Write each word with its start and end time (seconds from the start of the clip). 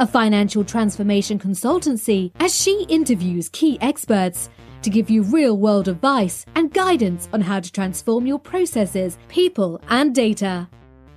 a 0.00 0.06
financial 0.06 0.64
transformation 0.64 1.38
consultancy, 1.38 2.32
as 2.40 2.58
she 2.58 2.86
interviews 2.88 3.50
key 3.50 3.78
experts 3.82 4.48
to 4.80 4.88
give 4.88 5.10
you 5.10 5.22
real 5.24 5.58
world 5.58 5.88
advice 5.88 6.46
and 6.54 6.72
guidance 6.72 7.28
on 7.34 7.40
how 7.42 7.60
to 7.60 7.70
transform 7.70 8.26
your 8.26 8.38
processes, 8.38 9.18
people, 9.28 9.78
and 9.90 10.14
data. 10.14 10.66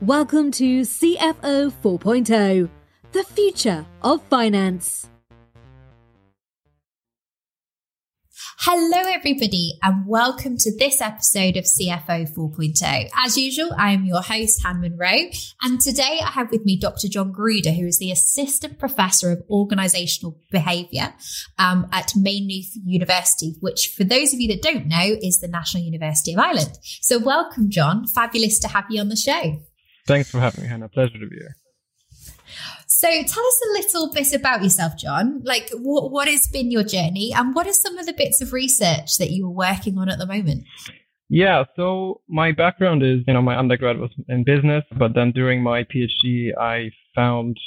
Welcome 0.02 0.52
to 0.52 0.82
CFO 0.82 1.72
4.0, 1.72 2.70
the 3.14 3.23
future 3.23 3.86
of 4.02 4.22
finance. 4.23 5.09
Hello, 8.66 9.12
everybody, 9.12 9.73
and 9.84 10.08
welcome 10.08 10.55
to 10.55 10.73
this 10.77 11.02
episode 11.02 11.58
of 11.58 11.66
CFO 11.66 12.34
4.0. 12.34 13.09
As 13.13 13.38
usual, 13.38 13.72
I 13.77 13.91
am 13.91 14.05
your 14.05 14.22
host, 14.22 14.63
Han 14.63 14.80
Monroe, 14.80 15.31
and 15.62 15.81
today 15.81 16.22
I 16.23 16.31
have 16.31 16.49
with 16.49 16.63
me 16.63 16.77
Dr. 16.80 17.09
John 17.09 17.34
Gruda, 17.34 17.76
who 17.77 17.86
is 17.86 17.99
the 17.99 18.09
Assistant 18.09 18.80
Professor 18.80 19.31
of 19.31 19.44
Organizational 19.49 20.39
Behavior 20.49 21.13
um, 21.59 21.89
at 21.91 22.13
Maynooth 22.16 22.72
University, 22.86 23.58
which, 23.59 23.94
for 23.97 24.05
those 24.05 24.33
of 24.33 24.39
you 24.39 24.47
that 24.47 24.61
don't 24.61 24.88
know, 24.88 25.17
is 25.22 25.42
the 25.42 25.50
National 25.50 25.83
University 25.83 26.31
of 26.31 26.39
Ireland. 26.39 26.77
So, 27.02 27.20
welcome, 27.20 27.70
John. 27.70 28.08
Fabulous 28.08 28.59
to 28.59 28.70
have 28.70 28.86
you 28.89 29.02
on 29.02 29.09
the 29.09 29.17
show. 29.17 29.61
Thanks 30.08 30.31
for 30.31 30.39
having 30.39 30.64
me, 30.64 30.70
Hannah. 30.70 30.88
Pleasure 30.88 31.20
to 31.20 31.27
be 31.27 31.36
here. 31.36 31.58
So 33.04 33.09
tell 33.09 33.46
us 33.46 33.62
a 33.68 33.72
little 33.73 34.14
bit 34.14 34.34
about 34.34 34.64
yourself, 34.64 34.96
John. 34.96 35.42
Like 35.44 35.70
what, 35.73 36.09
what 36.09 36.30
has 36.30 36.48
been 36.48 36.72
your 36.72 36.86
journey 36.86 37.34
and 37.36 37.54
what 37.54 37.68
are 37.68 37.73
some 37.73 37.98
of 37.98 38.06
the 38.06 38.14
bits 38.14 38.40
of 38.42 38.54
research 38.54 39.18
that 39.18 39.30
you 39.30 39.45
are 39.48 39.52
working 39.52 39.98
on 39.98 40.08
at 40.08 40.20
the 40.20 40.26
moment? 40.26 40.64
Yeah, 41.28 41.66
so 41.76 42.22
my 42.30 42.54
background 42.54 43.04
is, 43.04 43.20
you 43.28 43.34
know, 43.34 43.42
my 43.42 43.58
undergrad 43.58 43.98
was 43.98 44.12
in 44.30 44.45
business, 44.45 44.86
but 44.98 45.16
then 45.16 45.34
during 45.34 45.62
my 45.62 45.84
PhD, 45.84 46.58
I 46.58 46.92
found 47.14 47.58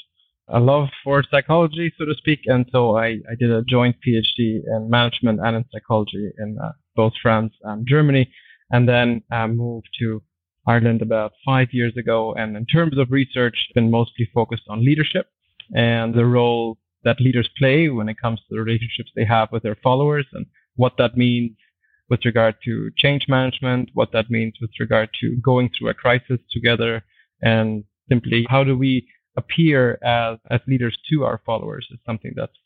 a 0.48 0.58
love 0.58 0.88
for 1.04 1.22
psychology, 1.30 1.92
so 1.98 2.06
to 2.06 2.14
speak. 2.14 2.40
And 2.46 2.64
so 2.72 2.96
I, 2.96 3.18
I 3.30 3.34
did 3.38 3.50
a 3.50 3.62
joint 3.68 3.96
PhD 3.96 4.60
in 4.66 4.86
management 4.88 5.40
and 5.44 5.54
in 5.56 5.64
psychology 5.70 6.30
in 6.38 6.56
uh, 6.64 6.72
both 6.94 7.12
France 7.20 7.52
and 7.62 7.86
Germany, 7.86 8.32
and 8.70 8.88
then 8.88 9.20
uh, 9.30 9.48
moved 9.48 9.88
to 9.98 10.22
Ireland 10.66 11.02
about 11.02 11.32
five 11.44 11.68
years 11.72 11.96
ago. 11.96 12.34
And 12.34 12.56
in 12.56 12.66
terms 12.66 12.98
of 12.98 13.10
research, 13.10 13.56
been 13.74 13.90
mostly 13.90 14.28
focused 14.34 14.64
on 14.68 14.84
leadership 14.84 15.28
and 15.74 16.14
the 16.14 16.26
role 16.26 16.78
that 17.04 17.20
leaders 17.20 17.48
play 17.58 17.88
when 17.88 18.08
it 18.08 18.20
comes 18.20 18.40
to 18.40 18.46
the 18.50 18.60
relationships 18.60 19.10
they 19.14 19.24
have 19.24 19.50
with 19.52 19.62
their 19.62 19.76
followers 19.82 20.26
and 20.32 20.46
what 20.74 20.94
that 20.98 21.16
means 21.16 21.52
with 22.08 22.24
regard 22.24 22.56
to 22.64 22.90
change 22.96 23.26
management, 23.28 23.90
what 23.94 24.12
that 24.12 24.30
means 24.30 24.54
with 24.60 24.70
regard 24.78 25.08
to 25.20 25.36
going 25.36 25.70
through 25.70 25.88
a 25.88 25.94
crisis 25.94 26.38
together, 26.52 27.02
and 27.42 27.84
simply 28.08 28.46
how 28.48 28.62
do 28.62 28.76
we 28.76 29.06
appear 29.36 29.98
as, 30.04 30.38
as 30.50 30.60
leaders 30.66 30.96
to 31.10 31.24
our 31.24 31.40
followers 31.44 31.86
is 31.90 31.98
something 32.06 32.32
that's 32.36 32.56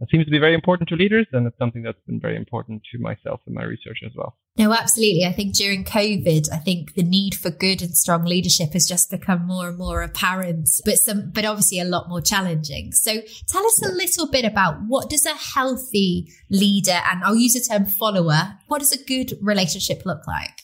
it 0.00 0.08
seems 0.10 0.24
to 0.24 0.30
be 0.30 0.38
very 0.38 0.54
important 0.54 0.88
to 0.88 0.96
leaders, 0.96 1.26
and 1.32 1.46
it's 1.46 1.58
something 1.58 1.82
that's 1.82 2.00
been 2.06 2.20
very 2.20 2.36
important 2.36 2.82
to 2.92 2.98
myself 2.98 3.40
in 3.46 3.54
my 3.54 3.62
research 3.62 4.00
as 4.04 4.12
well. 4.16 4.36
No, 4.56 4.72
absolutely. 4.72 5.24
I 5.24 5.32
think 5.32 5.54
during 5.54 5.84
COVID, 5.84 6.52
I 6.52 6.58
think 6.58 6.94
the 6.94 7.02
need 7.02 7.34
for 7.34 7.50
good 7.50 7.82
and 7.82 7.96
strong 7.96 8.24
leadership 8.24 8.72
has 8.72 8.86
just 8.86 9.10
become 9.10 9.46
more 9.46 9.68
and 9.68 9.78
more 9.78 10.02
apparent, 10.02 10.68
but 10.84 10.98
some, 10.98 11.30
but 11.32 11.44
obviously 11.44 11.80
a 11.80 11.84
lot 11.84 12.08
more 12.08 12.20
challenging. 12.20 12.92
So 12.92 13.20
tell 13.48 13.64
us 13.64 13.82
a 13.84 13.92
little 13.92 14.28
bit 14.30 14.44
about 14.44 14.76
what 14.86 15.10
does 15.10 15.26
a 15.26 15.34
healthy 15.34 16.32
leader, 16.50 17.00
and 17.10 17.22
I'll 17.24 17.36
use 17.36 17.54
the 17.54 17.60
term 17.60 17.86
follower, 17.86 18.58
what 18.68 18.80
does 18.80 18.92
a 18.92 19.04
good 19.04 19.32
relationship 19.40 20.04
look 20.04 20.26
like? 20.26 20.62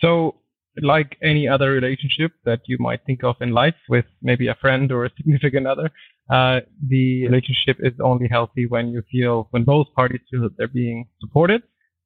So 0.00 0.36
like 0.82 1.16
any 1.22 1.48
other 1.48 1.70
relationship 1.70 2.32
that 2.44 2.60
you 2.66 2.76
might 2.80 3.04
think 3.06 3.22
of 3.22 3.36
in 3.40 3.50
life 3.50 3.74
with 3.88 4.04
maybe 4.22 4.48
a 4.48 4.54
friend 4.54 4.90
or 4.90 5.04
a 5.04 5.10
significant 5.16 5.66
other, 5.66 5.90
uh, 6.30 6.60
the 6.88 7.26
relationship 7.26 7.76
is 7.80 7.92
only 8.02 8.28
healthy 8.28 8.66
when 8.66 8.88
you 8.88 9.02
feel, 9.10 9.48
when 9.50 9.64
both 9.64 9.86
parties 9.94 10.20
feel 10.30 10.42
that 10.42 10.56
they're 10.56 10.68
being 10.68 11.06
supported, 11.20 11.62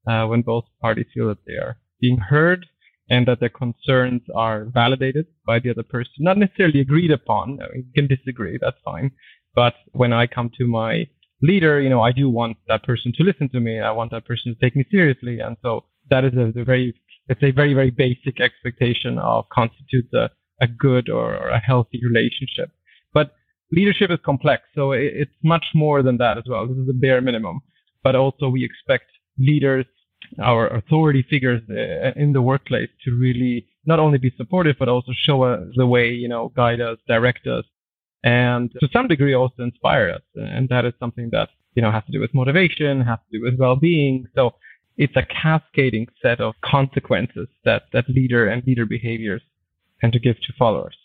uh, 0.06 0.26
when 0.26 0.42
both 0.42 0.64
parties 0.80 1.06
feel 1.14 1.28
that 1.28 1.44
they 1.46 1.54
are 1.54 1.78
being 2.00 2.18
heard 2.18 2.66
and 3.10 3.26
that 3.26 3.40
their 3.40 3.48
concerns 3.48 4.22
are 4.34 4.66
validated 4.66 5.26
by 5.46 5.58
the 5.58 5.70
other 5.70 5.82
person, 5.82 6.12
not 6.18 6.36
necessarily 6.36 6.80
agreed 6.80 7.10
upon. 7.10 7.58
You 7.74 7.84
can 7.94 8.06
disagree, 8.06 8.58
that's 8.60 8.76
fine. 8.84 9.12
But 9.54 9.74
when 9.92 10.12
I 10.12 10.26
come 10.26 10.50
to 10.58 10.66
my 10.66 11.06
leader, 11.42 11.80
you 11.80 11.88
know, 11.88 12.02
I 12.02 12.12
do 12.12 12.28
want 12.28 12.58
that 12.68 12.82
person 12.82 13.12
to 13.16 13.24
listen 13.24 13.48
to 13.50 13.60
me. 13.60 13.80
I 13.80 13.90
want 13.92 14.10
that 14.10 14.26
person 14.26 14.54
to 14.54 14.60
take 14.60 14.76
me 14.76 14.84
seriously. 14.90 15.40
And 15.40 15.56
so 15.62 15.84
that 16.10 16.24
is 16.24 16.34
a, 16.34 16.58
a 16.60 16.64
very, 16.64 16.94
it's 17.28 17.42
a 17.42 17.50
very, 17.50 17.74
very 17.74 17.90
basic 17.90 18.40
expectation 18.40 19.18
of 19.18 19.48
constitutes 19.50 20.12
a, 20.14 20.30
a 20.60 20.66
good 20.66 21.08
or, 21.08 21.36
or 21.36 21.48
a 21.48 21.58
healthy 21.58 22.00
relationship. 22.04 22.70
But 23.12 23.34
leadership 23.72 24.10
is 24.10 24.18
complex, 24.24 24.62
so 24.74 24.92
it's 24.92 25.30
much 25.42 25.66
more 25.74 26.02
than 26.02 26.18
that 26.18 26.38
as 26.38 26.44
well. 26.48 26.66
This 26.66 26.78
is 26.78 26.86
the 26.86 26.92
bare 26.94 27.20
minimum. 27.20 27.60
But 28.02 28.14
also 28.14 28.48
we 28.48 28.64
expect 28.64 29.06
leaders, 29.38 29.86
our 30.42 30.68
authority 30.68 31.24
figures 31.28 31.62
uh, 31.70 32.12
in 32.20 32.32
the 32.32 32.42
workplace 32.42 32.88
to 33.04 33.12
really 33.12 33.66
not 33.86 33.98
only 33.98 34.18
be 34.18 34.32
supportive, 34.36 34.76
but 34.78 34.88
also 34.88 35.12
show 35.14 35.42
us 35.42 35.60
the 35.76 35.86
way, 35.86 36.08
you 36.10 36.28
know, 36.28 36.52
guide 36.56 36.80
us, 36.80 36.98
direct 37.06 37.46
us, 37.46 37.64
and 38.24 38.70
to 38.80 38.88
some 38.92 39.08
degree 39.08 39.34
also 39.34 39.62
inspire 39.62 40.10
us. 40.10 40.22
And 40.34 40.68
that 40.68 40.84
is 40.84 40.92
something 40.98 41.30
that, 41.32 41.48
you 41.74 41.82
know, 41.82 41.90
has 41.90 42.04
to 42.06 42.12
do 42.12 42.20
with 42.20 42.34
motivation, 42.34 43.00
has 43.02 43.18
to 43.30 43.38
do 43.38 43.44
with 43.44 43.58
well-being. 43.58 44.26
So 44.34 44.54
it's 44.98 45.16
a 45.16 45.22
cascading 45.22 46.08
set 46.20 46.40
of 46.40 46.54
consequences 46.62 47.48
that, 47.64 47.82
that 47.92 48.08
leader 48.08 48.48
and 48.48 48.66
leader 48.66 48.84
behaviors 48.84 49.42
tend 50.00 50.12
to 50.12 50.18
give 50.18 50.36
to 50.36 50.52
followers. 50.58 50.96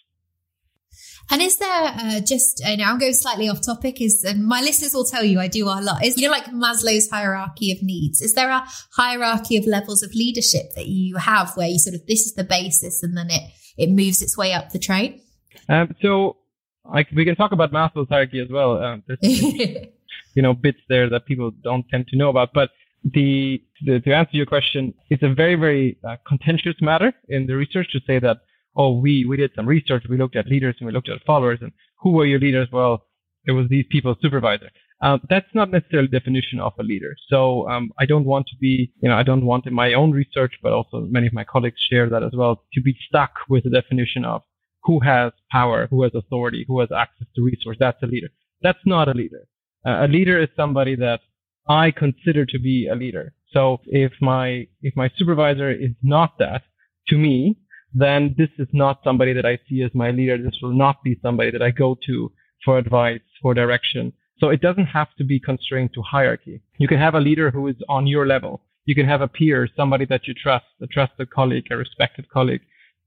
And 1.31 1.41
is 1.41 1.57
there 1.57 1.69
uh, 1.69 2.19
just, 2.19 2.61
I 2.65 2.75
know 2.75 2.85
I'm 2.85 2.99
going 2.99 3.13
slightly 3.13 3.47
off 3.47 3.61
topic, 3.61 4.01
is, 4.01 4.23
and 4.23 4.45
my 4.45 4.61
listeners 4.61 4.93
will 4.93 5.05
tell 5.05 5.23
you 5.23 5.39
I 5.39 5.47
do 5.47 5.65
a 5.65 5.79
lot, 5.79 6.03
is, 6.03 6.17
you 6.17 6.27
know, 6.27 6.31
like 6.31 6.45
Maslow's 6.45 7.09
hierarchy 7.09 7.71
of 7.71 7.81
needs. 7.81 8.21
Is 8.21 8.33
there 8.33 8.49
a 8.49 8.65
hierarchy 8.93 9.57
of 9.57 9.65
levels 9.65 10.03
of 10.03 10.13
leadership 10.13 10.73
that 10.75 10.87
you 10.87 11.17
have 11.17 11.55
where 11.55 11.67
you 11.67 11.79
sort 11.79 11.95
of, 11.95 12.05
this 12.07 12.25
is 12.25 12.33
the 12.33 12.43
basis 12.43 13.03
and 13.03 13.15
then 13.15 13.27
it, 13.29 13.43
it 13.77 13.89
moves 13.89 14.21
its 14.21 14.37
way 14.37 14.53
up 14.53 14.71
the 14.71 14.79
train? 14.79 15.21
Um, 15.69 15.95
so 16.01 16.37
I, 16.85 17.05
we 17.15 17.25
can 17.25 17.35
talk 17.35 17.51
about 17.53 17.71
Maslow's 17.71 18.09
hierarchy 18.09 18.39
as 18.39 18.49
well. 18.51 18.83
Um, 18.83 19.03
there's, 19.07 19.19
you 20.33 20.41
know, 20.41 20.53
bits 20.53 20.79
there 20.89 21.09
that 21.09 21.25
people 21.25 21.51
don't 21.51 21.87
tend 21.89 22.07
to 22.07 22.17
know 22.17 22.29
about, 22.29 22.49
but 22.53 22.69
the, 23.03 23.61
the 23.85 23.99
to 23.99 24.13
answer 24.13 24.37
your 24.37 24.45
question, 24.45 24.93
it's 25.09 25.23
a 25.23 25.33
very, 25.33 25.55
very 25.55 25.97
uh, 26.07 26.15
contentious 26.27 26.75
matter 26.81 27.13
in 27.29 27.47
the 27.47 27.55
research 27.55 27.91
to 27.91 27.99
say 28.07 28.19
that 28.19 28.37
oh, 28.75 28.97
we, 28.97 29.25
we 29.25 29.37
did 29.37 29.51
some 29.55 29.67
research. 29.67 30.03
We 30.09 30.17
looked 30.17 30.35
at 30.35 30.47
leaders 30.47 30.75
and 30.79 30.87
we 30.87 30.93
looked 30.93 31.09
at 31.09 31.23
followers 31.25 31.59
and 31.61 31.71
who 32.01 32.11
were 32.11 32.25
your 32.25 32.39
leaders? 32.39 32.67
Well, 32.71 33.05
it 33.45 33.51
was 33.51 33.67
these 33.69 33.85
people's 33.89 34.17
supervisor. 34.21 34.69
Um, 35.01 35.19
that's 35.29 35.53
not 35.53 35.69
necessarily 35.69 36.07
the 36.09 36.17
definition 36.19 36.59
of 36.59 36.73
a 36.79 36.83
leader. 36.83 37.15
So 37.27 37.69
um, 37.69 37.91
I 37.99 38.05
don't 38.05 38.25
want 38.25 38.47
to 38.47 38.55
be, 38.59 38.93
you 39.01 39.09
know, 39.09 39.15
I 39.15 39.23
don't 39.23 39.45
want 39.45 39.65
in 39.65 39.73
my 39.73 39.93
own 39.93 40.11
research, 40.11 40.53
but 40.63 40.71
also 40.71 41.01
many 41.01 41.27
of 41.27 41.33
my 41.33 41.43
colleagues 41.43 41.81
share 41.89 42.09
that 42.09 42.23
as 42.23 42.31
well, 42.33 42.63
to 42.73 42.81
be 42.81 42.95
stuck 43.07 43.31
with 43.49 43.65
the 43.65 43.69
definition 43.69 44.23
of 44.23 44.43
who 44.83 44.99
has 45.01 45.33
power, 45.51 45.87
who 45.89 46.03
has 46.03 46.13
authority, 46.15 46.63
who 46.67 46.79
has 46.79 46.89
access 46.91 47.27
to 47.35 47.43
resource. 47.43 47.77
That's 47.79 48.01
a 48.01 48.05
leader. 48.05 48.29
That's 48.61 48.79
not 48.85 49.09
a 49.09 49.11
leader. 49.11 49.45
Uh, 49.85 50.05
a 50.05 50.07
leader 50.07 50.41
is 50.41 50.47
somebody 50.55 50.95
that 50.95 51.19
I 51.67 51.91
consider 51.91 52.45
to 52.45 52.59
be 52.59 52.87
a 52.87 52.95
leader. 52.95 53.33
So 53.51 53.81
if 53.85 54.11
my 54.19 54.67
if 54.81 54.95
my 54.95 55.09
supervisor 55.15 55.71
is 55.71 55.91
not 56.01 56.37
that, 56.39 56.63
to 57.07 57.17
me, 57.17 57.57
then 57.93 58.35
this 58.37 58.49
is 58.57 58.67
not 58.73 59.01
somebody 59.03 59.33
that 59.33 59.45
I 59.45 59.59
see 59.69 59.83
as 59.83 59.91
my 59.93 60.11
leader. 60.11 60.37
This 60.37 60.57
will 60.61 60.73
not 60.73 61.03
be 61.03 61.19
somebody 61.21 61.51
that 61.51 61.61
I 61.61 61.71
go 61.71 61.97
to 62.07 62.31
for 62.65 62.77
advice, 62.77 63.21
for 63.41 63.53
direction. 63.53 64.13
So 64.39 64.49
it 64.49 64.61
doesn't 64.61 64.87
have 64.87 65.09
to 65.17 65.23
be 65.23 65.39
constrained 65.39 65.93
to 65.93 66.01
hierarchy. 66.01 66.61
You 66.79 66.87
can 66.87 66.97
have 66.97 67.15
a 67.15 67.19
leader 67.19 67.51
who 67.51 67.67
is 67.67 67.75
on 67.87 68.07
your 68.07 68.25
level. 68.25 68.61
You 68.85 68.95
can 68.95 69.07
have 69.07 69.21
a 69.21 69.27
peer, 69.27 69.69
somebody 69.77 70.05
that 70.05 70.27
you 70.27 70.33
trust, 70.33 70.65
a 70.81 70.87
trusted 70.87 71.29
colleague, 71.29 71.67
a 71.71 71.77
respected 71.77 72.29
colleague. 72.29 72.61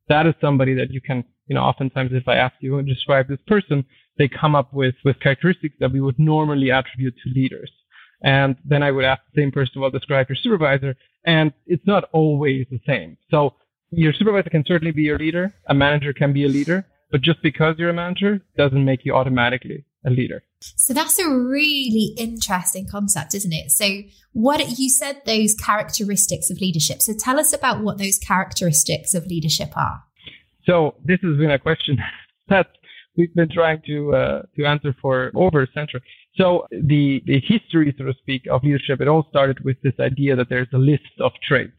That 0.09 0.27
is 0.27 0.35
somebody 0.41 0.75
that 0.75 0.91
you 0.91 1.01
can, 1.01 1.25
you 1.49 1.57
know, 1.57 1.63
oftentimes 1.63 2.13
if 2.13 2.29
I 2.29 2.37
ask 2.37 2.55
you 2.61 2.77
to 2.77 2.83
describe 2.83 3.29
this 3.29 3.41
person, 3.47 3.85
they 4.19 4.29
come 4.29 4.55
up 4.55 4.73
with, 4.73 4.95
with 5.05 5.21
characteristics 5.21 5.75
that 5.81 5.93
we 5.93 6.01
would 6.01 6.19
normally 6.19 6.71
attribute 6.71 7.15
to 7.25 7.35
leaders. 7.35 7.71
And 8.23 8.57
then 8.65 8.83
I 8.83 8.91
would 8.91 9.05
ask 9.05 9.23
the 9.35 9.43
same 9.43 9.53
person, 9.53 9.81
well, 9.81 9.91
describe 9.91 10.29
your 10.29 10.37
supervisor. 10.37 10.97
And 11.25 11.53
it's 11.67 11.87
not 11.87 12.05
always 12.13 12.67
the 12.71 12.81
same. 12.87 13.17
So 13.31 13.55
your 13.91 14.13
supervisor 14.13 14.51
can 14.51 14.65
certainly 14.67 14.93
be 14.93 15.03
your 15.03 15.19
leader. 15.19 15.53
A 15.69 15.75
manager 15.75 16.13
can 16.13 16.33
be 16.33 16.45
a 16.45 16.49
leader, 16.49 16.87
but 17.11 17.21
just 17.21 17.43
because 17.43 17.77
you're 17.79 17.91
a 17.91 17.95
manager 17.95 18.41
doesn't 18.57 18.85
make 18.85 19.05
you 19.05 19.15
automatically 19.15 19.85
a 20.05 20.11
leader. 20.11 20.43
So 20.61 20.95
that's 20.95 21.19
a 21.19 21.29
really 21.29 22.15
interesting 22.17 22.89
concept, 22.89 23.35
isn't 23.35 23.53
it? 23.53 23.71
So 23.71 24.03
what 24.33 24.79
you 24.79 24.89
said 24.89 25.23
those 25.27 25.55
characteristics 25.55 26.51
of 26.51 26.61
leadership. 26.61 27.03
So 27.03 27.13
tell 27.13 27.39
us 27.39 27.53
about 27.53 27.83
what 27.83 27.99
those 27.99 28.19
characteristics 28.19 29.15
of 29.15 29.27
leadership 29.27 29.77
are. 29.77 30.03
So 30.65 30.95
this 31.05 31.21
has 31.23 31.37
been 31.37 31.51
a 31.51 31.59
question 31.59 31.99
that 32.49 32.69
we've 33.17 33.35
been 33.35 33.51
trying 33.51 33.83
to 33.87 34.15
uh, 34.15 34.43
to 34.57 34.65
answer 34.65 34.95
for 35.01 35.31
over 35.35 35.63
a 35.63 35.73
century. 35.73 36.03
So 36.37 36.67
the 36.71 37.23
the 37.27 37.41
history, 37.41 37.95
so 37.97 38.05
to 38.05 38.15
speak, 38.21 38.43
of 38.51 38.63
leadership, 38.63 39.01
it 39.01 39.09
all 39.09 39.27
started 39.31 39.65
with 39.65 39.81
this 39.83 39.95
idea 40.01 40.37
that 40.37 40.49
there's 40.49 40.69
a 40.73 40.79
list 40.79 41.03
of 41.21 41.33
traits. 41.47 41.73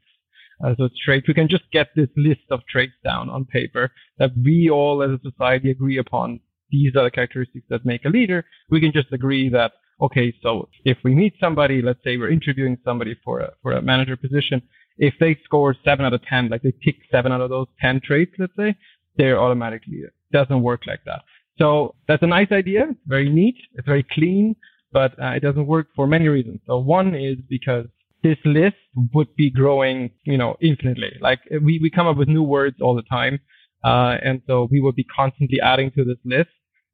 Uh, 0.63 0.73
so 0.77 0.85
it's 0.85 0.95
traits, 1.05 1.27
we 1.27 1.35
can 1.35 1.47
just 1.47 1.69
get 1.71 1.89
this 1.95 2.09
list 2.17 2.41
of 2.49 2.61
traits 2.67 2.93
down 3.03 3.29
on 3.29 3.45
paper 3.45 3.91
that 4.17 4.31
we 4.43 4.69
all 4.71 5.03
as 5.03 5.11
a 5.11 5.19
society 5.21 5.69
agree 5.69 5.99
upon. 5.99 6.39
These 6.71 6.95
are 6.95 7.03
the 7.03 7.11
characteristics 7.11 7.65
that 7.69 7.85
make 7.85 8.05
a 8.05 8.09
leader. 8.09 8.43
We 8.69 8.81
can 8.81 8.91
just 8.91 9.13
agree 9.13 9.49
that 9.49 9.73
okay, 10.01 10.33
so 10.41 10.69
if 10.83 10.97
we 11.03 11.13
meet 11.13 11.33
somebody, 11.39 11.81
let's 11.81 12.03
say 12.03 12.17
we're 12.17 12.31
interviewing 12.31 12.77
somebody 12.83 13.15
for 13.23 13.39
a 13.39 13.51
for 13.61 13.73
a 13.73 13.81
manager 13.81 14.17
position, 14.17 14.61
if 14.97 15.13
they 15.19 15.37
score 15.43 15.75
seven 15.85 16.05
out 16.05 16.13
of 16.13 16.23
ten, 16.23 16.49
like 16.49 16.63
they 16.63 16.73
tick 16.83 16.95
seven 17.11 17.31
out 17.31 17.41
of 17.41 17.51
those 17.51 17.67
ten 17.79 18.01
traits, 18.03 18.33
let's 18.39 18.55
say, 18.57 18.75
they're 19.17 19.39
automatically 19.39 19.97
leader. 19.97 20.13
Doesn't 20.31 20.63
work 20.63 20.81
like 20.87 21.01
that. 21.05 21.21
So 21.57 21.95
that's 22.07 22.23
a 22.23 22.27
nice 22.27 22.51
idea. 22.51 22.87
Very 23.05 23.29
neat. 23.29 23.55
It's 23.75 23.85
very 23.85 24.03
clean, 24.03 24.55
but 24.91 25.13
uh, 25.21 25.31
it 25.31 25.41
doesn't 25.41 25.67
work 25.67 25.87
for 25.95 26.07
many 26.07 26.27
reasons. 26.27 26.59
So 26.67 26.77
one 26.77 27.15
is 27.15 27.37
because 27.49 27.85
this 28.23 28.37
list 28.45 28.75
would 29.13 29.35
be 29.35 29.49
growing, 29.49 30.11
you 30.23 30.37
know, 30.37 30.55
infinitely. 30.61 31.13
Like 31.21 31.39
we, 31.49 31.79
we 31.81 31.89
come 31.89 32.07
up 32.07 32.17
with 32.17 32.27
new 32.27 32.43
words 32.43 32.77
all 32.81 32.95
the 32.95 33.03
time. 33.03 33.39
Uh, 33.83 34.17
and 34.23 34.41
so 34.47 34.67
we 34.71 34.79
would 34.81 34.95
be 34.95 35.03
constantly 35.03 35.59
adding 35.61 35.91
to 35.91 36.03
this 36.03 36.17
list 36.25 36.49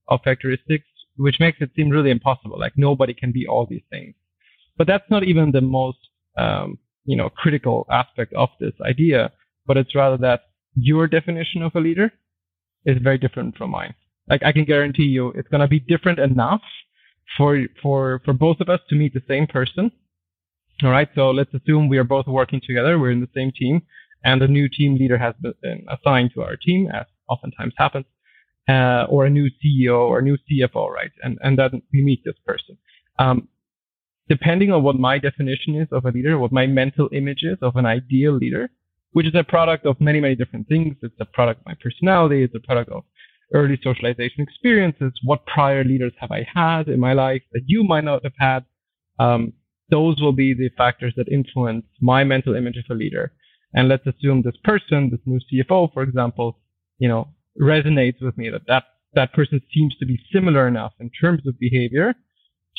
of 0.09 0.23
characteristics, 0.23 0.85
which 1.17 1.39
makes 1.39 1.57
it 1.61 1.71
seem 1.75 1.89
really 1.89 2.11
impossible. 2.11 2.59
Like 2.59 2.73
nobody 2.75 3.13
can 3.13 3.31
be 3.31 3.47
all 3.47 3.65
these 3.65 3.83
things. 3.89 4.15
But 4.77 4.87
that's 4.87 5.09
not 5.09 5.23
even 5.23 5.51
the 5.51 5.61
most, 5.61 5.97
um, 6.37 6.77
you 7.05 7.15
know, 7.15 7.29
critical 7.29 7.85
aspect 7.89 8.33
of 8.33 8.49
this 8.59 8.73
idea, 8.81 9.31
but 9.65 9.77
it's 9.77 9.95
rather 9.95 10.17
that 10.17 10.41
your 10.75 11.07
definition 11.07 11.61
of 11.61 11.75
a 11.75 11.79
leader 11.79 12.11
is 12.85 12.97
very 13.01 13.17
different 13.17 13.55
from 13.57 13.71
mine. 13.71 13.93
Like 14.29 14.43
I 14.43 14.51
can 14.51 14.65
guarantee 14.65 15.03
you, 15.03 15.29
it's 15.31 15.47
gonna 15.49 15.67
be 15.67 15.79
different 15.79 16.19
enough 16.19 16.61
for 17.37 17.59
for 17.81 18.21
for 18.25 18.33
both 18.33 18.59
of 18.59 18.69
us 18.69 18.79
to 18.89 18.95
meet 18.95 19.13
the 19.13 19.23
same 19.27 19.47
person. 19.47 19.91
All 20.83 20.89
right. 20.89 21.09
So 21.15 21.31
let's 21.31 21.53
assume 21.53 21.87
we 21.87 21.97
are 21.97 22.03
both 22.03 22.27
working 22.27 22.61
together. 22.65 22.99
We're 22.99 23.11
in 23.11 23.21
the 23.21 23.29
same 23.35 23.51
team, 23.51 23.83
and 24.23 24.41
a 24.41 24.47
new 24.47 24.67
team 24.69 24.95
leader 24.95 25.17
has 25.17 25.35
been 25.41 25.85
assigned 25.89 26.31
to 26.35 26.41
our 26.41 26.55
team, 26.55 26.89
as 26.93 27.05
oftentimes 27.29 27.73
happens, 27.77 28.05
uh, 28.67 29.05
or 29.09 29.25
a 29.25 29.29
new 29.29 29.49
CEO 29.63 29.99
or 29.99 30.21
new 30.21 30.37
CFO, 30.49 30.89
right? 30.89 31.11
And 31.21 31.37
and 31.43 31.57
then 31.57 31.81
we 31.91 32.03
meet 32.03 32.23
this 32.23 32.35
person. 32.45 32.77
Um, 33.19 33.47
depending 34.29 34.71
on 34.71 34.83
what 34.83 34.95
my 34.95 35.19
definition 35.19 35.75
is 35.75 35.87
of 35.91 36.05
a 36.05 36.11
leader, 36.11 36.37
what 36.39 36.51
my 36.51 36.65
mental 36.65 37.09
image 37.11 37.43
is 37.43 37.57
of 37.61 37.75
an 37.75 37.85
ideal 37.85 38.33
leader, 38.33 38.69
which 39.11 39.27
is 39.27 39.35
a 39.35 39.43
product 39.43 39.85
of 39.85 39.99
many, 39.99 40.19
many 40.19 40.35
different 40.35 40.67
things. 40.67 40.95
It's 41.01 41.15
a 41.19 41.25
product 41.25 41.61
of 41.61 41.65
my 41.65 41.75
personality. 41.81 42.43
It's 42.43 42.55
a 42.55 42.59
product 42.59 42.89
of 42.89 43.03
early 43.53 43.79
socialization 43.81 44.41
experiences. 44.41 45.13
What 45.23 45.45
prior 45.45 45.83
leaders 45.83 46.13
have 46.19 46.31
I 46.31 46.45
had 46.53 46.87
in 46.87 46.99
my 46.99 47.13
life 47.13 47.43
that 47.53 47.63
you 47.65 47.83
might 47.83 48.03
not 48.03 48.23
have 48.23 48.33
had? 48.37 48.65
Um, 49.19 49.53
those 49.89 50.19
will 50.19 50.33
be 50.33 50.53
the 50.53 50.69
factors 50.77 51.13
that 51.17 51.27
influence 51.27 51.85
my 52.01 52.23
mental 52.23 52.55
image 52.55 52.77
of 52.77 52.85
a 52.89 52.95
leader. 52.95 53.31
And 53.73 53.87
let's 53.87 54.05
assume 54.07 54.41
this 54.41 54.57
person, 54.63 55.09
this 55.11 55.19
new 55.25 55.39
CFO, 55.51 55.93
for 55.93 56.03
example, 56.03 56.59
you 56.99 57.07
know, 57.07 57.27
resonates 57.59 58.21
with 58.21 58.37
me 58.37 58.49
that 58.49 58.61
that, 58.67 58.83
that 59.13 59.33
person 59.33 59.61
seems 59.73 59.95
to 59.97 60.05
be 60.05 60.19
similar 60.31 60.67
enough 60.67 60.93
in 60.99 61.09
terms 61.09 61.45
of 61.47 61.59
behavior 61.59 62.15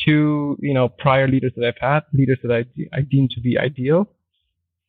to, 0.06 0.56
you 0.61 0.75
know, 0.75 0.88
prior 0.88 1.29
leaders 1.29 1.53
that 1.56 1.67
I've 1.67 1.81
had, 1.81 2.00
leaders 2.12 2.38
that 2.43 2.53
I, 2.53 2.65
I 2.97 3.03
deem 3.03 3.29
to 3.35 3.41
be 3.41 3.59
ideal. 3.59 4.09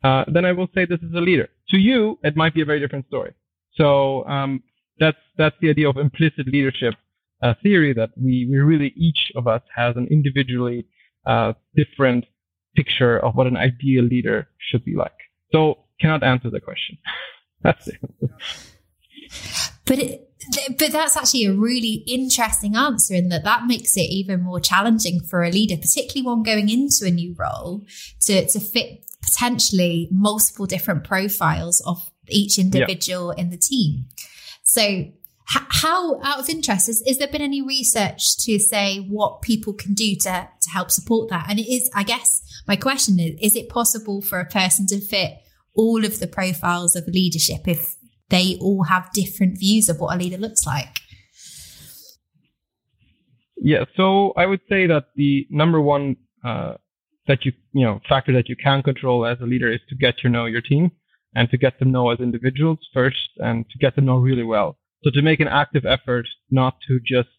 Uh, 0.03 0.23
then 0.27 0.45
I 0.45 0.51
will 0.51 0.67
say 0.73 0.85
this 0.85 0.99
is 1.01 1.13
a 1.15 1.21
leader. 1.21 1.49
To 1.69 1.77
you, 1.77 2.19
it 2.23 2.35
might 2.35 2.53
be 2.53 2.61
a 2.61 2.65
very 2.65 2.79
different 2.79 3.07
story. 3.07 3.33
So 3.75 4.25
um, 4.25 4.63
that's 4.99 5.17
that's 5.37 5.55
the 5.61 5.69
idea 5.69 5.89
of 5.89 5.97
implicit 5.97 6.47
leadership 6.47 6.95
uh, 7.41 7.53
theory 7.61 7.93
that 7.93 8.11
we 8.17 8.47
we 8.49 8.57
really 8.57 8.93
each 8.95 9.31
of 9.35 9.47
us 9.47 9.61
has 9.75 9.95
an 9.95 10.07
individually 10.09 10.85
uh, 11.25 11.53
different 11.75 12.25
picture 12.75 13.17
of 13.19 13.35
what 13.35 13.47
an 13.47 13.57
ideal 13.57 14.03
leader 14.03 14.47
should 14.59 14.83
be 14.83 14.95
like. 14.95 15.11
So 15.51 15.79
cannot 15.99 16.23
answer 16.23 16.49
the 16.49 16.59
question. 16.59 16.97
that's 17.63 17.87
it. 17.87 17.99
But 19.85 19.99
it, 19.99 20.25
but 20.77 20.91
that's 20.91 21.15
actually 21.15 21.45
a 21.45 21.53
really 21.53 22.03
interesting 22.07 22.75
answer 22.75 23.15
in 23.15 23.29
that 23.29 23.43
that 23.43 23.65
makes 23.65 23.95
it 23.97 24.09
even 24.11 24.41
more 24.41 24.59
challenging 24.59 25.21
for 25.21 25.43
a 25.43 25.51
leader, 25.51 25.77
particularly 25.77 26.25
one 26.25 26.43
going 26.43 26.69
into 26.69 27.05
a 27.05 27.11
new 27.11 27.35
role 27.37 27.85
to, 28.21 28.47
to 28.47 28.59
fit 28.59 29.05
potentially 29.23 30.07
multiple 30.11 30.65
different 30.65 31.03
profiles 31.03 31.81
of 31.85 32.11
each 32.27 32.59
individual 32.59 33.33
yeah. 33.35 33.43
in 33.43 33.49
the 33.49 33.57
team. 33.57 34.05
So 34.65 35.05
how, 35.47 36.19
out 36.21 36.39
of 36.39 36.49
interest, 36.49 36.89
is, 36.89 37.03
is 37.05 37.19
there 37.19 37.27
been 37.27 37.41
any 37.41 37.61
research 37.61 38.35
to 38.39 38.57
say 38.59 38.97
what 38.97 39.43
people 39.43 39.73
can 39.73 39.93
do 39.93 40.15
to, 40.15 40.49
to 40.59 40.69
help 40.71 40.89
support 40.89 41.29
that? 41.29 41.45
And 41.47 41.59
it 41.59 41.71
is, 41.71 41.89
I 41.93 42.03
guess, 42.03 42.41
my 42.67 42.75
question 42.75 43.19
is, 43.19 43.35
is 43.39 43.55
it 43.55 43.69
possible 43.69 44.21
for 44.21 44.39
a 44.39 44.45
person 44.45 44.87
to 44.87 44.99
fit 44.99 45.33
all 45.75 46.03
of 46.03 46.19
the 46.19 46.27
profiles 46.27 46.95
of 46.95 47.07
leadership 47.07 47.67
if 47.67 47.95
they 48.29 48.57
all 48.59 48.85
have 48.85 49.13
different 49.13 49.59
views 49.59 49.87
of 49.87 49.99
what 49.99 50.15
a 50.15 50.17
leader 50.17 50.37
looks 50.37 50.65
like? 50.65 50.99
Yeah, 53.57 53.85
so 53.95 54.33
I 54.35 54.47
would 54.47 54.61
say 54.67 54.87
that 54.87 55.05
the 55.15 55.45
number 55.51 55.79
one 55.79 56.17
uh, 56.43 56.75
that 57.27 57.45
you 57.45 57.51
you 57.73 57.85
know 57.85 57.99
factor 58.07 58.33
that 58.33 58.49
you 58.49 58.55
can 58.55 58.83
control 58.83 59.25
as 59.25 59.37
a 59.41 59.45
leader 59.45 59.71
is 59.71 59.79
to 59.89 59.95
get 59.95 60.17
to 60.19 60.29
know 60.29 60.45
your 60.45 60.61
team 60.61 60.91
and 61.35 61.49
to 61.49 61.57
get 61.57 61.79
them 61.79 61.91
know 61.91 62.09
as 62.09 62.19
individuals 62.19 62.79
first 62.93 63.29
and 63.37 63.65
to 63.69 63.77
get 63.77 63.95
them 63.95 64.05
know 64.05 64.17
really 64.17 64.43
well. 64.43 64.77
So 65.03 65.11
to 65.11 65.21
make 65.21 65.39
an 65.39 65.47
active 65.47 65.85
effort 65.85 66.27
not 66.49 66.77
to 66.87 66.99
just 67.05 67.29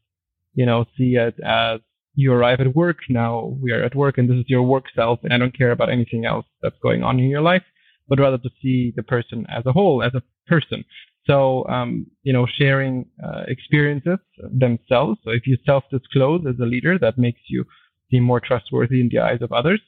you 0.54 0.66
know 0.66 0.84
see 0.96 1.16
it 1.16 1.34
as 1.44 1.80
you 2.14 2.32
arrive 2.32 2.60
at 2.60 2.74
work 2.74 2.98
now 3.10 3.58
we 3.60 3.72
are 3.72 3.82
at 3.82 3.94
work 3.94 4.16
and 4.16 4.28
this 4.28 4.38
is 4.38 4.48
your 4.48 4.62
work 4.62 4.84
self 4.94 5.20
and 5.22 5.32
I 5.32 5.38
don't 5.38 5.56
care 5.56 5.70
about 5.70 5.90
anything 5.90 6.24
else 6.24 6.46
that's 6.62 6.78
going 6.82 7.02
on 7.02 7.18
in 7.18 7.26
your 7.26 7.42
life, 7.42 7.64
but 8.08 8.18
rather 8.18 8.38
to 8.38 8.50
see 8.62 8.92
the 8.96 9.02
person 9.02 9.46
as 9.48 9.66
a 9.66 9.72
whole 9.72 10.02
as 10.02 10.14
a 10.14 10.22
person. 10.46 10.84
So, 11.26 11.66
um, 11.66 12.06
you 12.22 12.32
know, 12.32 12.46
sharing 12.46 13.06
uh, 13.22 13.42
experiences 13.48 14.18
themselves. 14.38 15.18
So 15.24 15.30
if 15.30 15.46
you 15.46 15.58
self-disclose 15.66 16.46
as 16.48 16.54
a 16.60 16.64
leader, 16.64 16.98
that 17.00 17.18
makes 17.18 17.40
you 17.48 17.64
seem 18.10 18.22
more 18.22 18.38
trustworthy 18.38 19.00
in 19.00 19.08
the 19.08 19.18
eyes 19.18 19.42
of 19.42 19.52
others 19.52 19.80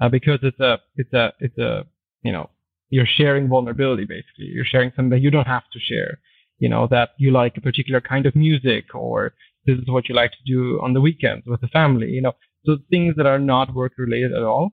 uh, 0.00 0.08
because 0.08 0.38
it's 0.42 0.60
a 0.60 0.80
it's 0.96 1.12
a 1.12 1.32
it's 1.38 1.58
a 1.58 1.86
you 2.22 2.32
know 2.32 2.48
you're 2.90 3.06
sharing 3.06 3.48
vulnerability 3.48 4.04
basically 4.04 4.46
you're 4.46 4.64
sharing 4.64 4.90
something 4.94 5.10
that 5.10 5.20
you 5.20 5.30
don't 5.30 5.46
have 5.46 5.68
to 5.72 5.78
share 5.78 6.18
you 6.58 6.68
know 6.68 6.86
that 6.90 7.10
you 7.18 7.30
like 7.30 7.56
a 7.56 7.60
particular 7.60 8.00
kind 8.00 8.26
of 8.26 8.34
music 8.36 8.94
or 8.94 9.34
this 9.66 9.78
is 9.78 9.88
what 9.88 10.08
you 10.08 10.14
like 10.14 10.30
to 10.30 10.44
do 10.46 10.80
on 10.82 10.92
the 10.92 11.00
weekends 11.00 11.46
with 11.46 11.60
the 11.60 11.68
family 11.68 12.08
you 12.08 12.20
know 12.20 12.32
so 12.64 12.78
things 12.90 13.14
that 13.16 13.26
are 13.26 13.38
not 13.38 13.74
work 13.74 13.92
related 13.98 14.32
at 14.32 14.42
all 14.42 14.72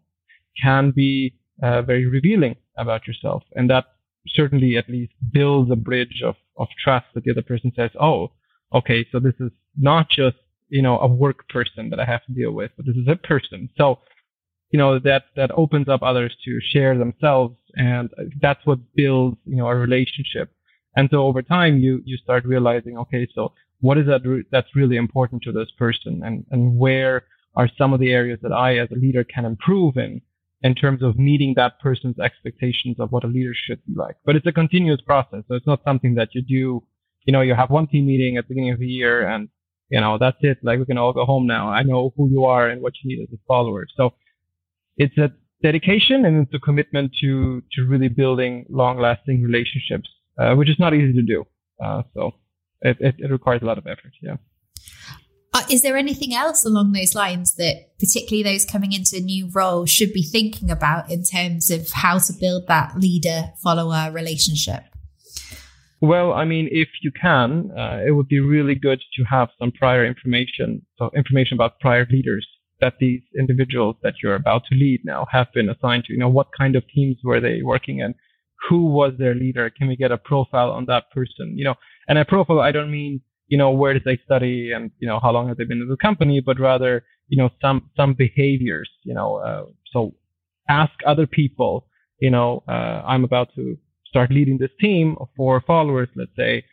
can 0.61 0.91
be 0.91 1.33
uh, 1.61 1.81
very 1.81 2.05
revealing 2.05 2.55
about 2.77 3.07
yourself 3.07 3.43
and 3.55 3.69
that 3.69 3.85
certainly 4.27 4.77
at 4.77 4.89
least 4.89 5.13
builds 5.31 5.71
a 5.71 5.75
bridge 5.75 6.21
of 6.23 6.35
of 6.57 6.67
trust 6.83 7.05
that 7.13 7.23
the 7.23 7.31
other 7.31 7.41
person 7.41 7.71
says 7.75 7.91
oh 7.99 8.31
okay 8.73 9.05
so 9.11 9.19
this 9.19 9.33
is 9.39 9.51
not 9.77 10.09
just 10.09 10.37
you 10.73 10.81
know, 10.81 10.97
a 10.97 11.07
work 11.07 11.47
person 11.49 11.91
that 11.91 11.99
I 11.99 12.05
have 12.05 12.25
to 12.25 12.31
deal 12.33 12.51
with, 12.51 12.71
but 12.75 12.87
this 12.87 12.95
is 12.95 13.07
a 13.07 13.15
person. 13.15 13.69
So, 13.77 13.99
you 14.71 14.79
know, 14.79 14.97
that, 14.97 15.25
that 15.35 15.51
opens 15.55 15.87
up 15.87 16.01
others 16.01 16.35
to 16.45 16.59
share 16.71 16.97
themselves. 16.97 17.55
And 17.75 18.09
that's 18.41 18.65
what 18.65 18.79
builds, 18.95 19.37
you 19.45 19.57
know, 19.57 19.67
a 19.67 19.75
relationship. 19.75 20.51
And 20.95 21.09
so 21.11 21.23
over 21.23 21.41
time, 21.41 21.79
you, 21.79 22.01
you 22.05 22.17
start 22.17 22.45
realizing, 22.45 22.97
okay, 22.97 23.27
so 23.33 23.53
what 23.81 23.97
is 23.97 24.05
that 24.07 24.25
re- 24.25 24.45
that's 24.51 24.75
really 24.75 24.95
important 24.95 25.41
to 25.43 25.51
this 25.51 25.69
person 25.77 26.21
and, 26.23 26.45
and 26.51 26.77
where 26.77 27.23
are 27.55 27.69
some 27.77 27.93
of 27.93 27.99
the 27.99 28.11
areas 28.11 28.39
that 28.43 28.51
I 28.51 28.77
as 28.77 28.89
a 28.91 28.95
leader 28.95 29.23
can 29.23 29.45
improve 29.45 29.97
in, 29.97 30.21
in 30.61 30.75
terms 30.75 31.03
of 31.03 31.17
meeting 31.17 31.53
that 31.55 31.79
person's 31.79 32.19
expectations 32.19 32.97
of 32.99 33.11
what 33.11 33.23
a 33.23 33.27
leader 33.27 33.53
should 33.55 33.83
be 33.85 33.93
like. 33.95 34.15
But 34.25 34.35
it's 34.35 34.47
a 34.47 34.51
continuous 34.51 35.01
process. 35.01 35.43
So 35.47 35.55
it's 35.55 35.67
not 35.67 35.81
something 35.83 36.15
that 36.15 36.29
you 36.33 36.41
do, 36.41 36.83
you 37.25 37.33
know, 37.33 37.41
you 37.41 37.55
have 37.55 37.69
one 37.69 37.87
team 37.87 38.05
meeting 38.05 38.37
at 38.37 38.45
the 38.47 38.53
beginning 38.53 38.73
of 38.73 38.79
the 38.79 38.87
year 38.87 39.27
and 39.27 39.49
you 39.93 40.01
know, 40.01 40.17
that's 40.17 40.37
it. 40.41 40.57
Like 40.63 40.79
we 40.79 40.85
can 40.85 40.97
all 40.97 41.13
go 41.13 41.23
home 41.23 41.45
now. 41.45 41.69
I 41.69 41.83
know 41.83 42.13
who 42.17 42.27
you 42.27 42.45
are 42.45 42.67
and 42.67 42.81
what 42.81 42.93
you 43.01 43.15
need 43.15 43.23
as 43.23 43.31
a 43.31 43.37
follower. 43.47 43.85
So 43.95 44.15
it's 44.97 45.15
a 45.19 45.31
dedication 45.63 46.25
and 46.25 46.45
it's 46.45 46.53
a 46.53 46.59
commitment 46.59 47.11
to, 47.21 47.63
to 47.71 47.87
really 47.87 48.09
building 48.09 48.65
long 48.69 48.99
lasting 48.99 49.41
relationships, 49.41 50.09
uh, 50.37 50.53
which 50.53 50.69
is 50.69 50.77
not 50.77 50.93
easy 50.93 51.13
to 51.13 51.23
do. 51.23 51.45
Uh, 51.83 52.03
so 52.13 52.31
it, 52.81 52.97
it, 52.99 53.15
it, 53.17 53.31
requires 53.31 53.61
a 53.61 53.65
lot 53.65 53.77
of 53.77 53.87
effort. 53.87 54.11
Yeah. 54.21 54.35
Uh, 55.53 55.63
is 55.71 55.81
there 55.81 55.97
anything 55.97 56.33
else 56.33 56.65
along 56.65 56.91
those 56.91 57.15
lines 57.15 57.55
that 57.55 57.97
particularly 57.99 58.43
those 58.43 58.65
coming 58.65 58.91
into 58.91 59.17
a 59.17 59.19
new 59.19 59.49
role 59.53 59.85
should 59.85 60.11
be 60.11 60.23
thinking 60.23 60.69
about 60.69 61.09
in 61.09 61.23
terms 61.23 61.71
of 61.71 61.89
how 61.91 62.17
to 62.17 62.33
build 62.33 62.67
that 62.67 62.97
leader 62.97 63.53
follower 63.63 64.11
relationship? 64.11 64.83
Well, 66.01 66.33
I 66.33 66.43
mean, 66.43 66.67
if 66.71 66.89
you 67.01 67.11
can, 67.11 67.71
uh, 67.77 68.01
it 68.05 68.11
would 68.11 68.27
be 68.27 68.41
really 68.41 68.75
good 68.75 69.01
to 69.15 69.23
have 69.23 69.49
some 69.57 69.71
prior 69.71 70.05
information, 70.05 70.85
so 70.97 71.09
information 71.15 71.55
about 71.55 71.79
prior 71.79 72.05
leaders 72.11 72.45
that 72.83 72.95
these 72.99 73.21
individuals 73.39 73.95
that 74.03 74.15
you're 74.21 74.35
about 74.35 74.63
to 74.65 74.75
lead 74.75 74.99
now 75.05 75.25
have 75.31 75.47
been 75.53 75.69
assigned 75.69 76.03
to. 76.03 76.13
You 76.13 76.19
know, 76.19 76.27
what 76.39 76.49
kind 76.57 76.75
of 76.75 76.83
teams 76.93 77.17
were 77.23 77.39
they 77.39 77.61
working 77.63 77.99
in? 77.99 78.13
Who 78.67 78.87
was 78.87 79.13
their 79.17 79.35
leader? 79.35 79.69
Can 79.69 79.87
we 79.87 79.95
get 79.95 80.11
a 80.11 80.17
profile 80.17 80.69
on 80.69 80.85
that 80.87 81.05
person? 81.11 81.57
You 81.57 81.63
know, 81.63 81.75
and 82.09 82.17
a 82.17 82.25
profile, 82.25 82.59
I 82.59 82.73
don't 82.73 82.91
mean, 82.91 83.21
you 83.47 83.57
know, 83.57 83.71
where 83.71 83.93
did 83.93 84.03
they 84.03 84.19
study 84.25 84.73
and, 84.75 84.91
you 84.99 85.07
know, 85.07 85.19
how 85.23 85.31
long 85.31 85.47
have 85.47 85.55
they 85.57 85.63
been 85.63 85.81
in 85.81 85.87
the 85.87 85.95
company, 85.95 86.41
but 86.41 86.59
rather, 86.59 87.05
you 87.29 87.37
know, 87.37 87.49
some, 87.61 87.89
some 87.95 88.13
behaviors, 88.13 88.89
you 89.03 89.13
know, 89.13 89.37
uh, 89.37 89.63
so 89.93 90.13
ask 90.67 90.93
other 91.07 91.25
people, 91.25 91.87
you 92.19 92.31
know, 92.31 92.63
uh, 92.67 93.01
I'm 93.11 93.23
about 93.23 93.49
to 93.55 93.77
start 94.05 94.29
leading 94.29 94.57
this 94.57 94.75
team 94.77 95.15
of 95.21 95.29
four 95.37 95.61
followers, 95.65 96.09
let's 96.15 96.35
say, 96.35 96.65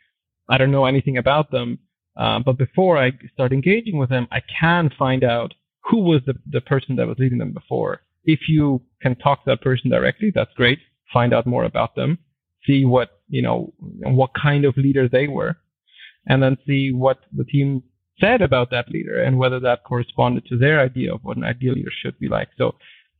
I 0.49 0.57
don't 0.57 0.71
know 0.71 0.85
anything 0.85 1.17
about 1.17 1.51
them. 1.51 1.79
Uh, 2.17 2.39
but 2.39 2.57
before 2.57 2.97
I 2.97 3.11
start 3.33 3.53
engaging 3.53 3.97
with 3.97 4.09
them, 4.09 4.27
I 4.29 4.41
can 4.59 4.91
find 4.99 5.23
out 5.23 5.53
who 5.83 5.99
was 5.99 6.21
the, 6.25 6.35
the 6.49 6.61
person 6.61 6.95
that 6.95 7.07
was 7.07 7.17
leading 7.19 7.39
them 7.39 7.53
before. 7.53 8.01
If 8.23 8.47
you 8.47 8.81
can 9.01 9.15
talk 9.15 9.43
to 9.43 9.49
that 9.51 9.61
person 9.61 9.89
directly, 9.89 10.31
that's 10.33 10.53
great. 10.53 10.79
Find 11.11 11.33
out 11.33 11.47
more 11.47 11.63
about 11.63 11.95
them, 11.95 12.19
see 12.65 12.85
what, 12.85 13.21
you 13.27 13.41
know, 13.41 13.73
what 13.79 14.31
kind 14.33 14.65
of 14.65 14.77
leader 14.77 15.09
they 15.09 15.27
were, 15.27 15.57
and 16.27 16.41
then 16.41 16.57
see 16.67 16.91
what 16.91 17.19
the 17.35 17.43
team 17.43 17.83
said 18.19 18.41
about 18.41 18.69
that 18.69 18.89
leader 18.89 19.21
and 19.21 19.37
whether 19.37 19.59
that 19.59 19.83
corresponded 19.83 20.45
to 20.45 20.57
their 20.57 20.79
idea 20.79 21.13
of 21.13 21.23
what 21.23 21.37
an 21.37 21.43
ideal 21.43 21.73
leader 21.73 21.91
should 21.91 22.17
be 22.19 22.29
like. 22.29 22.49
So 22.57 22.75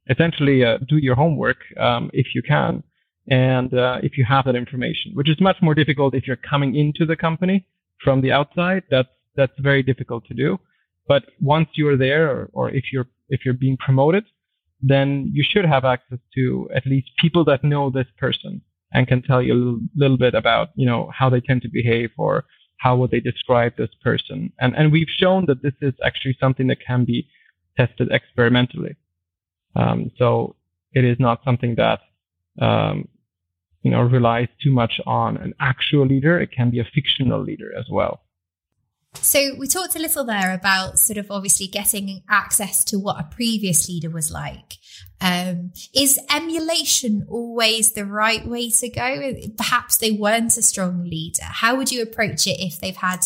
essentially, 0.10 0.64
uh, 0.64 0.78
do 0.88 0.98
your 0.98 1.16
homework 1.16 1.58
um, 1.78 2.12
if 2.14 2.28
you 2.36 2.44
can 2.44 2.84
and 3.28 3.74
uh, 3.74 3.98
if 4.04 4.18
you 4.18 4.26
have 4.26 4.46
that 4.46 4.56
information, 4.56 5.12
which 5.14 5.30
is 5.30 5.40
much 5.40 5.58
more 5.62 5.76
difficult 5.76 6.16
if 6.16 6.28
you're 6.28 6.36
coming 6.36 6.76
into 6.76 7.06
the 7.06 7.16
company 7.16 7.66
from 8.04 8.22
the 8.22 8.32
outside. 8.32 8.84
That's 8.90 9.10
that's 9.36 9.54
very 9.60 9.84
difficult 9.84 10.26
to 10.26 10.34
do. 10.34 10.60
But 11.08 11.24
once 11.40 11.70
you're 11.74 11.98
there, 11.98 12.30
or, 12.30 12.50
or 12.54 12.70
if 12.70 12.86
you're 12.92 13.08
if 13.30 13.46
you're 13.46 13.54
being 13.54 13.78
promoted, 13.78 14.26
then 14.82 15.30
you 15.34 15.44
should 15.48 15.66
have 15.66 15.86
access 15.86 16.20
to 16.36 16.70
at 16.76 16.86
least 16.86 17.10
people 17.20 17.46
that 17.46 17.64
know 17.64 17.90
this 17.90 18.08
person 18.18 18.62
and 18.94 19.08
can 19.08 19.22
tell 19.22 19.42
you 19.42 19.54
a 19.54 19.56
little, 19.56 19.80
little 19.96 20.18
bit 20.18 20.34
about 20.36 20.70
you 20.76 20.86
know 20.86 21.12
how 21.18 21.30
they 21.30 21.42
tend 21.42 21.62
to 21.64 21.70
behave 21.70 22.12
or 22.18 22.46
how 22.78 22.96
would 22.96 23.12
they 23.12 23.20
describe 23.20 23.74
this 23.78 23.90
person. 24.04 24.52
And 24.60 24.76
and 24.76 24.92
we've 24.92 25.10
shown 25.10 25.46
that 25.48 25.62
this 25.62 25.74
is 25.82 25.94
actually 26.04 26.38
something 26.40 26.68
that 26.68 26.86
can 26.86 27.06
be 27.06 27.28
tested 27.78 28.10
experimentally. 28.12 28.96
Um, 29.76 30.12
so 30.18 30.56
it 30.94 31.06
is 31.06 31.18
not 31.20 31.42
something 31.46 31.76
that 31.76 32.02
um, 32.60 33.08
you 33.84 33.92
know, 33.92 34.02
relies 34.02 34.48
too 34.62 34.72
much 34.72 35.00
on 35.06 35.38
an 35.38 35.54
actual 35.60 36.06
leader. 36.06 36.40
It 36.40 36.52
can 36.52 36.70
be 36.70 36.80
a 36.80 36.88
fictional 36.94 37.42
leader 37.42 37.72
as 37.78 37.86
well. 37.90 38.22
So 39.16 39.56
we 39.58 39.68
talked 39.68 39.96
a 39.96 40.00
little 40.00 40.26
there 40.26 40.54
about 40.54 40.98
sort 40.98 41.18
of 41.18 41.30
obviously 41.30 41.68
getting 41.68 42.24
access 42.30 42.84
to 42.86 42.98
what 42.98 43.20
a 43.20 43.24
previous 43.24 43.88
leader 43.88 44.10
was 44.10 44.32
like. 44.32 44.76
Um, 45.20 45.74
is 45.94 46.20
emulation 46.34 47.26
always 47.30 47.92
the 47.92 48.06
right 48.06 48.46
way 48.48 48.70
to 48.72 48.90
go? 48.90 49.34
Perhaps 49.58 49.98
they 49.98 50.12
weren't 50.12 50.58
a 50.58 50.62
strong 50.62 51.04
leader. 51.04 51.44
How 51.44 51.76
would 51.76 51.92
you 51.92 52.02
approach 52.02 52.48
it 52.48 52.60
if 52.60 52.80
they've 52.80 52.96
had 52.96 53.26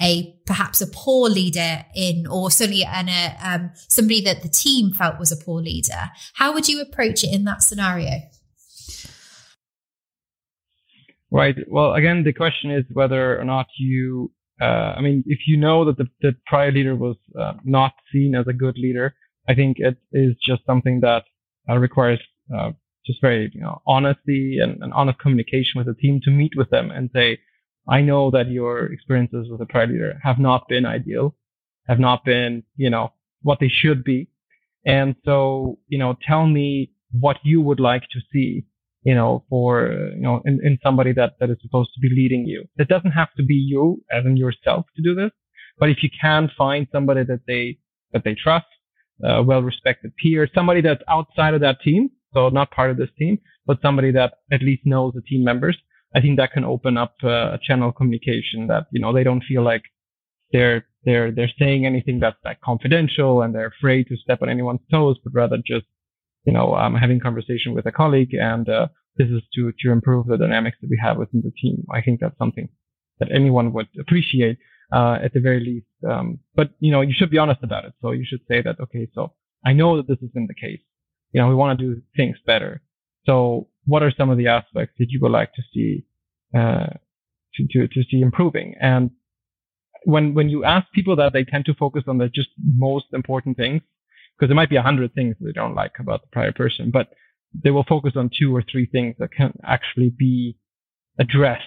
a 0.00 0.36
perhaps 0.46 0.80
a 0.80 0.86
poor 0.86 1.28
leader 1.28 1.84
in, 1.94 2.26
or 2.26 2.50
certainly 2.50 2.84
an, 2.84 3.08
a, 3.08 3.36
um, 3.42 3.70
somebody 3.74 4.22
that 4.22 4.42
the 4.42 4.48
team 4.48 4.92
felt 4.92 5.18
was 5.18 5.32
a 5.32 5.36
poor 5.36 5.60
leader? 5.60 6.10
How 6.34 6.52
would 6.52 6.68
you 6.68 6.80
approach 6.80 7.24
it 7.24 7.32
in 7.32 7.44
that 7.44 7.62
scenario? 7.62 8.22
Right. 11.30 11.56
Well, 11.68 11.94
again, 11.94 12.22
the 12.22 12.32
question 12.32 12.70
is 12.70 12.84
whether 12.92 13.38
or 13.38 13.44
not 13.44 13.66
you, 13.78 14.30
uh, 14.30 14.43
I 14.62 15.00
mean, 15.00 15.24
if 15.26 15.40
you 15.46 15.56
know 15.56 15.84
that 15.84 15.96
the, 15.98 16.08
the 16.20 16.36
prior 16.46 16.70
leader 16.70 16.94
was 16.94 17.16
uh, 17.38 17.54
not 17.64 17.92
seen 18.12 18.34
as 18.34 18.46
a 18.46 18.52
good 18.52 18.78
leader, 18.78 19.14
I 19.48 19.54
think 19.54 19.78
it 19.78 19.96
is 20.12 20.36
just 20.44 20.64
something 20.66 21.00
that 21.00 21.24
uh, 21.68 21.76
requires 21.78 22.20
uh, 22.54 22.70
just 23.06 23.20
very, 23.20 23.50
you 23.52 23.60
know, 23.60 23.82
honesty 23.86 24.58
and, 24.62 24.82
and, 24.82 24.92
honest 24.92 25.18
communication 25.18 25.78
with 25.78 25.86
the 25.86 25.94
team 25.94 26.20
to 26.24 26.30
meet 26.30 26.52
with 26.56 26.70
them 26.70 26.90
and 26.90 27.10
say, 27.14 27.38
I 27.88 28.00
know 28.00 28.30
that 28.30 28.50
your 28.50 28.86
experiences 28.86 29.48
with 29.50 29.60
the 29.60 29.66
prior 29.66 29.86
leader 29.86 30.18
have 30.22 30.38
not 30.38 30.68
been 30.68 30.86
ideal, 30.86 31.34
have 31.86 31.98
not 31.98 32.24
been, 32.24 32.62
you 32.76 32.88
know, 32.88 33.12
what 33.42 33.60
they 33.60 33.68
should 33.68 34.04
be. 34.04 34.28
And 34.86 35.16
so, 35.24 35.78
you 35.88 35.98
know, 35.98 36.16
tell 36.26 36.46
me 36.46 36.92
what 37.12 37.38
you 37.42 37.60
would 37.60 37.80
like 37.80 38.02
to 38.12 38.20
see 38.32 38.64
you 39.04 39.14
know, 39.14 39.44
for, 39.48 39.88
you 40.14 40.20
know, 40.20 40.42
in, 40.44 40.60
in 40.64 40.78
somebody 40.82 41.12
that, 41.12 41.34
that 41.38 41.50
is 41.50 41.58
supposed 41.62 41.90
to 41.94 42.00
be 42.00 42.08
leading 42.08 42.46
you. 42.46 42.64
It 42.76 42.88
doesn't 42.88 43.12
have 43.12 43.32
to 43.36 43.44
be 43.44 43.54
you 43.54 44.02
as 44.10 44.24
in 44.24 44.36
yourself 44.36 44.86
to 44.96 45.02
do 45.02 45.14
this, 45.14 45.30
but 45.78 45.90
if 45.90 46.02
you 46.02 46.08
can 46.20 46.50
find 46.56 46.86
somebody 46.90 47.22
that 47.24 47.40
they, 47.46 47.78
that 48.12 48.24
they 48.24 48.34
trust, 48.34 48.66
uh, 49.22 49.42
well-respected 49.42 50.12
peer, 50.16 50.48
somebody 50.54 50.80
that's 50.80 51.02
outside 51.08 51.54
of 51.54 51.60
that 51.60 51.80
team, 51.82 52.10
so 52.32 52.48
not 52.48 52.70
part 52.70 52.90
of 52.90 52.96
this 52.96 53.10
team, 53.18 53.38
but 53.66 53.78
somebody 53.82 54.10
that 54.10 54.34
at 54.50 54.62
least 54.62 54.82
knows 54.84 55.12
the 55.14 55.20
team 55.20 55.44
members, 55.44 55.76
I 56.14 56.20
think 56.20 56.38
that 56.38 56.52
can 56.52 56.64
open 56.64 56.96
up 56.96 57.14
uh, 57.22 57.28
a 57.28 57.58
channel 57.62 57.92
communication 57.92 58.66
that, 58.68 58.86
you 58.90 59.00
know, 59.00 59.12
they 59.12 59.24
don't 59.24 59.44
feel 59.44 59.62
like 59.62 59.82
they're, 60.52 60.86
they're, 61.04 61.30
they're 61.30 61.50
saying 61.58 61.84
anything 61.84 62.20
that's 62.20 62.38
like 62.44 62.60
confidential 62.60 63.42
and 63.42 63.54
they're 63.54 63.72
afraid 63.78 64.06
to 64.08 64.16
step 64.16 64.40
on 64.40 64.48
anyone's 64.48 64.80
toes, 64.90 65.18
but 65.22 65.34
rather 65.34 65.58
just 65.58 65.86
you 66.44 66.52
know, 66.52 66.74
I'm 66.74 66.94
having 66.94 67.20
conversation 67.20 67.74
with 67.74 67.86
a 67.86 67.92
colleague 67.92 68.34
and 68.34 68.68
uh, 68.68 68.88
this 69.16 69.28
is 69.28 69.42
to, 69.54 69.72
to 69.80 69.90
improve 69.90 70.26
the 70.26 70.36
dynamics 70.36 70.76
that 70.80 70.90
we 70.90 70.98
have 71.02 71.16
within 71.16 71.42
the 71.42 71.52
team. 71.60 71.86
I 71.92 72.00
think 72.02 72.20
that's 72.20 72.38
something 72.38 72.68
that 73.18 73.30
anyone 73.32 73.72
would 73.72 73.88
appreciate, 73.98 74.58
uh, 74.92 75.18
at 75.22 75.32
the 75.32 75.40
very 75.40 75.60
least. 75.60 75.86
Um, 76.08 76.40
but, 76.54 76.70
you 76.80 76.90
know, 76.90 77.00
you 77.00 77.14
should 77.16 77.30
be 77.30 77.38
honest 77.38 77.60
about 77.62 77.84
it. 77.84 77.92
So 78.02 78.10
you 78.10 78.24
should 78.26 78.40
say 78.48 78.60
that, 78.62 78.80
okay, 78.80 79.08
so 79.14 79.32
I 79.64 79.72
know 79.72 79.96
that 79.96 80.08
this 80.08 80.18
been 80.34 80.46
the 80.46 80.54
case. 80.54 80.80
You 81.32 81.40
know, 81.40 81.48
we 81.48 81.54
want 81.54 81.78
to 81.78 81.84
do 81.84 82.02
things 82.16 82.36
better. 82.44 82.82
So 83.24 83.68
what 83.86 84.02
are 84.02 84.12
some 84.16 84.30
of 84.30 84.38
the 84.38 84.48
aspects 84.48 84.94
that 84.98 85.06
you 85.08 85.20
would 85.22 85.32
like 85.32 85.52
to 85.54 85.62
see, 85.72 86.04
uh, 86.54 86.88
to, 87.54 87.66
to, 87.70 87.88
to 87.88 88.02
see 88.10 88.20
improving? 88.20 88.74
And 88.80 89.10
when, 90.04 90.34
when 90.34 90.48
you 90.48 90.64
ask 90.64 90.90
people 90.92 91.16
that, 91.16 91.32
they 91.32 91.44
tend 91.44 91.64
to 91.66 91.74
focus 91.74 92.04
on 92.06 92.18
the 92.18 92.28
just 92.28 92.50
most 92.58 93.06
important 93.12 93.56
things 93.56 93.80
because 94.36 94.48
there 94.48 94.56
might 94.56 94.70
be 94.70 94.76
a 94.76 94.82
hundred 94.82 95.14
things 95.14 95.36
they 95.40 95.52
don't 95.52 95.74
like 95.74 95.92
about 95.98 96.22
the 96.22 96.28
prior 96.32 96.52
person, 96.52 96.90
but 96.90 97.08
they 97.62 97.70
will 97.70 97.84
focus 97.84 98.14
on 98.16 98.30
two 98.36 98.54
or 98.54 98.64
three 98.70 98.86
things 98.86 99.14
that 99.18 99.32
can 99.32 99.52
actually 99.64 100.10
be 100.10 100.56
addressed 101.18 101.62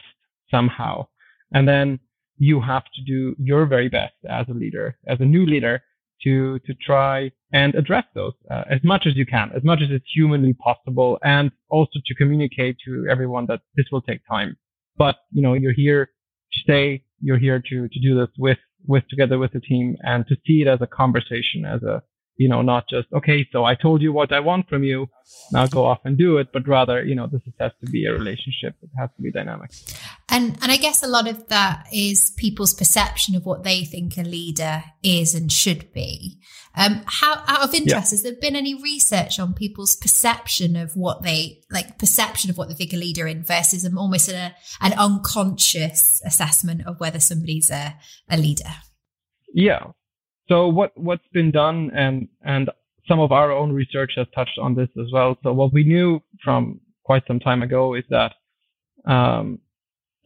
somehow. 0.52 1.08
And 1.54 1.68
then 1.68 2.00
you 2.38 2.62
have 2.62 2.84
to 2.96 3.04
do 3.04 3.36
your 3.40 3.66
very 3.66 3.90
best 3.90 4.14
as 4.30 4.48
a 4.50 4.54
leader, 4.54 4.98
as 5.08 5.20
a 5.22 5.26
new 5.26 5.46
leader, 5.46 5.82
to 6.24 6.60
to 6.60 6.74
try 6.74 7.32
and 7.54 7.76
address 7.76 8.06
those 8.16 8.34
uh, 8.50 8.64
as 8.70 8.80
much 8.84 9.06
as 9.06 9.16
you 9.16 9.26
can, 9.26 9.52
as 9.56 9.64
much 9.64 9.82
as 9.82 9.90
it's 9.92 10.06
humanly 10.14 10.54
possible, 10.54 11.18
and 11.24 11.52
also 11.70 12.00
to 12.06 12.16
communicate 12.16 12.78
to 12.86 13.08
everyone 13.10 13.46
that 13.48 13.62
this 13.76 13.86
will 13.92 14.02
take 14.02 14.22
time. 14.28 14.58
But 14.98 15.16
you 15.32 15.42
know, 15.42 15.54
you're 15.54 15.74
here 15.74 16.08
to 16.54 16.60
stay. 16.60 17.04
You're 17.22 17.38
here 17.38 17.62
to 17.70 17.88
to 17.88 18.00
do 18.00 18.16
this 18.16 18.30
with 18.38 18.58
with 18.86 19.08
together 19.10 19.38
with 19.38 19.54
the 19.54 19.60
team, 19.60 19.96
and 20.02 20.26
to 20.28 20.36
see 20.46 20.62
it 20.62 20.68
as 20.68 20.82
a 20.82 20.88
conversation, 20.88 21.66
as 21.66 21.84
a 21.84 22.02
you 22.38 22.48
know, 22.48 22.62
not 22.62 22.88
just, 22.88 23.08
okay, 23.14 23.48
so 23.52 23.66
I 23.66 23.76
told 23.76 24.02
you 24.02 24.14
what 24.14 24.32
I 24.32 24.40
want 24.40 24.70
from 24.70 24.84
you. 24.84 25.08
Now 25.52 25.66
go 25.68 25.86
off 25.86 26.00
and 26.06 26.18
do 26.18 26.38
it, 26.38 26.50
but 26.54 26.68
rather, 26.68 27.04
you 27.04 27.16
know, 27.16 27.28
this 27.28 27.42
has 27.60 27.72
to 27.84 27.92
be 27.92 28.06
a 28.06 28.14
relationship. 28.14 28.76
It 28.82 28.90
has 28.98 29.10
to 29.16 29.22
be 29.22 29.32
dynamic. 29.32 29.72
And, 30.30 30.58
and 30.62 30.72
I 30.72 30.78
guess 30.78 31.04
a 31.04 31.08
lot 31.08 31.28
of 31.28 31.48
that 31.48 31.88
is 31.92 32.32
people's 32.38 32.74
perception 32.74 33.36
of 33.36 33.46
what 33.46 33.64
they 33.64 33.84
think 33.84 34.18
a 34.18 34.22
leader 34.22 34.84
is 35.04 35.34
and 35.34 35.52
should 35.52 35.92
be. 35.94 36.40
Um, 36.76 37.02
how, 37.06 37.44
out 37.48 37.64
of 37.64 37.74
interest, 37.74 37.90
yeah. 37.90 38.00
has 38.00 38.24
there 38.24 38.36
been 38.40 38.56
any 38.56 38.80
research 38.82 39.40
on 39.40 39.54
people's 39.54 39.96
perception 39.96 40.76
of 40.76 40.96
what 40.96 41.24
they, 41.24 41.64
like 41.72 41.98
perception 41.98 42.52
of 42.52 42.58
what 42.58 42.70
they 42.70 42.76
think 42.76 42.94
a 42.94 42.98
leader 42.98 43.28
in 43.28 43.44
versus 43.44 43.84
an, 43.84 43.98
almost 43.98 44.30
a, 44.30 44.54
an 44.82 44.94
unconscious 44.94 46.22
assessment 46.24 46.86
of 46.86 47.00
whether 47.00 47.20
somebody's 47.20 47.72
a, 47.72 47.96
a 48.30 48.38
leader? 48.38 48.70
Yeah. 49.54 49.88
So 50.50 50.68
what 50.68 50.98
what's 50.98 51.28
been 51.34 51.52
done 51.52 51.92
and 51.94 52.28
and 52.44 52.70
some 53.08 53.20
of 53.20 53.32
our 53.32 53.52
own 53.52 53.72
research 53.72 54.14
has 54.16 54.28
touched 54.36 54.58
on 54.62 54.76
this 54.76 54.90
as 55.00 55.12
well. 55.12 55.38
So 55.44 55.54
what 55.54 55.74
we 55.74 55.84
knew 55.84 56.22
from 56.44 56.82
quite 57.04 57.24
some 57.28 57.40
time 57.40 57.62
ago 57.62 57.94
is 57.94 58.04
that 58.10 58.34
um, 59.06 59.60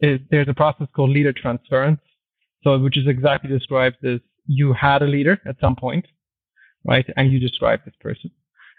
is 0.00 0.20
there's 0.30 0.48
a 0.48 0.54
process 0.54 0.88
called 0.94 1.10
leader 1.10 1.32
transference. 1.32 2.00
So 2.64 2.78
which 2.78 2.96
is 2.96 3.06
exactly 3.08 3.50
described 3.50 4.04
as 4.04 4.20
you 4.46 4.72
had 4.72 5.02
a 5.02 5.06
leader 5.06 5.40
at 5.46 5.56
some 5.60 5.76
point, 5.76 6.06
right? 6.84 7.06
And 7.16 7.32
you 7.32 7.38
described 7.40 7.84
this 7.84 7.94
person. 8.00 8.30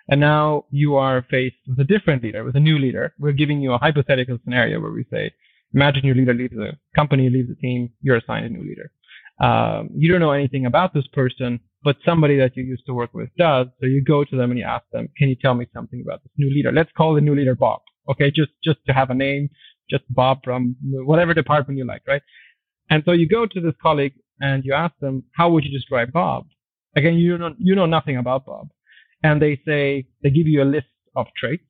And 0.09 0.19
now 0.19 0.65
you 0.69 0.95
are 0.95 1.25
faced 1.29 1.55
with 1.67 1.79
a 1.79 1.85
different 1.85 2.23
leader, 2.23 2.43
with 2.43 2.55
a 2.57 2.59
new 2.59 2.77
leader. 2.77 3.13
We're 3.19 3.31
giving 3.31 3.61
you 3.61 3.73
a 3.73 3.77
hypothetical 3.77 4.37
scenario 4.43 4.81
where 4.81 4.91
we 4.91 5.05
say, 5.11 5.31
imagine 5.73 6.05
your 6.05 6.15
leader 6.15 6.33
leaves 6.33 6.55
the 6.55 6.73
company, 6.95 7.29
leaves 7.29 7.49
the 7.49 7.55
team, 7.55 7.89
you're 8.01 8.17
assigned 8.17 8.45
a 8.45 8.49
new 8.49 8.63
leader 8.67 8.91
um, 9.39 9.89
you 9.95 10.11
don't 10.11 10.21
know 10.21 10.31
anything 10.31 10.65
about 10.65 10.93
this 10.93 11.07
person, 11.13 11.59
but 11.83 11.97
somebody 12.05 12.37
that 12.37 12.55
you 12.55 12.63
used 12.63 12.85
to 12.85 12.93
work 12.93 13.13
with 13.13 13.29
does. 13.37 13.67
So 13.79 13.87
you 13.87 14.03
go 14.03 14.23
to 14.23 14.35
them 14.35 14.51
and 14.51 14.59
you 14.59 14.65
ask 14.65 14.85
them, 14.91 15.09
can 15.17 15.29
you 15.29 15.35
tell 15.35 15.53
me 15.53 15.67
something 15.73 16.01
about 16.05 16.23
this 16.23 16.31
new 16.37 16.49
leader? 16.49 16.71
Let's 16.71 16.91
call 16.95 17.13
the 17.13 17.21
new 17.21 17.35
leader 17.35 17.55
Bob. 17.55 17.81
Okay. 18.09 18.31
Just, 18.31 18.51
just 18.63 18.79
to 18.87 18.93
have 18.93 19.09
a 19.09 19.13
name 19.13 19.49
just 19.89 20.03
Bob 20.09 20.39
from 20.43 20.75
whatever 20.81 21.33
department 21.33 21.77
you 21.77 21.85
like, 21.85 22.01
right? 22.07 22.21
And 22.89 23.03
so 23.05 23.11
you 23.11 23.27
go 23.27 23.45
to 23.45 23.59
this 23.59 23.73
colleague 23.81 24.13
and 24.39 24.63
you 24.65 24.73
ask 24.73 24.93
them, 24.99 25.23
how 25.35 25.49
would 25.51 25.65
you 25.65 25.71
describe 25.71 26.11
Bob? 26.11 26.45
Again, 26.95 27.15
you 27.15 27.37
know, 27.37 27.53
you 27.57 27.75
know 27.75 27.85
nothing 27.85 28.17
about 28.17 28.45
Bob. 28.45 28.69
And 29.23 29.41
they 29.41 29.59
say, 29.65 30.05
they 30.21 30.29
give 30.29 30.47
you 30.47 30.61
a 30.61 30.65
list 30.65 30.87
of 31.15 31.27
traits. 31.37 31.63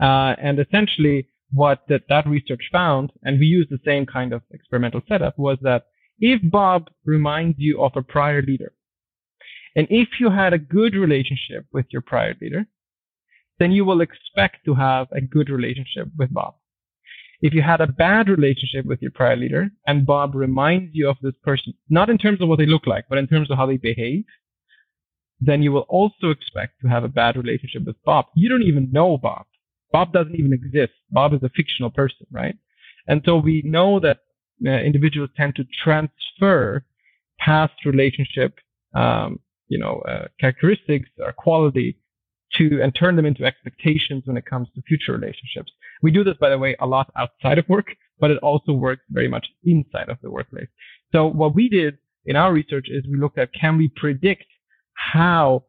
Uh, 0.00 0.34
and 0.38 0.58
essentially 0.58 1.28
what 1.52 1.84
that, 1.88 2.02
that 2.08 2.26
research 2.26 2.68
found, 2.70 3.12
and 3.22 3.38
we 3.38 3.46
used 3.46 3.70
the 3.70 3.80
same 3.84 4.04
kind 4.04 4.32
of 4.32 4.42
experimental 4.50 5.00
setup, 5.08 5.38
was 5.38 5.58
that 5.62 5.84
if 6.18 6.40
Bob 6.42 6.88
reminds 7.04 7.58
you 7.58 7.82
of 7.82 7.92
a 7.96 8.02
prior 8.02 8.42
leader, 8.42 8.72
and 9.74 9.86
if 9.90 10.08
you 10.20 10.30
had 10.30 10.52
a 10.52 10.58
good 10.58 10.94
relationship 10.94 11.66
with 11.72 11.86
your 11.90 12.02
prior 12.02 12.34
leader, 12.40 12.66
then 13.58 13.72
you 13.72 13.84
will 13.84 14.00
expect 14.00 14.64
to 14.64 14.74
have 14.74 15.06
a 15.12 15.20
good 15.20 15.50
relationship 15.50 16.08
with 16.18 16.32
Bob. 16.32 16.54
If 17.42 17.52
you 17.52 17.60
had 17.62 17.82
a 17.82 17.86
bad 17.86 18.28
relationship 18.28 18.86
with 18.86 19.02
your 19.02 19.10
prior 19.10 19.36
leader 19.36 19.68
and 19.86 20.06
Bob 20.06 20.34
reminds 20.34 20.94
you 20.94 21.08
of 21.08 21.16
this 21.20 21.34
person, 21.42 21.74
not 21.90 22.08
in 22.08 22.16
terms 22.16 22.40
of 22.40 22.48
what 22.48 22.58
they 22.58 22.66
look 22.66 22.86
like, 22.86 23.04
but 23.08 23.18
in 23.18 23.26
terms 23.26 23.50
of 23.50 23.58
how 23.58 23.66
they 23.66 23.76
behave, 23.76 24.24
then 25.38 25.62
you 25.62 25.70
will 25.70 25.86
also 25.88 26.30
expect 26.30 26.80
to 26.80 26.88
have 26.88 27.04
a 27.04 27.08
bad 27.08 27.36
relationship 27.36 27.84
with 27.84 28.02
Bob. 28.04 28.26
You 28.34 28.48
don't 28.48 28.62
even 28.62 28.90
know 28.90 29.18
Bob. 29.18 29.44
Bob 29.92 30.12
doesn't 30.12 30.34
even 30.34 30.54
exist. 30.54 30.92
Bob 31.10 31.34
is 31.34 31.42
a 31.42 31.50
fictional 31.50 31.90
person, 31.90 32.26
right? 32.30 32.56
And 33.06 33.22
so 33.24 33.36
we 33.36 33.62
know 33.64 34.00
that 34.00 34.20
uh, 34.64 34.70
individuals 34.70 35.30
tend 35.36 35.54
to 35.56 35.64
transfer 35.82 36.84
past 37.38 37.74
relationship, 37.84 38.54
um, 38.94 39.40
you 39.68 39.78
know, 39.78 40.02
uh, 40.08 40.26
characteristics 40.40 41.08
or 41.18 41.32
quality 41.32 41.98
to 42.54 42.80
and 42.82 42.94
turn 42.94 43.16
them 43.16 43.26
into 43.26 43.44
expectations 43.44 44.22
when 44.24 44.36
it 44.36 44.46
comes 44.46 44.68
to 44.74 44.82
future 44.82 45.12
relationships. 45.12 45.72
We 46.02 46.10
do 46.10 46.24
this, 46.24 46.36
by 46.40 46.50
the 46.50 46.58
way, 46.58 46.76
a 46.80 46.86
lot 46.86 47.12
outside 47.16 47.58
of 47.58 47.68
work, 47.68 47.88
but 48.20 48.30
it 48.30 48.38
also 48.38 48.72
works 48.72 49.02
very 49.10 49.28
much 49.28 49.46
inside 49.64 50.08
of 50.08 50.18
the 50.22 50.30
workplace. 50.30 50.68
So 51.12 51.26
what 51.26 51.54
we 51.54 51.68
did 51.68 51.98
in 52.24 52.36
our 52.36 52.52
research 52.52 52.86
is 52.88 53.04
we 53.06 53.18
looked 53.18 53.38
at 53.38 53.52
can 53.52 53.76
we 53.76 53.88
predict 53.88 54.44
how 54.94 55.64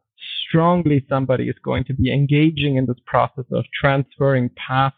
strongly 0.48 1.04
somebody 1.08 1.48
is 1.48 1.56
going 1.64 1.84
to 1.84 1.94
be 1.94 2.12
engaging 2.12 2.76
in 2.76 2.86
this 2.86 2.96
process 3.06 3.44
of 3.52 3.64
transferring 3.78 4.50
past 4.56 4.96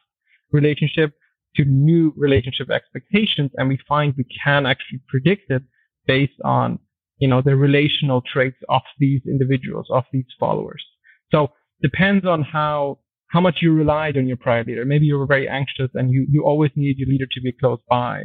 relationship 0.52 1.12
to 1.57 1.64
new 1.64 2.12
relationship 2.16 2.71
expectations. 2.71 3.50
And 3.57 3.69
we 3.69 3.78
find 3.88 4.14
we 4.16 4.26
can 4.45 4.66
actually 4.66 5.00
predict 5.09 5.50
it 5.50 5.62
based 6.07 6.40
on, 6.45 6.78
you 7.19 7.28
know, 7.28 7.42
the 7.42 7.57
relational 7.57 8.23
traits 8.23 8.59
of 8.69 8.83
these 8.99 9.23
individuals, 9.26 9.87
of 9.90 10.04
these 10.12 10.26
followers. 10.38 10.85
So 11.30 11.49
depends 11.83 12.26
on 12.26 12.42
how 12.42 12.99
how 13.28 13.40
much 13.40 13.59
you 13.61 13.73
relied 13.73 14.16
on 14.16 14.26
your 14.26 14.37
prior 14.37 14.64
leader. 14.64 14.85
Maybe 14.85 15.07
you 15.07 15.16
were 15.16 15.26
very 15.26 15.49
anxious 15.49 15.90
and 15.95 16.11
you, 16.11 16.26
you 16.28 16.45
always 16.45 16.73
needed 16.75 16.99
your 16.99 17.09
leader 17.09 17.26
to 17.30 17.40
be 17.40 17.52
close 17.52 17.78
by. 17.88 18.25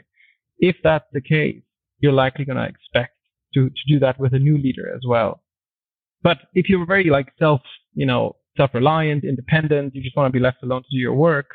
If 0.57 0.77
that's 0.83 1.05
the 1.13 1.21
case, 1.21 1.61
you're 1.99 2.11
likely 2.11 2.43
going 2.43 2.57
to 2.57 2.65
expect 2.65 3.13
to, 3.53 3.69
to 3.69 3.81
do 3.87 3.99
that 3.99 4.19
with 4.19 4.33
a 4.33 4.39
new 4.39 4.57
leader 4.57 4.91
as 4.95 5.01
well. 5.07 5.43
But 6.23 6.39
if 6.55 6.69
you're 6.69 6.87
very 6.87 7.11
like 7.11 7.27
self, 7.37 7.61
you 7.93 8.07
know, 8.07 8.37
self-reliant, 8.57 9.23
independent, 9.23 9.93
you 9.93 10.01
just 10.01 10.17
want 10.17 10.27
to 10.27 10.37
be 10.37 10.43
left 10.43 10.63
alone 10.63 10.81
to 10.81 10.89
do 10.91 10.97
your 10.97 11.13
work, 11.13 11.51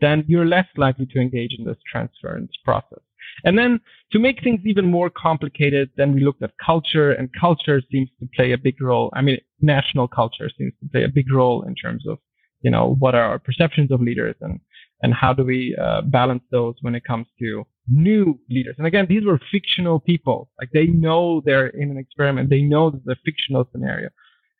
then 0.00 0.24
you're 0.26 0.46
less 0.46 0.66
likely 0.76 1.06
to 1.06 1.20
engage 1.20 1.54
in 1.58 1.64
this 1.64 1.78
transference 1.90 2.52
process. 2.64 3.00
And 3.44 3.58
then 3.58 3.80
to 4.12 4.18
make 4.18 4.42
things 4.42 4.60
even 4.64 4.90
more 4.90 5.10
complicated, 5.10 5.90
then 5.96 6.14
we 6.14 6.24
looked 6.24 6.42
at 6.42 6.52
culture 6.64 7.12
and 7.12 7.28
culture 7.38 7.80
seems 7.90 8.08
to 8.20 8.28
play 8.36 8.52
a 8.52 8.58
big 8.58 8.80
role. 8.80 9.10
I 9.14 9.22
mean, 9.22 9.38
national 9.60 10.08
culture 10.08 10.50
seems 10.56 10.72
to 10.80 10.88
play 10.90 11.04
a 11.04 11.08
big 11.08 11.32
role 11.32 11.62
in 11.62 11.74
terms 11.74 12.06
of, 12.06 12.18
you 12.62 12.70
know, 12.70 12.96
what 12.98 13.14
are 13.14 13.24
our 13.24 13.38
perceptions 13.38 13.90
of 13.90 14.00
leaders 14.00 14.36
and, 14.40 14.60
and 15.02 15.12
how 15.14 15.32
do 15.32 15.44
we 15.44 15.76
uh, 15.80 16.02
balance 16.02 16.42
those 16.50 16.74
when 16.82 16.94
it 16.94 17.04
comes 17.04 17.26
to 17.40 17.64
new 17.88 18.38
leaders. 18.48 18.76
And 18.78 18.86
again, 18.86 19.06
these 19.08 19.24
were 19.24 19.40
fictional 19.50 20.00
people. 20.00 20.50
Like 20.58 20.70
they 20.72 20.86
know 20.86 21.42
they're 21.44 21.66
in 21.66 21.90
an 21.90 21.98
experiment. 21.98 22.50
They 22.50 22.62
know 22.62 22.90
this 22.90 23.00
is 23.00 23.08
a 23.08 23.16
fictional 23.24 23.68
scenario. 23.72 24.10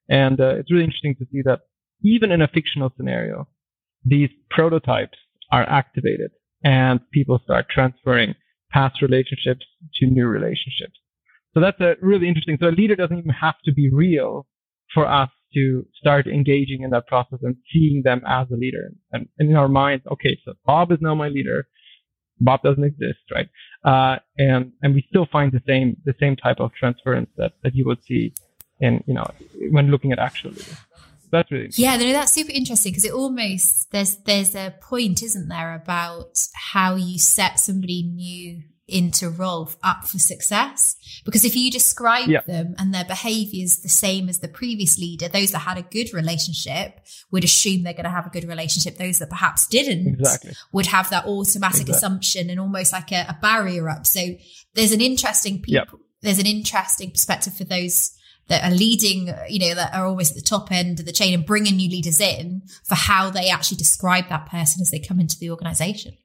And 0.09 0.41
uh, 0.41 0.57
it's 0.57 0.71
really 0.71 0.85
interesting 0.85 1.15
to 1.17 1.27
see 1.33 1.43
that 1.43 1.61
even 2.03 2.31
in 2.31 2.43
a 2.43 2.49
fictional 2.49 2.93
scenario, 2.97 3.49
these 4.05 4.31
prototypes 4.51 5.19
are 5.51 5.69
activated 5.69 6.31
and 6.63 7.01
people 7.11 7.41
start 7.45 7.67
transferring 7.71 8.35
past 8.71 9.01
relationships 9.03 9.65
to 9.95 10.07
new 10.07 10.27
relationships. 10.27 10.99
So 11.53 11.61
that's 11.61 11.81
a 11.81 11.95
really 12.01 12.29
interesting. 12.29 12.59
So 12.61 12.69
a 12.69 12.71
leader 12.71 12.97
doesn't 12.97 13.19
even 13.19 13.31
have 13.31 13.55
to 13.65 13.73
be 13.73 13.89
real 13.91 14.47
for 14.93 15.07
us 15.07 15.31
to 15.55 15.87
start 15.95 16.27
engaging 16.27 16.83
in 16.83 16.91
that 16.91 17.07
process 17.07 17.39
and 17.43 17.57
seeing 17.73 18.03
them 18.05 18.23
as 18.27 18.49
a 18.51 18.57
leader. 18.57 18.91
And, 19.13 19.29
and 19.39 19.51
in 19.51 19.57
our 19.57 19.69
minds, 19.69 20.05
okay, 20.11 20.37
so 20.45 20.55
Bob 20.67 20.91
is 20.91 20.99
now 21.01 21.15
my 21.15 21.29
leader. 21.29 21.69
Bob 22.41 22.63
doesn't 22.63 22.83
exist, 22.83 23.21
right? 23.33 23.49
Uh, 23.85 24.19
and 24.37 24.73
and 24.83 24.95
we 24.95 25.07
still 25.09 25.27
find 25.31 25.53
the 25.53 25.63
same 25.69 25.97
the 26.05 26.15
same 26.19 26.35
type 26.35 26.59
of 26.59 26.73
transference 26.75 27.31
that, 27.37 27.53
that 27.63 27.77
you 27.77 27.85
would 27.85 28.03
see 28.03 28.35
in 28.81 29.05
you 29.07 29.15
know 29.15 29.25
when 29.71 29.89
looking 29.91 30.11
at 30.11 30.19
actual 30.19 30.51
leaders. 30.51 30.77
That's 31.31 31.51
really 31.51 31.71
yeah, 31.77 31.97
no, 31.97 32.13
that's 32.13 32.33
super 32.33 32.53
interesting 32.53 32.93
because 32.93 33.05
it 33.05 33.13
almost 33.13 33.91
there's 33.91 34.17
there's 34.19 34.55
a 34.55 34.75
point, 34.81 35.23
isn't 35.23 35.49
there, 35.49 35.75
about 35.75 36.39
how 36.55 36.95
you 36.95 37.19
set 37.19 37.59
somebody 37.59 38.03
new 38.03 38.63
into 38.87 39.31
role 39.31 39.71
up 39.83 40.07
for 40.07 40.19
success. 40.19 40.97
Because 41.25 41.45
if 41.45 41.57
you 41.57 41.71
describe 41.71 42.29
yeah. 42.29 42.43
them 42.47 42.75
and 42.79 42.93
their 42.93 43.05
behaviors 43.05 43.79
the 43.79 43.89
same 43.89 44.29
as 44.29 44.41
the 44.41 44.49
previous 44.49 44.99
leader, 44.99 45.29
those 45.29 45.53
that 45.53 45.61
had 45.61 45.79
a 45.79 45.83
good 45.83 46.13
relationship 46.13 47.01
would 47.31 47.45
assume 47.45 47.83
they're 47.83 47.95
going 47.95 48.05
to 48.05 48.11
have 48.11 48.27
a 48.27 48.31
good 48.31 48.45
relationship. 48.45 48.99
Those 48.99 49.19
that 49.21 49.31
perhaps 49.31 49.67
didn't 49.67 50.07
exactly. 50.07 50.53
would 50.73 50.87
have 50.87 51.09
that 51.11 51.25
automatic 51.25 51.83
exactly. 51.83 51.95
assumption 51.95 52.51
and 52.51 52.61
almost 52.61 52.93
like 52.93 53.11
a, 53.11 53.25
a, 53.29 53.39
barrier 53.41 53.89
up. 53.89 54.07
So 54.07 54.21
there's 54.75 54.93
an 54.93 55.01
interesting 55.01 55.63
people, 55.63 56.01
there's 56.21 56.39
an 56.39 56.47
interesting 56.47 57.11
perspective 57.11 57.57
for 57.57 57.65
those 57.65 58.13
that 58.49 58.65
are 58.65 58.75
leading, 58.75 59.33
you 59.49 59.59
know, 59.59 59.75
that 59.75 59.95
are 59.95 60.07
always 60.07 60.31
at 60.31 60.37
the 60.37 60.43
top 60.43 60.71
end 60.71 61.01
of 61.01 61.07
the 61.07 61.13
chain 61.13 61.35
and 61.35 61.47
bringing 61.47 61.77
new 61.77 61.89
leaders 61.89 62.21
in 62.21 62.63
for 62.85 62.95
how 62.95 63.31
they 63.31 63.49
actually 63.49 63.77
describe 63.77 64.29
that 64.29 64.47
person 64.47 64.83
as 64.83 64.91
they 64.91 64.99
come 64.99 65.21
into 65.21 65.39
the 65.39 65.51
organization. 65.51 66.17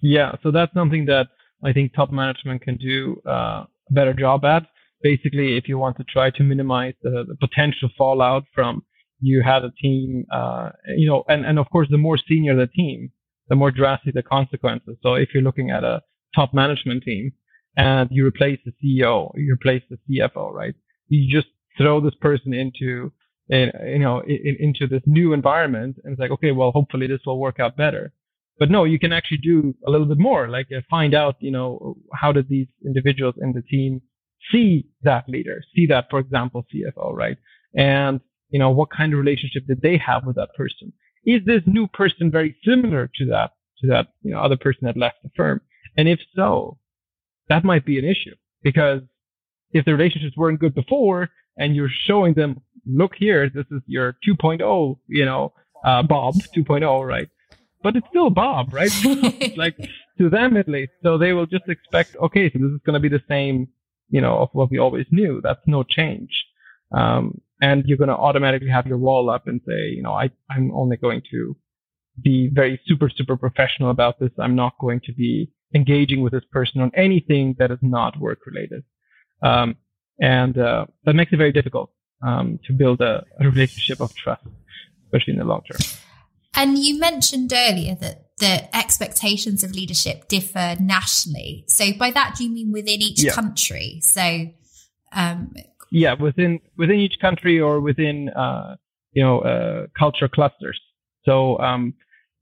Yeah, 0.00 0.32
so 0.42 0.50
that's 0.50 0.72
something 0.74 1.06
that 1.06 1.26
I 1.64 1.72
think 1.72 1.94
top 1.94 2.12
management 2.12 2.62
can 2.62 2.76
do 2.76 3.20
uh, 3.26 3.64
a 3.64 3.68
better 3.90 4.14
job 4.14 4.44
at. 4.44 4.64
Basically, 5.02 5.56
if 5.56 5.68
you 5.68 5.78
want 5.78 5.96
to 5.96 6.04
try 6.04 6.30
to 6.30 6.42
minimize 6.42 6.94
the, 7.02 7.24
the 7.26 7.36
potential 7.36 7.88
fallout 7.96 8.44
from 8.54 8.82
you 9.20 9.42
had 9.42 9.64
a 9.64 9.70
team, 9.82 10.24
uh, 10.32 10.70
you 10.96 11.08
know, 11.08 11.24
and, 11.28 11.44
and 11.44 11.58
of 11.58 11.68
course, 11.70 11.88
the 11.90 11.98
more 11.98 12.18
senior 12.28 12.54
the 12.54 12.66
team, 12.66 13.10
the 13.48 13.56
more 13.56 13.70
drastic 13.70 14.14
the 14.14 14.22
consequences. 14.22 14.96
So 15.02 15.14
if 15.14 15.30
you're 15.32 15.42
looking 15.42 15.70
at 15.70 15.84
a 15.84 16.02
top 16.34 16.52
management 16.52 17.02
team 17.02 17.32
and 17.76 18.08
you 18.10 18.26
replace 18.26 18.58
the 18.64 18.72
CEO, 18.82 19.30
you 19.34 19.52
replace 19.52 19.82
the 19.90 19.98
CFO, 20.08 20.52
right? 20.52 20.74
You 21.08 21.30
just 21.30 21.48
throw 21.78 22.00
this 22.00 22.14
person 22.20 22.54
into, 22.54 23.12
you 23.48 23.98
know, 23.98 24.20
in, 24.20 24.56
into 24.58 24.86
this 24.86 25.02
new 25.06 25.32
environment 25.32 25.96
and 26.04 26.12
it's 26.12 26.20
like, 26.20 26.30
okay, 26.30 26.52
well, 26.52 26.70
hopefully 26.72 27.06
this 27.06 27.20
will 27.26 27.38
work 27.38 27.60
out 27.60 27.76
better 27.76 28.12
but 28.58 28.70
no, 28.70 28.84
you 28.84 28.98
can 28.98 29.12
actually 29.12 29.38
do 29.38 29.74
a 29.86 29.90
little 29.90 30.06
bit 30.06 30.18
more, 30.18 30.48
like 30.48 30.68
uh, 30.76 30.80
find 30.88 31.14
out, 31.14 31.36
you 31.40 31.50
know, 31.50 31.96
how 32.14 32.32
did 32.32 32.48
these 32.48 32.68
individuals 32.84 33.34
in 33.40 33.52
the 33.52 33.62
team 33.62 34.00
see 34.50 34.86
that 35.02 35.28
leader, 35.28 35.62
see 35.74 35.86
that, 35.86 36.06
for 36.08 36.18
example, 36.18 36.64
CFO, 36.74 37.12
right? 37.12 37.36
And, 37.74 38.20
you 38.50 38.58
know, 38.58 38.70
what 38.70 38.88
kind 38.90 39.12
of 39.12 39.18
relationship 39.18 39.66
did 39.66 39.82
they 39.82 39.98
have 39.98 40.24
with 40.24 40.36
that 40.36 40.54
person? 40.56 40.92
Is 41.26 41.42
this 41.44 41.62
new 41.66 41.86
person 41.88 42.30
very 42.30 42.56
similar 42.64 43.10
to 43.16 43.26
that, 43.26 43.50
to 43.80 43.88
that, 43.88 44.06
you 44.22 44.30
know, 44.30 44.40
other 44.40 44.56
person 44.56 44.80
that 44.82 44.96
left 44.96 45.16
the 45.22 45.30
firm? 45.36 45.60
And 45.96 46.08
if 46.08 46.20
so, 46.34 46.78
that 47.48 47.64
might 47.64 47.84
be 47.84 47.98
an 47.98 48.04
issue 48.04 48.34
because 48.62 49.02
if 49.72 49.84
the 49.84 49.92
relationships 49.92 50.36
weren't 50.36 50.60
good 50.60 50.74
before 50.74 51.28
and 51.56 51.74
you're 51.74 51.90
showing 52.06 52.34
them, 52.34 52.60
look 52.86 53.12
here, 53.16 53.50
this 53.52 53.66
is 53.70 53.82
your 53.86 54.16
2.0, 54.26 54.98
you 55.08 55.24
know, 55.24 55.52
uh, 55.84 56.02
Bob 56.02 56.34
2.0, 56.56 57.06
right? 57.06 57.28
but 57.86 57.94
it's 57.94 58.08
still 58.08 58.30
Bob, 58.30 58.74
right? 58.74 58.90
like 59.56 59.76
to 60.18 60.28
them 60.28 60.56
at 60.56 60.68
least. 60.68 60.90
So 61.04 61.18
they 61.18 61.32
will 61.32 61.46
just 61.46 61.68
expect, 61.68 62.16
okay, 62.16 62.50
so 62.50 62.58
this 62.58 62.72
is 62.72 62.80
going 62.84 62.94
to 62.94 63.00
be 63.00 63.08
the 63.08 63.22
same, 63.28 63.68
you 64.10 64.20
know, 64.20 64.38
of 64.38 64.48
what 64.54 64.72
we 64.72 64.78
always 64.78 65.06
knew. 65.12 65.40
That's 65.40 65.60
no 65.66 65.84
change. 65.84 66.30
Um, 66.90 67.40
and 67.60 67.84
you're 67.86 67.96
going 67.96 68.08
to 68.08 68.16
automatically 68.16 68.70
have 68.70 68.88
your 68.88 68.98
wall 68.98 69.30
up 69.30 69.46
and 69.46 69.60
say, 69.64 69.90
you 69.90 70.02
know, 70.02 70.12
I, 70.12 70.30
I'm 70.50 70.72
only 70.74 70.96
going 70.96 71.22
to 71.30 71.56
be 72.20 72.50
very 72.52 72.80
super, 72.86 73.08
super 73.08 73.36
professional 73.36 73.90
about 73.90 74.18
this. 74.18 74.30
I'm 74.36 74.56
not 74.56 74.72
going 74.80 75.00
to 75.04 75.12
be 75.12 75.52
engaging 75.74 76.22
with 76.22 76.32
this 76.32 76.44
person 76.50 76.80
on 76.80 76.90
anything 76.94 77.56
that 77.58 77.70
is 77.70 77.78
not 77.82 78.18
work 78.18 78.40
related. 78.46 78.84
Um, 79.42 79.76
and, 80.20 80.56
uh, 80.56 80.86
that 81.04 81.14
makes 81.14 81.32
it 81.32 81.36
very 81.36 81.52
difficult, 81.52 81.90
um, 82.22 82.58
to 82.66 82.72
build 82.72 83.00
a, 83.00 83.24
a 83.38 83.44
relationship 83.44 84.00
of 84.00 84.14
trust, 84.14 84.46
especially 85.04 85.34
in 85.34 85.38
the 85.38 85.44
long 85.44 85.62
term. 85.70 85.78
And 86.54 86.78
you 86.78 86.98
mentioned 86.98 87.52
earlier 87.54 87.94
that 87.96 88.26
the 88.38 88.76
expectations 88.76 89.62
of 89.62 89.72
leadership 89.72 90.28
differ 90.28 90.76
nationally. 90.80 91.64
So 91.68 91.92
by 91.98 92.10
that, 92.10 92.34
do 92.36 92.44
you 92.44 92.50
mean 92.50 92.72
within 92.72 93.02
each 93.02 93.22
yeah. 93.22 93.32
country? 93.32 94.00
So, 94.02 94.48
um, 95.12 95.54
yeah, 95.90 96.14
within 96.14 96.60
within 96.76 96.96
each 96.96 97.18
country 97.20 97.60
or 97.60 97.80
within 97.80 98.30
uh, 98.30 98.76
you 99.12 99.22
know 99.22 99.40
uh, 99.40 99.86
culture 99.98 100.28
clusters. 100.28 100.80
So 101.24 101.58
um, 101.58 101.94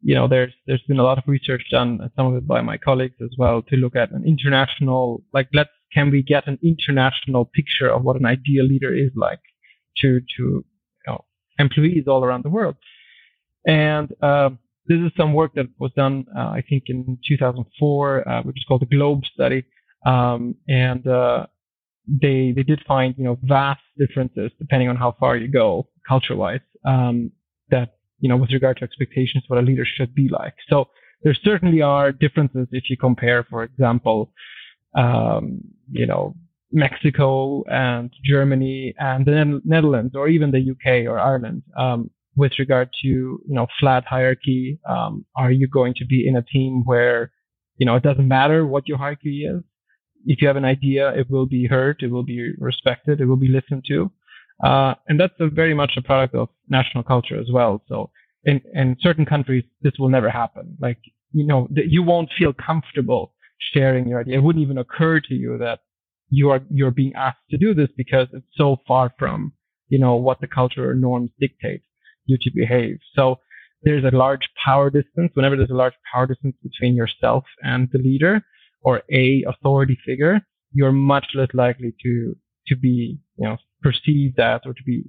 you 0.05 0.15
know, 0.15 0.29
there's 0.29 0.53
there's 0.67 0.83
been 0.87 0.99
a 0.99 1.03
lot 1.03 1.17
of 1.17 1.25
research 1.27 1.63
done, 1.71 1.99
some 2.15 2.27
of 2.27 2.37
it 2.37 2.47
by 2.47 2.61
my 2.61 2.77
colleagues 2.77 3.17
as 3.23 3.31
well, 3.39 3.63
to 3.63 3.77
look 3.77 3.97
at 3.97 4.13
an 4.13 4.23
international, 4.27 5.23
like, 5.33 5.49
let's 5.55 5.71
can 5.95 6.11
we 6.11 6.23
get 6.23 6.47
an 6.47 6.59
international 6.63 7.47
picture 7.47 7.89
of 7.89 8.03
what 8.03 8.17
an 8.17 8.27
ideal 8.27 8.67
leader 8.67 8.95
is 8.95 9.11
like 9.17 9.41
to 10.03 10.21
to 10.37 10.43
you 10.43 10.65
know, 11.07 11.25
employees 11.59 12.05
all 12.07 12.23
around 12.23 12.45
the 12.45 12.51
world. 12.51 12.77
And 13.67 14.13
uh, 14.21 14.51
this 14.87 14.99
is 14.99 15.11
some 15.17 15.33
work 15.33 15.55
that 15.55 15.69
was 15.79 15.91
done, 15.97 16.27
uh, 16.37 16.49
I 16.59 16.63
think, 16.69 16.85
in 16.89 17.17
2004, 17.27 18.29
uh, 18.29 18.43
which 18.43 18.59
is 18.59 18.65
called 18.69 18.83
the 18.83 18.97
Globe 18.97 19.23
Study, 19.33 19.65
um, 20.05 20.55
and 20.69 21.07
uh, 21.07 21.47
they 22.07 22.53
they 22.55 22.63
did 22.63 22.83
find 22.87 23.15
you 23.17 23.25
know 23.25 23.39
vast 23.43 23.81
differences 23.97 24.51
depending 24.59 24.91
on 24.91 24.97
how 24.97 25.17
far 25.19 25.35
you 25.39 25.49
go 25.49 25.89
culture-wise. 26.07 26.61
Um, 26.85 27.31
that 27.71 27.95
you 28.25 28.29
know 28.31 28.39
with 28.39 28.53
regard 28.59 28.79
to 28.79 28.85
expectations 28.85 29.45
what 29.49 29.59
a 29.59 29.67
leader 29.69 29.87
should 29.97 30.15
be 30.15 30.29
like. 30.41 30.55
So 30.71 30.77
there 31.23 31.37
certainly 31.49 31.83
are 31.83 32.11
differences 32.11 32.67
if 32.73 32.85
you 32.89 32.97
compare, 32.97 33.45
for 33.45 33.63
example, 33.63 34.33
um, 34.97 35.61
you 35.91 36.07
know 36.07 36.35
Mexico 36.73 37.65
and 37.69 38.11
Germany 38.25 38.95
and 38.99 39.27
the 39.27 39.61
Netherlands 39.65 40.15
or 40.17 40.29
even 40.29 40.53
the 40.53 40.65
UK 40.73 41.07
or 41.11 41.19
Ireland. 41.19 41.63
Um, 41.77 42.11
with 42.35 42.53
regard 42.59 42.89
to 43.03 43.09
you 43.09 43.57
know 43.57 43.67
flat 43.79 44.05
hierarchy, 44.07 44.81
um, 44.89 45.27
are 45.37 45.53
you 45.53 45.69
going 45.69 45.93
to 45.99 46.07
be 46.07 46.27
in 46.27 46.35
a 46.37 46.49
team 46.55 46.83
where 46.87 47.31
you 47.77 47.85
know 47.85 47.97
it 47.97 48.03
doesn't 48.09 48.27
matter 48.39 48.67
what 48.67 48.89
your 48.89 48.97
hierarchy 48.97 49.45
is? 49.45 49.63
if 50.27 50.41
you 50.41 50.49
have 50.49 50.57
an 50.57 50.65
idea, 50.65 51.11
it 51.11 51.31
will 51.31 51.47
be 51.47 51.67
heard, 51.67 52.03
it 52.03 52.11
will 52.11 52.23
be 52.23 52.53
respected, 52.59 53.21
it 53.21 53.27
will 53.27 53.37
be 53.37 53.49
listened 53.49 53.85
to. 53.89 54.11
Uh, 54.63 54.95
and 55.09 55.19
that's 55.19 55.35
very 55.39 55.75
much 55.75 55.93
a 55.97 56.03
product 56.03 56.35
of 56.35 56.49
national 56.69 57.03
culture 57.03 57.39
as 57.39 57.47
well. 57.53 57.83
So 57.89 58.11
in, 58.45 58.61
in 58.73 58.97
certain 59.01 59.27
countries, 59.27 59.65
this 59.83 59.95
will 59.99 60.09
never 60.09 60.31
happen. 60.31 60.77
Like, 60.81 60.99
you 61.33 61.47
know, 61.47 61.69
you 61.75 62.03
won't 62.03 62.31
feel 62.39 62.53
comfortable 62.53 63.33
sharing 63.73 64.09
your 64.09 64.21
idea. 64.21 64.39
It 64.39 64.43
wouldn't 64.43 64.63
even 64.63 64.79
occur 64.79 65.21
to 65.21 65.35
you 65.35 65.59
that 65.59 65.81
you 66.31 66.51
are, 66.51 66.61
you're 66.71 66.91
being 66.91 67.15
asked 67.15 67.39
to 67.51 67.59
do 67.59 67.75
this 67.75 67.89
because 67.97 68.29
it's 68.33 68.47
so 68.55 68.77
far 68.87 69.13
from, 69.19 69.53
you 69.89 69.99
know, 69.99 70.15
what 70.17 70.41
the 70.41 70.47
culture 70.47 70.89
or 70.89 70.95
norms 70.95 71.31
dictate 71.41 71.83
you 72.27 72.39
to 72.41 72.51
behave. 72.55 72.99
So 73.15 73.41
there's 73.83 74.05
a 74.05 74.17
large 74.17 74.49
power 74.65 74.89
distance. 74.91 75.33
Whenever 75.35 75.57
there's 75.57 75.71
a 75.71 75.75
large 75.75 75.95
power 76.13 76.27
distance 76.27 76.57
between 76.63 76.95
yourself 76.95 77.45
and 77.63 77.89
the 77.93 77.99
leader, 77.99 78.43
or 78.85 79.03
a 79.11 79.45
authority 79.49 79.99
figure, 80.07 80.41
you're 80.73 80.93
much 80.93 81.27
less 81.35 81.49
likely 81.55 81.95
to 82.03 82.37
to 82.69 82.77
be 82.77 83.19
you 83.37 83.49
know 83.49 83.57
perceived 83.85 84.37
that 84.37 84.63
or 84.67 84.73
to 84.75 84.83
be 84.85 85.05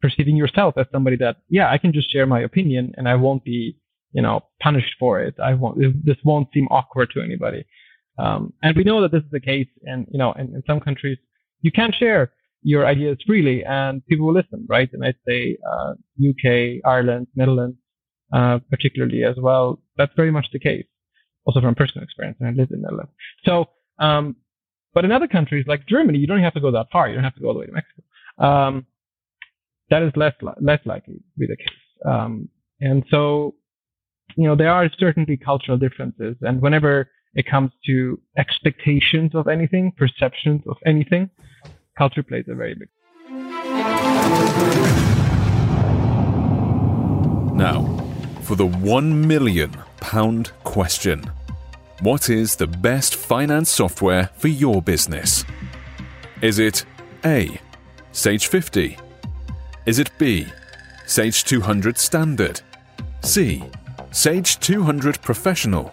perceiving 0.00 0.36
yourself 0.36 0.74
as 0.76 0.86
somebody 0.92 1.16
that 1.16 1.36
yeah 1.48 1.70
I 1.70 1.78
can 1.78 1.92
just 1.92 2.12
share 2.12 2.26
my 2.26 2.40
opinion 2.40 2.92
and 2.96 3.08
I 3.08 3.14
won't 3.14 3.44
be 3.44 3.76
you 4.12 4.22
know 4.22 4.40
punished 4.60 4.94
for 4.98 5.20
it. 5.20 5.34
I 5.50 5.54
won't 5.54 5.78
this 6.04 6.16
won't 6.24 6.48
seem 6.54 6.66
awkward 6.78 7.10
to 7.14 7.20
anybody. 7.20 7.62
Um, 8.18 8.54
and 8.62 8.74
we 8.76 8.84
know 8.84 9.02
that 9.02 9.12
this 9.12 9.22
is 9.22 9.30
the 9.30 9.40
case, 9.40 9.68
and 9.82 10.06
you 10.10 10.18
know, 10.18 10.32
in, 10.32 10.46
in 10.54 10.62
some 10.66 10.80
countries 10.80 11.18
you 11.60 11.70
can 11.70 11.92
share 11.92 12.32
your 12.62 12.86
ideas 12.86 13.18
freely, 13.26 13.64
and 13.64 14.04
people 14.06 14.26
will 14.26 14.34
listen, 14.34 14.66
right? 14.68 14.88
And 14.92 15.04
I'd 15.04 15.16
say 15.28 15.58
uh, 15.70 15.92
UK, 16.30 16.80
Ireland, 16.84 17.28
Netherlands, 17.36 17.76
uh, 18.32 18.58
particularly 18.70 19.22
as 19.24 19.36
well. 19.38 19.80
That's 19.96 20.12
very 20.16 20.30
much 20.30 20.46
the 20.52 20.58
case 20.58 20.86
also 21.46 21.60
from 21.60 21.74
personal 21.74 22.04
experience, 22.04 22.38
and 22.40 22.48
I 22.48 22.52
lived 22.52 22.72
in 22.72 22.82
Netherlands. 22.82 23.12
So, 23.44 23.66
um, 23.98 24.36
but 24.96 25.04
in 25.04 25.12
other 25.12 25.28
countries 25.28 25.66
like 25.68 25.86
Germany, 25.86 26.18
you 26.18 26.26
don't 26.26 26.40
have 26.40 26.54
to 26.54 26.60
go 26.60 26.70
that 26.70 26.86
far. 26.90 27.06
You 27.06 27.16
don't 27.16 27.24
have 27.24 27.34
to 27.34 27.40
go 27.42 27.48
all 27.48 27.52
the 27.52 27.60
way 27.60 27.66
to 27.66 27.72
Mexico. 27.72 28.02
Um, 28.38 28.86
that 29.90 30.02
is 30.02 30.10
less 30.16 30.32
less 30.58 30.80
likely 30.86 31.16
to 31.16 31.38
be 31.38 31.46
the 31.46 31.56
case. 31.56 31.66
Um, 32.06 32.48
and 32.80 33.04
so, 33.10 33.54
you 34.36 34.44
know, 34.44 34.56
there 34.56 34.72
are 34.72 34.88
certainly 34.98 35.36
cultural 35.36 35.76
differences, 35.76 36.36
and 36.40 36.62
whenever 36.62 37.10
it 37.34 37.44
comes 37.46 37.72
to 37.84 38.18
expectations 38.38 39.32
of 39.34 39.48
anything, 39.48 39.92
perceptions 39.98 40.62
of 40.66 40.78
anything, 40.86 41.28
culture 41.98 42.22
plays 42.22 42.46
a 42.48 42.54
very 42.54 42.74
big. 42.74 42.88
Now, 47.54 47.82
for 48.40 48.56
the 48.56 48.66
one 48.66 49.28
million 49.28 49.72
pound 50.00 50.52
question. 50.64 51.30
What 52.00 52.28
is 52.28 52.56
the 52.56 52.66
best 52.66 53.16
finance 53.16 53.70
software 53.70 54.28
for 54.36 54.48
your 54.48 54.82
business? 54.82 55.46
Is 56.42 56.58
it 56.58 56.84
A. 57.24 57.58
Sage 58.12 58.48
50? 58.48 58.98
Is 59.86 59.98
it 59.98 60.10
B. 60.18 60.46
Sage 61.06 61.44
200 61.44 61.96
Standard? 61.96 62.60
C. 63.22 63.64
Sage 64.10 64.60
200 64.60 65.22
Professional? 65.22 65.90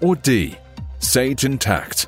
Or 0.00 0.14
D. 0.14 0.56
Sage 1.00 1.42
Intacct? 1.42 2.06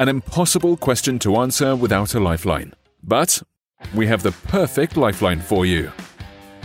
An 0.00 0.08
impossible 0.08 0.76
question 0.76 1.20
to 1.20 1.36
answer 1.36 1.76
without 1.76 2.14
a 2.14 2.20
lifeline. 2.20 2.74
But 3.04 3.40
we 3.94 4.08
have 4.08 4.24
the 4.24 4.32
perfect 4.32 4.96
lifeline 4.96 5.40
for 5.40 5.64
you. 5.64 5.92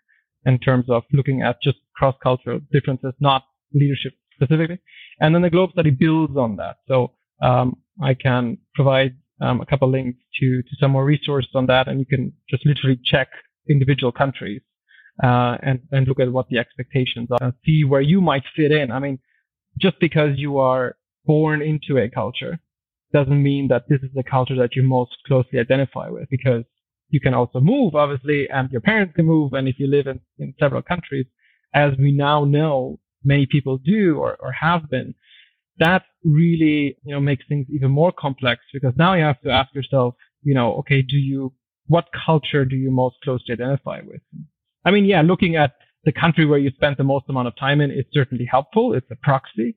in 0.45 0.57
terms 0.59 0.85
of 0.89 1.03
looking 1.11 1.41
at 1.41 1.61
just 1.61 1.77
cross-cultural 1.95 2.61
differences, 2.71 3.13
not 3.19 3.43
leadership 3.73 4.13
specifically. 4.35 4.79
And 5.19 5.35
then 5.35 5.41
the 5.41 5.49
Globe 5.49 5.71
study 5.71 5.89
builds 5.89 6.37
on 6.37 6.55
that. 6.57 6.77
So 6.87 7.13
um, 7.41 7.77
I 8.01 8.13
can 8.13 8.57
provide 8.73 9.15
um, 9.41 9.61
a 9.61 9.65
couple 9.65 9.89
links 9.89 10.19
to 10.39 10.61
to 10.61 10.75
some 10.79 10.91
more 10.91 11.05
resources 11.05 11.51
on 11.55 11.65
that, 11.67 11.87
and 11.87 11.99
you 11.99 12.05
can 12.05 12.33
just 12.49 12.65
literally 12.65 12.99
check 13.03 13.29
individual 13.69 14.11
countries 14.11 14.61
uh, 15.23 15.57
and 15.61 15.79
and 15.91 16.07
look 16.07 16.19
at 16.19 16.31
what 16.31 16.47
the 16.49 16.57
expectations 16.57 17.29
are, 17.31 17.43
and 17.43 17.53
see 17.65 17.83
where 17.83 18.01
you 18.01 18.21
might 18.21 18.43
fit 18.55 18.71
in. 18.71 18.91
I 18.91 18.99
mean, 18.99 19.19
just 19.79 19.99
because 19.99 20.37
you 20.37 20.57
are 20.57 20.95
born 21.25 21.61
into 21.61 21.97
a 21.97 22.09
culture 22.09 22.59
doesn't 23.13 23.41
mean 23.41 23.67
that 23.69 23.83
this 23.89 24.01
is 24.01 24.09
the 24.13 24.23
culture 24.23 24.55
that 24.55 24.75
you 24.75 24.83
most 24.83 25.11
closely 25.25 25.59
identify 25.59 26.09
with, 26.09 26.27
because 26.29 26.63
you 27.09 27.19
can 27.19 27.33
also 27.33 27.59
move, 27.59 27.95
obviously, 27.95 28.47
and 28.49 28.69
your 28.71 28.81
parents 28.81 29.15
can 29.15 29.25
move. 29.25 29.53
And 29.53 29.67
if 29.67 29.79
you 29.79 29.87
live 29.87 30.07
in, 30.07 30.19
in 30.37 30.53
several 30.59 30.81
countries, 30.81 31.25
as 31.73 31.93
we 31.97 32.11
now 32.11 32.45
know, 32.45 32.99
many 33.23 33.45
people 33.45 33.77
do 33.77 34.17
or, 34.17 34.35
or 34.39 34.51
have 34.51 34.89
been, 34.89 35.13
that 35.79 36.03
really, 36.23 36.97
you 37.03 37.13
know, 37.13 37.19
makes 37.19 37.45
things 37.47 37.67
even 37.73 37.91
more 37.91 38.11
complex 38.11 38.61
because 38.73 38.93
now 38.97 39.13
you 39.13 39.23
have 39.23 39.41
to 39.41 39.49
ask 39.49 39.73
yourself, 39.73 40.15
you 40.43 40.53
know, 40.53 40.73
okay, 40.75 41.01
do 41.01 41.17
you, 41.17 41.53
what 41.87 42.07
culture 42.25 42.65
do 42.65 42.75
you 42.75 42.91
most 42.91 43.15
closely 43.23 43.53
identify 43.53 43.99
with? 44.05 44.21
I 44.85 44.91
mean, 44.91 45.05
yeah, 45.05 45.21
looking 45.21 45.55
at 45.55 45.73
the 46.03 46.11
country 46.11 46.45
where 46.45 46.59
you 46.59 46.71
spent 46.71 46.97
the 46.97 47.03
most 47.03 47.25
amount 47.29 47.47
of 47.47 47.55
time 47.57 47.81
in 47.81 47.91
is 47.91 48.05
certainly 48.13 48.45
helpful. 48.45 48.93
It's 48.93 49.09
a 49.11 49.15
proxy, 49.15 49.75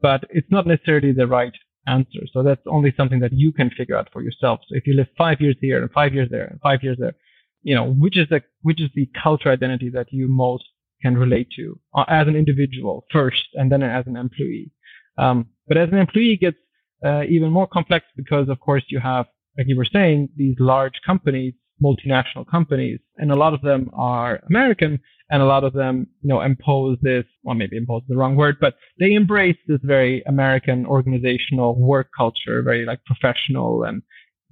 but 0.00 0.24
it's 0.30 0.50
not 0.50 0.66
necessarily 0.66 1.12
the 1.12 1.26
right 1.26 1.52
answer. 1.88 2.20
So 2.32 2.42
that's 2.42 2.60
only 2.66 2.92
something 2.96 3.20
that 3.20 3.32
you 3.32 3.52
can 3.52 3.70
figure 3.70 3.96
out 3.96 4.08
for 4.12 4.22
yourself. 4.22 4.60
So 4.68 4.76
if 4.76 4.86
you 4.86 4.94
live 4.94 5.08
five 5.16 5.40
years 5.40 5.56
here 5.60 5.80
and 5.82 5.90
five 5.90 6.14
years 6.14 6.28
there 6.30 6.46
and 6.46 6.60
five 6.60 6.82
years 6.82 6.98
there, 7.00 7.14
you 7.62 7.74
know, 7.74 7.92
which 7.92 8.16
is 8.16 8.28
the, 8.28 8.42
which 8.62 8.80
is 8.80 8.90
the 8.94 9.08
culture 9.22 9.50
identity 9.50 9.90
that 9.90 10.08
you 10.12 10.28
most 10.28 10.64
can 11.02 11.16
relate 11.16 11.48
to 11.56 11.78
uh, 11.94 12.04
as 12.08 12.26
an 12.28 12.36
individual 12.36 13.04
first 13.12 13.44
and 13.54 13.70
then 13.72 13.82
as 13.82 14.06
an 14.06 14.16
employee. 14.16 14.70
Um, 15.16 15.46
but 15.66 15.76
as 15.76 15.88
an 15.90 15.98
employee 15.98 16.34
it 16.34 16.40
gets 16.40 16.56
uh, 17.04 17.22
even 17.28 17.50
more 17.50 17.66
complex 17.66 18.06
because 18.16 18.48
of 18.48 18.60
course 18.60 18.84
you 18.88 19.00
have, 19.00 19.26
like 19.56 19.68
you 19.68 19.76
were 19.76 19.84
saying, 19.84 20.28
these 20.36 20.56
large 20.58 21.00
companies 21.04 21.54
multinational 21.82 22.46
companies, 22.50 23.00
and 23.16 23.30
a 23.30 23.36
lot 23.36 23.54
of 23.54 23.62
them 23.62 23.90
are 23.94 24.40
American, 24.48 25.00
and 25.30 25.42
a 25.42 25.46
lot 25.46 25.64
of 25.64 25.72
them, 25.72 26.06
you 26.22 26.28
know, 26.28 26.40
impose 26.40 26.98
this, 27.02 27.24
well, 27.42 27.54
maybe 27.54 27.76
impose 27.76 28.02
the 28.08 28.16
wrong 28.16 28.36
word, 28.36 28.56
but 28.60 28.74
they 28.98 29.12
embrace 29.12 29.56
this 29.66 29.80
very 29.82 30.22
American 30.26 30.86
organizational 30.86 31.78
work 31.78 32.08
culture, 32.16 32.62
very 32.62 32.86
like 32.86 33.00
professional, 33.04 33.84
and 33.84 34.02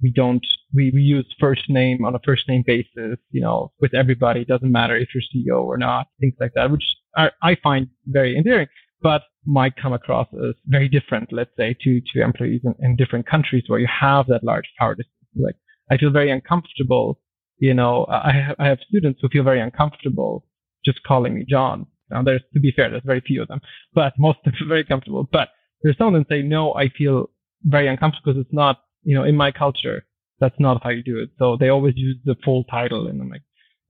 we 0.01 0.11
don't, 0.11 0.45
we, 0.73 0.91
we 0.93 1.01
use 1.01 1.25
first 1.39 1.69
name 1.69 2.05
on 2.05 2.13
a 2.13 2.19
first 2.23 2.47
name 2.47 2.63
basis, 2.65 3.17
you 3.31 3.41
know, 3.41 3.71
with 3.81 3.95
everybody. 3.95 4.41
It 4.41 4.47
doesn't 4.47 4.71
matter 4.71 4.95
if 4.95 5.09
you're 5.13 5.23
CEO 5.23 5.63
or 5.63 5.77
not, 5.77 6.07
things 6.19 6.35
like 6.39 6.53
that, 6.53 6.69
which 6.69 6.83
I, 7.15 7.31
I 7.41 7.57
find 7.63 7.87
very 8.05 8.37
endearing, 8.37 8.67
but 9.01 9.23
might 9.45 9.75
come 9.75 9.93
across 9.93 10.27
as 10.33 10.53
very 10.67 10.87
different, 10.89 11.31
let's 11.31 11.49
say, 11.57 11.75
to, 11.81 12.01
to 12.13 12.21
employees 12.21 12.61
in, 12.63 12.75
in 12.79 12.95
different 12.95 13.25
countries 13.25 13.63
where 13.67 13.79
you 13.79 13.87
have 13.87 14.27
that 14.27 14.43
large 14.43 14.69
power 14.77 14.93
distance. 14.93 15.13
Like, 15.35 15.55
I 15.89 15.97
feel 15.97 16.11
very 16.11 16.31
uncomfortable. 16.31 17.19
You 17.59 17.73
know, 17.73 18.05
I 18.09 18.31
have, 18.31 18.55
I 18.59 18.67
have 18.67 18.79
students 18.87 19.19
who 19.21 19.29
feel 19.29 19.43
very 19.43 19.59
uncomfortable 19.59 20.45
just 20.85 21.03
calling 21.03 21.35
me 21.35 21.45
John. 21.47 21.87
Now, 22.09 22.23
there's, 22.23 22.41
to 22.53 22.59
be 22.59 22.71
fair, 22.71 22.89
there's 22.89 23.03
very 23.05 23.21
few 23.21 23.41
of 23.41 23.47
them, 23.47 23.61
but 23.93 24.13
most 24.17 24.39
of 24.45 24.53
them 24.53 24.63
are 24.63 24.69
very 24.69 24.83
comfortable. 24.85 25.27
But 25.31 25.49
there's 25.81 25.97
some 25.97 26.13
that 26.13 26.27
say, 26.29 26.41
no, 26.41 26.73
I 26.73 26.89
feel 26.89 27.29
very 27.63 27.87
uncomfortable 27.87 28.33
because 28.33 28.45
it's 28.45 28.53
not, 28.53 28.81
you 29.03 29.15
know, 29.15 29.23
in 29.23 29.35
my 29.35 29.51
culture, 29.51 30.05
that's 30.39 30.59
not 30.59 30.83
how 30.83 30.89
you 30.89 31.03
do 31.03 31.19
it. 31.19 31.29
So 31.39 31.57
they 31.59 31.69
always 31.69 31.95
use 31.97 32.17
the 32.23 32.35
full 32.43 32.63
title. 32.65 33.07
And 33.07 33.21
I'm 33.21 33.29
like, 33.29 33.41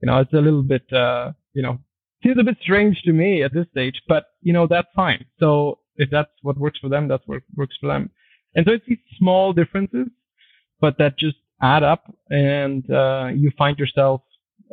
you 0.01 0.07
know, 0.07 0.19
it's 0.19 0.33
a 0.33 0.37
little 0.37 0.63
bit, 0.63 0.91
uh, 0.93 1.33
you 1.53 1.61
know, 1.61 1.79
seems 2.23 2.37
a 2.39 2.43
bit 2.43 2.57
strange 2.61 3.01
to 3.03 3.13
me 3.13 3.43
at 3.43 3.53
this 3.53 3.67
stage, 3.71 4.01
but 4.07 4.25
you 4.41 4.53
know, 4.53 4.67
that's 4.67 4.87
fine. 4.95 5.25
So 5.39 5.79
if 5.95 6.09
that's 6.09 6.31
what 6.41 6.57
works 6.57 6.79
for 6.79 6.89
them, 6.89 7.07
that's 7.07 7.23
what 7.25 7.41
works 7.55 7.75
for 7.79 7.87
them. 7.87 8.11
And 8.55 8.65
so 8.65 8.73
it's 8.73 8.85
these 8.87 8.97
small 9.17 9.53
differences, 9.53 10.07
but 10.79 10.97
that 10.97 11.17
just 11.17 11.37
add 11.61 11.83
up 11.83 12.03
and, 12.29 12.89
uh, 12.91 13.29
you 13.33 13.51
find 13.57 13.77
yourself 13.77 14.21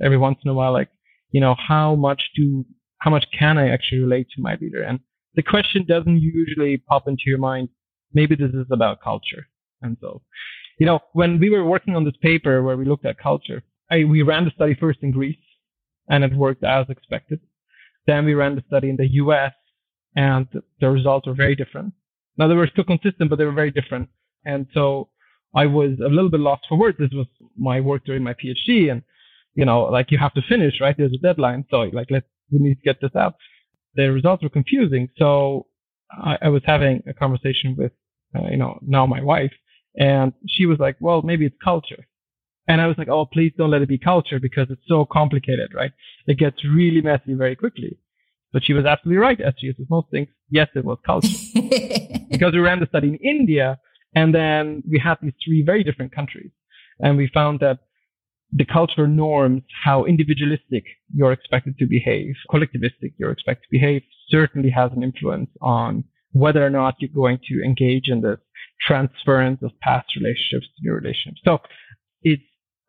every 0.03 0.18
once 0.18 0.38
in 0.44 0.51
a 0.51 0.55
while, 0.55 0.73
like, 0.73 0.88
you 1.31 1.40
know, 1.40 1.55
how 1.57 1.94
much 1.94 2.23
do, 2.37 2.64
how 2.99 3.11
much 3.11 3.27
can 3.38 3.59
I 3.59 3.68
actually 3.68 4.01
relate 4.01 4.29
to 4.35 4.42
my 4.42 4.57
leader? 4.61 4.83
And 4.83 5.01
the 5.35 5.42
question 5.42 5.85
doesn't 5.87 6.20
usually 6.20 6.77
pop 6.77 7.09
into 7.09 7.25
your 7.27 7.38
mind. 7.38 7.68
Maybe 8.12 8.35
this 8.37 8.51
is 8.51 8.66
about 8.70 9.03
culture. 9.03 9.49
And 9.83 9.97
so, 10.01 10.23
you 10.79 10.87
know, 10.87 11.01
when 11.12 11.38
we 11.38 11.51
were 11.51 11.64
working 11.64 11.97
on 11.97 12.05
this 12.05 12.16
paper 12.23 12.62
where 12.62 12.77
we 12.77 12.85
looked 12.85 13.07
at 13.07 13.18
culture, 13.18 13.62
I, 13.90 14.05
we 14.05 14.23
ran 14.23 14.44
the 14.44 14.51
study 14.53 14.75
first 14.79 15.01
in 15.03 15.11
Greece 15.11 15.37
and 16.09 16.25
it 16.25 16.35
worked 16.35 16.64
as 16.64 16.87
expected. 16.88 17.40
Then 18.07 18.25
we 18.25 18.35
ran 18.35 18.55
the 18.55 18.64
study 18.66 18.90
in 18.90 18.97
the 18.97 19.09
US 19.23 19.53
and 20.16 20.47
the 20.81 20.90
results 20.90 21.27
were 21.27 21.35
very 21.35 21.57
different. 21.57 21.94
Now 22.37 22.49
they 22.49 22.55
were 22.55 22.68
still 22.68 22.85
consistent, 22.85 23.31
but 23.31 23.37
they 23.37 23.44
were 23.44 23.53
very 23.53 23.70
different. 23.70 24.09
And 24.44 24.66
so 24.75 25.09
I 25.54 25.66
was 25.66 25.98
a 26.04 26.08
little 26.08 26.30
bit 26.30 26.40
lost 26.40 26.64
for 26.68 26.78
words. 26.78 26.98
This 26.98 27.12
was 27.12 27.26
my 27.56 27.80
work 27.80 28.04
during 28.04 28.22
my 28.22 28.34
PhD 28.34 28.90
and, 28.90 29.02
you 29.54 29.64
know, 29.64 29.82
like 29.84 30.10
you 30.10 30.18
have 30.18 30.34
to 30.34 30.42
finish, 30.48 30.80
right? 30.80 30.96
There's 30.96 31.12
a 31.12 31.18
deadline. 31.18 31.64
So 31.70 31.78
like, 31.78 32.08
let's, 32.10 32.26
we 32.50 32.58
need 32.58 32.74
to 32.76 32.82
get 32.82 33.00
this 33.00 33.14
out. 33.16 33.34
The 33.94 34.10
results 34.10 34.42
were 34.42 34.48
confusing. 34.48 35.08
So 35.16 35.66
I, 36.10 36.38
I 36.42 36.48
was 36.48 36.62
having 36.66 37.02
a 37.08 37.14
conversation 37.14 37.76
with, 37.78 37.92
uh, 38.36 38.48
you 38.50 38.56
know, 38.56 38.78
now 38.82 39.06
my 39.06 39.22
wife 39.22 39.52
and 39.96 40.32
she 40.48 40.66
was 40.66 40.78
like, 40.78 40.96
well, 41.00 41.22
maybe 41.22 41.46
it's 41.46 41.56
culture. 41.62 42.06
And 42.66 42.80
I 42.80 42.86
was 42.86 42.96
like, 42.96 43.08
oh, 43.08 43.26
please 43.26 43.52
don't 43.56 43.70
let 43.70 43.82
it 43.82 43.88
be 43.88 43.98
culture 43.98 44.40
because 44.40 44.68
it's 44.70 44.82
so 44.88 45.04
complicated, 45.04 45.72
right? 45.74 45.92
It 46.26 46.38
gets 46.38 46.64
really 46.64 47.02
messy 47.02 47.34
very 47.34 47.54
quickly. 47.54 47.98
But 48.52 48.64
she 48.64 48.72
was 48.72 48.86
absolutely 48.86 49.18
right, 49.18 49.40
as 49.40 49.54
she 49.58 49.66
is 49.66 49.76
with 49.78 49.90
most 49.90 50.10
things. 50.10 50.28
Yes, 50.48 50.68
it 50.74 50.84
was 50.84 50.98
culture. 51.04 51.28
because 52.30 52.52
we 52.52 52.60
ran 52.60 52.80
the 52.80 52.86
study 52.86 53.08
in 53.08 53.16
India 53.16 53.78
and 54.14 54.35
then 54.35 54.83
we 54.90 54.98
had 54.98 55.16
these 55.22 55.33
three 55.44 55.62
very 55.62 55.85
different 55.85 56.14
countries. 56.14 56.50
And 57.00 57.16
we 57.16 57.29
found 57.33 57.61
that 57.61 57.81
the 58.53 58.64
cultural 58.64 59.09
norms, 59.09 59.62
how 59.85 60.05
individualistic 60.05 60.85
you're 61.12 61.33
expected 61.33 61.77
to 61.79 61.87
behave, 61.87 62.35
collectivistic 62.50 63.12
you're 63.18 63.33
expected 63.33 63.64
to 63.64 63.79
behave, 63.79 64.03
certainly 64.29 64.70
has 64.70 64.92
an 64.94 65.03
influence 65.03 65.50
on 65.61 66.05
whether 66.33 66.64
or 66.64 66.70
not 66.70 66.94
you're 67.00 67.11
going 67.14 67.38
to 67.48 67.62
engage 67.64 68.09
in 68.09 68.20
this 68.20 68.38
transference 68.81 69.61
of 69.62 69.70
past 69.81 70.07
relationships 70.16 70.66
to 70.77 70.83
new 70.83 70.92
relationships. 70.92 71.40
So 71.44 71.59
it's 72.22 72.42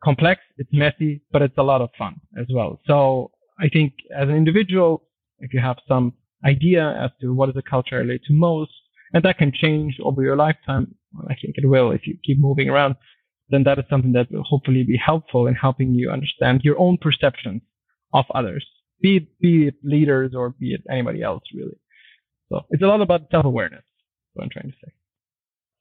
complex, 0.04 0.40
it's 0.58 0.70
messy, 0.72 1.22
but 1.32 1.42
it's 1.42 1.58
a 1.58 1.62
lot 1.62 1.80
of 1.80 1.90
fun 1.98 2.20
as 2.38 2.46
well. 2.52 2.80
So 2.86 3.32
I 3.58 3.68
think 3.68 3.94
as 4.16 4.28
an 4.28 4.36
individual, 4.36 5.02
if 5.40 5.52
you 5.52 5.60
have 5.60 5.78
some 5.88 6.12
idea 6.44 6.96
as 7.02 7.10
to 7.20 7.34
what 7.34 7.48
is 7.48 7.54
the 7.54 7.62
culture 7.62 7.96
I 7.96 8.00
relate 8.00 8.22
to 8.26 8.32
most, 8.32 8.72
and 9.12 9.24
that 9.24 9.38
can 9.38 9.52
change 9.52 9.96
over 10.02 10.22
your 10.22 10.36
lifetime, 10.36 10.94
I 11.28 11.34
think 11.34 11.54
it 11.56 11.66
will 11.66 11.90
if 11.90 12.06
you 12.06 12.16
keep 12.24 12.38
moving 12.38 12.68
around, 12.68 12.96
then 13.48 13.64
that 13.64 13.78
is 13.78 13.84
something 13.88 14.12
that 14.12 14.30
will 14.30 14.42
hopefully 14.42 14.82
be 14.82 14.96
helpful 14.96 15.46
in 15.46 15.54
helping 15.54 15.94
you 15.94 16.10
understand 16.10 16.62
your 16.64 16.78
own 16.78 16.98
perceptions 17.00 17.62
of 18.12 18.24
others, 18.34 18.66
be 19.00 19.16
it, 19.18 19.40
be 19.40 19.68
it 19.68 19.74
leaders 19.82 20.34
or 20.34 20.50
be 20.50 20.74
it 20.74 20.82
anybody 20.90 21.22
else, 21.22 21.42
really. 21.54 21.78
So 22.50 22.60
it's 22.70 22.82
a 22.82 22.86
lot 22.86 23.00
about 23.00 23.22
self-awareness, 23.30 23.84
what 24.34 24.44
I'm 24.44 24.50
trying 24.50 24.70
to 24.70 24.76
say 24.84 24.92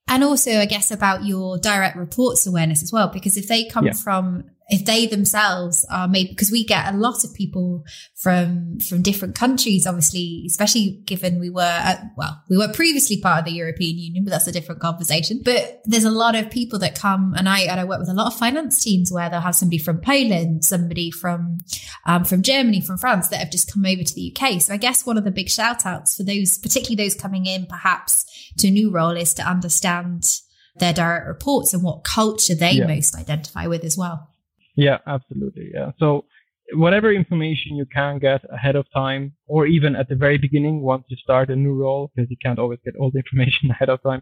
and 0.07 0.23
also 0.23 0.51
i 0.59 0.65
guess 0.65 0.91
about 0.91 1.25
your 1.25 1.57
direct 1.57 1.95
reports 1.95 2.45
awareness 2.45 2.83
as 2.83 2.91
well 2.91 3.07
because 3.07 3.37
if 3.37 3.47
they 3.47 3.65
come 3.65 3.85
yeah. 3.85 3.93
from 3.93 4.43
if 4.69 4.85
they 4.85 5.05
themselves 5.05 5.85
are 5.91 6.07
maybe 6.07 6.29
because 6.29 6.51
we 6.51 6.65
get 6.65 6.93
a 6.93 6.97
lot 6.97 7.23
of 7.23 7.33
people 7.33 7.83
from 8.15 8.79
from 8.79 9.01
different 9.01 9.35
countries 9.35 9.85
obviously 9.85 10.43
especially 10.47 11.01
given 11.05 11.39
we 11.39 11.49
were 11.49 11.61
at, 11.61 12.03
well 12.17 12.41
we 12.49 12.57
were 12.57 12.67
previously 12.69 13.19
part 13.19 13.39
of 13.39 13.45
the 13.45 13.51
european 13.51 13.97
union 13.97 14.23
but 14.23 14.31
that's 14.31 14.47
a 14.47 14.51
different 14.51 14.81
conversation. 14.81 15.41
But 15.43 15.81
there's 15.85 16.03
a 16.03 16.11
lot 16.11 16.35
of 16.35 16.49
people 16.49 16.79
that 16.79 16.99
come 16.99 17.33
and 17.37 17.47
i 17.47 17.61
and 17.61 17.79
i 17.79 17.83
work 17.83 17.99
with 17.99 18.09
a 18.09 18.13
lot 18.13 18.27
of 18.27 18.37
finance 18.37 18.83
teams 18.83 19.11
where 19.11 19.29
they'll 19.29 19.41
have 19.41 19.55
somebody 19.55 19.77
from 19.77 20.01
poland 20.01 20.65
somebody 20.65 21.11
from 21.11 21.59
um, 22.05 22.23
from 22.23 22.41
germany 22.41 22.81
from 22.81 22.97
france 22.97 23.27
that 23.29 23.37
have 23.37 23.51
just 23.51 23.71
come 23.71 23.85
over 23.85 24.03
to 24.03 24.13
the 24.15 24.35
uk 24.35 24.61
so 24.61 24.73
i 24.73 24.77
guess 24.77 25.05
one 25.05 25.17
of 25.17 25.23
the 25.23 25.31
big 25.31 25.49
shout 25.49 25.85
outs 25.85 26.17
for 26.17 26.23
those 26.23 26.57
particularly 26.57 26.95
those 26.95 27.15
coming 27.15 27.45
in 27.45 27.65
perhaps 27.65 28.25
to 28.57 28.67
a 28.67 28.71
new 28.71 28.91
role 28.91 29.11
is 29.11 29.33
to 29.33 29.43
understand 29.43 30.39
their 30.77 30.93
direct 30.93 31.27
reports 31.27 31.73
and 31.73 31.83
what 31.83 32.03
culture 32.03 32.55
they 32.55 32.73
yeah. 32.73 32.87
most 32.87 33.15
identify 33.15 33.67
with 33.67 33.83
as 33.83 33.97
well 33.97 34.34
yeah, 34.75 34.97
absolutely. 35.07 35.71
Yeah. 35.73 35.91
So 35.99 36.25
whatever 36.73 37.11
information 37.11 37.75
you 37.75 37.85
can 37.85 38.19
get 38.19 38.41
ahead 38.51 38.75
of 38.75 38.85
time 38.93 39.33
or 39.47 39.67
even 39.67 39.95
at 39.95 40.09
the 40.09 40.15
very 40.15 40.37
beginning 40.37 40.81
once 40.81 41.03
you 41.07 41.17
start 41.17 41.49
a 41.49 41.55
new 41.55 41.73
role 41.73 42.11
because 42.15 42.29
you 42.29 42.37
can't 42.41 42.59
always 42.59 42.79
get 42.83 42.95
all 42.95 43.11
the 43.11 43.19
information 43.25 43.69
ahead 43.71 43.89
of 43.89 44.01
time 44.01 44.21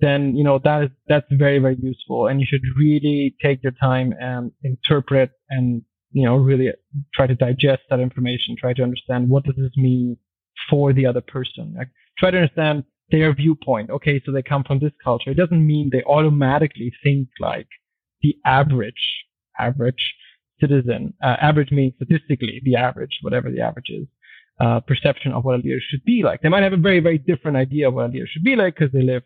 then 0.00 0.34
you 0.36 0.44
know 0.44 0.58
that 0.62 0.84
is 0.84 0.90
that's 1.08 1.26
very 1.30 1.58
very 1.58 1.76
useful 1.80 2.26
and 2.26 2.40
you 2.40 2.46
should 2.48 2.62
really 2.78 3.34
take 3.42 3.62
your 3.62 3.72
time 3.72 4.14
and 4.20 4.52
interpret 4.62 5.30
and 5.48 5.82
you 6.12 6.24
know 6.24 6.36
really 6.36 6.70
try 7.14 7.26
to 7.26 7.34
digest 7.34 7.82
that 7.88 8.00
information 8.00 8.56
try 8.58 8.72
to 8.72 8.82
understand 8.82 9.28
what 9.28 9.44
does 9.44 9.56
this 9.56 9.76
mean 9.76 10.16
for 10.68 10.92
the 10.92 11.06
other 11.06 11.20
person 11.20 11.74
like 11.76 11.88
try 12.18 12.30
to 12.30 12.38
understand 12.38 12.84
their 13.10 13.34
viewpoint 13.34 13.90
okay 13.90 14.20
so 14.24 14.32
they 14.32 14.42
come 14.42 14.64
from 14.64 14.78
this 14.78 14.92
culture 15.02 15.30
it 15.30 15.36
doesn't 15.36 15.66
mean 15.66 15.88
they 15.90 16.02
automatically 16.04 16.92
think 17.02 17.28
like 17.40 17.68
the 18.22 18.34
average 18.44 19.24
average 19.58 20.14
citizen. 20.60 21.14
Uh, 21.22 21.36
average 21.40 21.70
means 21.70 21.94
statistically 21.96 22.60
the 22.64 22.76
average, 22.76 23.18
whatever 23.22 23.50
the 23.50 23.60
average 23.60 23.90
is, 23.90 24.06
uh, 24.60 24.80
perception 24.80 25.32
of 25.32 25.44
what 25.44 25.56
a 25.56 25.62
leader 25.62 25.80
should 25.80 26.04
be 26.04 26.22
like. 26.22 26.42
They 26.42 26.48
might 26.48 26.62
have 26.62 26.72
a 26.72 26.76
very, 26.76 27.00
very 27.00 27.18
different 27.18 27.56
idea 27.56 27.88
of 27.88 27.94
what 27.94 28.06
a 28.06 28.08
leader 28.08 28.26
should 28.30 28.44
be 28.44 28.56
like 28.56 28.74
because 28.76 28.92
they 28.92 29.02
live, 29.02 29.22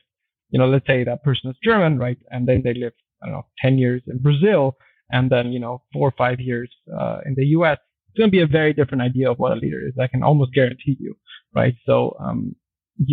you 0.50 0.58
know, 0.58 0.68
let's 0.68 0.86
say 0.86 1.04
that 1.04 1.24
person 1.24 1.50
is 1.50 1.56
German, 1.62 1.98
right? 1.98 2.18
And 2.30 2.46
then 2.46 2.62
they 2.64 2.74
live, 2.74 2.92
I 3.22 3.26
don't 3.26 3.34
know, 3.34 3.46
10 3.60 3.78
years 3.78 4.02
in 4.06 4.18
Brazil 4.18 4.76
and 5.10 5.30
then, 5.30 5.52
you 5.52 5.60
know, 5.60 5.82
four 5.92 6.08
or 6.08 6.14
five 6.16 6.40
years, 6.40 6.70
uh, 6.96 7.18
in 7.26 7.34
the 7.34 7.46
US. 7.46 7.78
It's 8.08 8.18
going 8.18 8.30
to 8.30 8.36
be 8.36 8.42
a 8.42 8.46
very 8.46 8.72
different 8.72 9.02
idea 9.02 9.30
of 9.30 9.38
what 9.38 9.52
a 9.52 9.56
leader 9.56 9.80
is. 9.84 9.94
I 10.00 10.06
can 10.06 10.22
almost 10.22 10.54
guarantee 10.54 10.96
you, 11.00 11.16
right? 11.54 11.74
So, 11.84 12.16
um, 12.20 12.54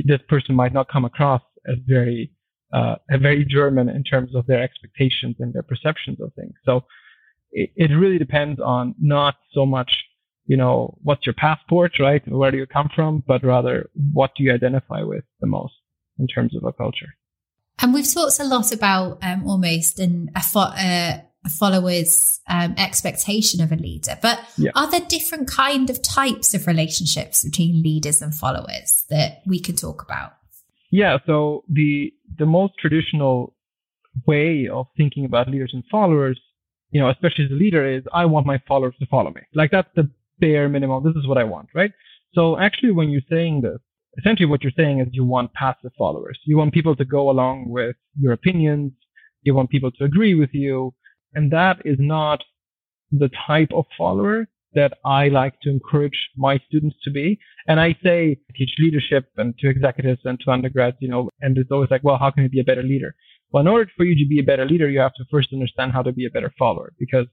this 0.05 0.19
person 0.29 0.53
might 0.53 0.73
not 0.73 0.91
come 0.91 1.05
across 1.05 1.41
as 1.67 1.77
very, 1.87 2.31
uh, 2.71 2.95
very 3.09 3.43
German 3.45 3.89
in 3.89 4.03
terms 4.03 4.35
of 4.35 4.45
their 4.45 4.61
expectations 4.61 5.37
and 5.39 5.53
their 5.53 5.63
perceptions 5.63 6.21
of 6.21 6.31
things. 6.35 6.53
So 6.65 6.85
it, 7.51 7.71
it 7.75 7.93
really 7.93 8.17
depends 8.17 8.59
on 8.59 8.95
not 8.99 9.35
so 9.53 9.65
much, 9.65 9.91
you 10.45 10.57
know, 10.57 10.97
what's 11.03 11.25
your 11.25 11.35
passport, 11.35 11.99
right? 11.99 12.25
Where 12.27 12.51
do 12.51 12.57
you 12.57 12.65
come 12.65 12.89
from, 12.95 13.23
but 13.27 13.43
rather 13.43 13.89
what 14.13 14.31
do 14.35 14.43
you 14.43 14.53
identify 14.53 15.01
with 15.01 15.23
the 15.39 15.47
most 15.47 15.73
in 16.19 16.27
terms 16.27 16.55
of 16.55 16.63
a 16.63 16.71
culture. 16.71 17.15
And 17.81 17.93
we've 17.93 18.11
talked 18.11 18.39
a 18.39 18.43
lot 18.43 18.71
about 18.71 19.17
um, 19.23 19.47
almost 19.47 19.99
an, 19.99 20.29
a, 20.35 20.41
fo- 20.41 20.59
uh, 20.59 21.19
a 21.45 21.49
follower's 21.49 22.39
um, 22.47 22.75
expectation 22.77 23.61
of 23.61 23.71
a 23.71 23.75
leader, 23.75 24.17
but 24.21 24.39
yeah. 24.57 24.71
are 24.75 24.89
there 24.89 25.01
different 25.01 25.49
kind 25.49 25.89
of 25.89 26.01
types 26.01 26.53
of 26.53 26.67
relationships 26.67 27.43
between 27.43 27.81
leaders 27.81 28.21
and 28.21 28.35
followers 28.35 29.05
that 29.09 29.41
we 29.47 29.59
can 29.59 29.75
talk 29.75 30.03
about? 30.03 30.33
Yeah, 30.91 31.17
so 31.25 31.63
the 31.69 32.13
the 32.37 32.45
most 32.45 32.73
traditional 32.77 33.55
way 34.27 34.67
of 34.71 34.87
thinking 34.97 35.23
about 35.23 35.49
leaders 35.49 35.71
and 35.73 35.83
followers 35.89 36.39
you 36.91 36.99
know, 36.99 37.09
especially 37.09 37.45
as 37.45 37.51
a 37.51 37.55
leader, 37.55 37.85
is 37.85 38.03
I 38.13 38.25
want 38.25 38.45
my 38.45 38.61
followers 38.67 38.95
to 38.99 39.05
follow 39.07 39.31
me. 39.31 39.41
Like 39.53 39.71
that's 39.71 39.89
the 39.95 40.09
bare 40.39 40.69
minimum. 40.69 41.03
This 41.03 41.15
is 41.15 41.27
what 41.27 41.37
I 41.37 41.43
want, 41.43 41.69
right? 41.73 41.91
So 42.33 42.59
actually, 42.59 42.91
when 42.91 43.09
you're 43.09 43.21
saying 43.29 43.61
this, 43.61 43.79
essentially 44.17 44.45
what 44.45 44.63
you're 44.63 44.71
saying 44.75 44.99
is 44.99 45.07
you 45.11 45.25
want 45.25 45.53
passive 45.53 45.91
followers. 45.97 46.39
You 46.45 46.57
want 46.57 46.73
people 46.73 46.95
to 46.95 47.05
go 47.05 47.29
along 47.29 47.69
with 47.69 47.95
your 48.19 48.33
opinions. 48.33 48.91
You 49.43 49.55
want 49.55 49.69
people 49.69 49.91
to 49.91 50.03
agree 50.03 50.35
with 50.35 50.49
you. 50.53 50.93
And 51.33 51.51
that 51.51 51.77
is 51.85 51.97
not 51.99 52.43
the 53.11 53.29
type 53.47 53.69
of 53.73 53.85
follower 53.97 54.47
that 54.73 54.93
I 55.05 55.27
like 55.27 55.59
to 55.61 55.69
encourage 55.69 56.29
my 56.37 56.59
students 56.67 56.95
to 57.03 57.11
be. 57.11 57.39
And 57.67 57.79
I 57.79 57.95
say 58.03 58.39
teach 58.55 58.71
leadership 58.79 59.25
and 59.37 59.57
to 59.59 59.69
executives 59.69 60.21
and 60.23 60.39
to 60.41 60.51
undergrads, 60.51 60.97
you 60.99 61.09
know, 61.09 61.29
and 61.41 61.57
it's 61.57 61.71
always 61.71 61.91
like, 61.91 62.03
well, 62.03 62.17
how 62.17 62.31
can 62.31 62.43
you 62.43 62.49
be 62.49 62.61
a 62.61 62.63
better 62.63 62.83
leader? 62.83 63.15
Well, 63.51 63.61
in 63.61 63.67
order 63.67 63.91
for 63.95 64.05
you 64.05 64.15
to 64.15 64.29
be 64.29 64.39
a 64.39 64.43
better 64.43 64.65
leader, 64.65 64.89
you 64.89 64.99
have 64.99 65.13
to 65.15 65.25
first 65.29 65.49
understand 65.51 65.91
how 65.91 66.01
to 66.03 66.11
be 66.11 66.25
a 66.25 66.29
better 66.29 66.53
follower 66.57 66.93
because 66.97 67.27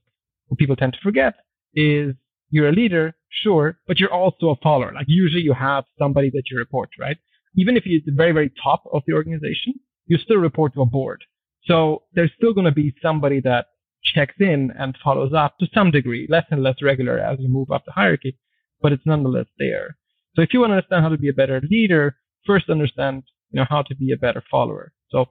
what 0.47 0.57
people 0.57 0.75
tend 0.75 0.93
to 0.93 0.99
forget 1.01 1.35
is 1.73 2.15
you're 2.49 2.69
a 2.69 2.73
leader, 2.73 3.15
sure, 3.29 3.79
but 3.87 3.99
you're 3.99 4.13
also 4.13 4.49
a 4.49 4.55
follower. 4.57 4.91
Like 4.93 5.05
usually 5.07 5.43
you 5.43 5.53
have 5.53 5.85
somebody 5.97 6.29
that 6.31 6.43
you 6.49 6.57
report, 6.57 6.89
right? 6.99 7.17
Even 7.55 7.77
if 7.77 7.85
you're 7.85 7.99
at 7.99 8.05
the 8.05 8.11
very, 8.11 8.31
very 8.31 8.51
top 8.61 8.83
of 8.91 9.03
the 9.07 9.13
organization, 9.13 9.75
you 10.07 10.17
still 10.17 10.37
report 10.37 10.73
to 10.73 10.81
a 10.81 10.85
board. 10.85 11.23
So 11.65 12.03
there's 12.13 12.31
still 12.35 12.53
going 12.53 12.65
to 12.65 12.71
be 12.71 12.95
somebody 13.01 13.39
that 13.41 13.67
checks 14.03 14.35
in 14.39 14.71
and 14.77 14.97
follows 15.03 15.33
up 15.33 15.57
to 15.59 15.67
some 15.73 15.91
degree, 15.91 16.27
less 16.29 16.45
and 16.51 16.63
less 16.63 16.81
regular 16.81 17.19
as 17.19 17.37
you 17.39 17.49
move 17.49 17.69
up 17.71 17.85
the 17.85 17.91
hierarchy, 17.91 18.37
but 18.81 18.91
it's 18.91 19.05
nonetheless 19.05 19.47
there. 19.57 19.97
So 20.35 20.41
if 20.41 20.53
you 20.53 20.61
want 20.61 20.71
to 20.71 20.75
understand 20.75 21.03
how 21.03 21.09
to 21.09 21.17
be 21.17 21.29
a 21.29 21.33
better 21.33 21.61
leader, 21.69 22.15
first 22.45 22.69
understand, 22.69 23.23
you 23.51 23.59
know, 23.59 23.67
how 23.69 23.83
to 23.83 23.95
be 23.95 24.11
a 24.11 24.17
better 24.17 24.43
follower. 24.49 24.93
So 25.09 25.25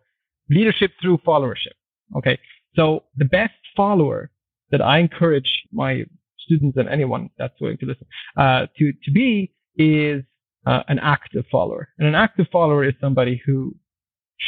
leadership 0.50 0.92
through 1.00 1.18
followership. 1.18 1.76
Okay. 2.16 2.38
So 2.74 3.04
the 3.16 3.24
best 3.24 3.54
follower 3.76 4.30
that 4.70 4.82
I 4.82 4.98
encourage 4.98 5.64
my 5.72 6.04
students 6.38 6.76
and 6.76 6.88
anyone 6.88 7.30
that's 7.38 7.60
willing 7.60 7.78
to 7.78 7.86
listen 7.86 8.06
uh, 8.36 8.66
to 8.78 8.92
to 9.04 9.10
be 9.10 9.52
is 9.76 10.22
uh, 10.66 10.82
an 10.88 10.98
active 10.98 11.44
follower. 11.50 11.88
And 11.98 12.08
an 12.08 12.14
active 12.14 12.46
follower 12.52 12.84
is 12.84 12.94
somebody 13.00 13.40
who, 13.44 13.74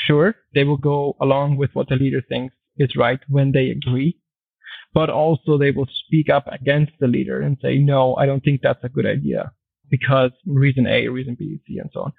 sure, 0.06 0.34
they 0.54 0.64
will 0.64 0.76
go 0.76 1.16
along 1.20 1.56
with 1.56 1.70
what 1.72 1.88
the 1.88 1.96
leader 1.96 2.22
thinks 2.28 2.54
is 2.76 2.96
right 2.96 3.20
when 3.28 3.52
they 3.52 3.70
agree, 3.70 4.18
but 4.92 5.10
also 5.10 5.56
they 5.56 5.70
will 5.70 5.88
speak 6.06 6.28
up 6.28 6.46
against 6.50 6.92
the 7.00 7.06
leader 7.06 7.40
and 7.40 7.56
say, 7.62 7.78
no, 7.78 8.16
I 8.16 8.26
don't 8.26 8.42
think 8.42 8.60
that's 8.62 8.84
a 8.84 8.88
good 8.88 9.06
idea 9.06 9.52
because 9.88 10.30
reason 10.46 10.86
A, 10.86 11.08
reason 11.08 11.36
B, 11.38 11.60
C, 11.66 11.78
and 11.78 11.90
so 11.92 12.02
on. 12.02 12.12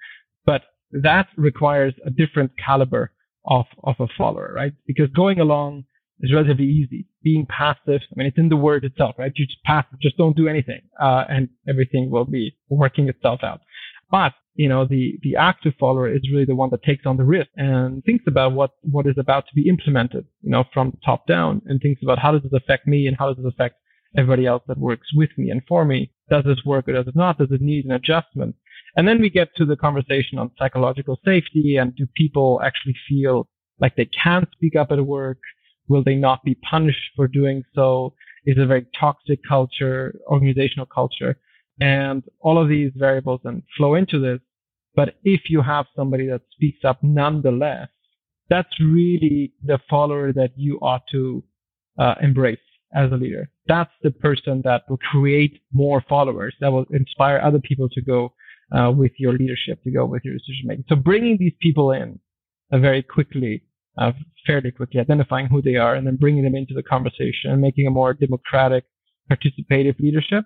But 0.44 0.62
that 0.92 1.28
requires 1.36 1.94
a 2.04 2.10
different 2.10 2.52
caliber 2.64 3.12
of, 3.44 3.66
of 3.84 3.96
a 3.98 4.06
follower, 4.16 4.52
right? 4.54 4.72
Because 4.86 5.08
going 5.10 5.40
along 5.40 5.84
is 6.20 6.32
relatively 6.32 6.66
easy. 6.66 7.06
Being 7.22 7.46
passive, 7.46 8.00
I 8.10 8.14
mean, 8.16 8.26
it's 8.26 8.38
in 8.38 8.48
the 8.48 8.56
word 8.56 8.84
itself, 8.84 9.16
right? 9.18 9.32
You 9.34 9.46
just 9.46 9.62
passive, 9.64 9.98
just 10.00 10.16
don't 10.16 10.36
do 10.36 10.48
anything, 10.48 10.82
uh, 11.00 11.24
and 11.28 11.48
everything 11.68 12.10
will 12.10 12.24
be 12.24 12.56
working 12.68 13.08
itself 13.08 13.40
out. 13.42 13.60
But 14.10 14.32
you 14.54 14.68
know, 14.68 14.84
the, 14.86 15.18
the 15.22 15.36
active 15.36 15.72
follower 15.80 16.12
is 16.12 16.30
really 16.30 16.44
the 16.44 16.54
one 16.54 16.70
that 16.70 16.82
takes 16.82 17.06
on 17.06 17.16
the 17.16 17.24
risk 17.24 17.48
and 17.56 18.04
thinks 18.04 18.24
about 18.26 18.52
what, 18.52 18.72
what 18.82 19.06
is 19.06 19.16
about 19.18 19.46
to 19.46 19.54
be 19.54 19.68
implemented, 19.68 20.26
you 20.42 20.50
know, 20.50 20.64
from 20.74 20.98
top 21.04 21.26
down 21.26 21.62
and 21.66 21.80
thinks 21.80 22.02
about 22.02 22.18
how 22.18 22.32
does 22.32 22.42
this 22.42 22.52
affect 22.52 22.86
me 22.86 23.06
and 23.06 23.16
how 23.18 23.28
does 23.32 23.42
this 23.42 23.52
affect 23.52 23.76
everybody 24.16 24.46
else 24.46 24.62
that 24.68 24.76
works 24.76 25.08
with 25.14 25.30
me 25.38 25.50
and 25.50 25.62
for 25.66 25.84
me? 25.84 26.12
Does 26.28 26.44
this 26.44 26.58
work 26.66 26.86
or 26.88 26.92
does 26.92 27.08
it 27.08 27.16
not? 27.16 27.38
Does 27.38 27.50
it 27.50 27.62
need 27.62 27.86
an 27.86 27.92
adjustment? 27.92 28.56
And 28.96 29.08
then 29.08 29.20
we 29.20 29.30
get 29.30 29.48
to 29.56 29.64
the 29.64 29.76
conversation 29.76 30.38
on 30.38 30.50
psychological 30.58 31.18
safety 31.24 31.76
and 31.76 31.96
do 31.96 32.06
people 32.14 32.60
actually 32.64 32.94
feel 33.08 33.48
like 33.80 33.96
they 33.96 34.06
can 34.06 34.46
speak 34.52 34.76
up 34.76 34.92
at 34.92 35.04
work? 35.04 35.38
Will 35.88 36.04
they 36.04 36.14
not 36.14 36.44
be 36.44 36.54
punished 36.56 37.10
for 37.16 37.26
doing 37.26 37.64
so? 37.74 38.14
Is 38.44 38.56
it 38.56 38.62
a 38.62 38.66
very 38.66 38.86
toxic 38.98 39.40
culture, 39.48 40.14
organizational 40.26 40.86
culture? 40.86 41.38
And 41.80 42.22
all 42.40 42.60
of 42.60 42.68
these 42.68 42.92
variables 42.94 43.40
then 43.44 43.62
flow 43.76 43.94
into 43.94 44.20
this. 44.20 44.40
But 44.94 45.14
if 45.24 45.48
you 45.48 45.62
have 45.62 45.86
somebody 45.96 46.26
that 46.28 46.42
speaks 46.52 46.84
up 46.84 47.02
nonetheless, 47.02 47.88
that's 48.50 48.78
really 48.80 49.54
the 49.64 49.78
follower 49.88 50.32
that 50.34 50.50
you 50.56 50.78
ought 50.82 51.02
to 51.12 51.42
uh, 51.98 52.16
embrace 52.20 52.58
as 52.94 53.10
a 53.10 53.16
leader. 53.16 53.48
That's 53.66 53.92
the 54.02 54.10
person 54.10 54.60
that 54.64 54.82
will 54.88 54.98
create 54.98 55.62
more 55.72 56.04
followers, 56.06 56.54
that 56.60 56.70
will 56.70 56.84
inspire 56.90 57.40
other 57.42 57.60
people 57.60 57.88
to 57.88 58.02
go 58.02 58.34
uh, 58.76 58.90
with 58.90 59.12
your 59.18 59.32
leadership, 59.32 59.82
to 59.84 59.90
go 59.90 60.06
with 60.06 60.24
your 60.24 60.34
decision 60.34 60.64
making. 60.66 60.84
So 60.88 60.96
bringing 60.96 61.36
these 61.38 61.54
people 61.60 61.92
in 61.92 62.18
uh, 62.72 62.78
very 62.78 63.02
quickly, 63.02 63.64
uh, 63.98 64.12
fairly 64.46 64.70
quickly, 64.70 65.00
identifying 65.00 65.46
who 65.46 65.62
they 65.62 65.76
are, 65.76 65.94
and 65.94 66.06
then 66.06 66.16
bringing 66.16 66.44
them 66.44 66.54
into 66.54 66.74
the 66.74 66.82
conversation 66.82 67.50
and 67.50 67.60
making 67.60 67.86
a 67.86 67.90
more 67.90 68.14
democratic, 68.14 68.84
participative 69.30 69.98
leadership 70.00 70.44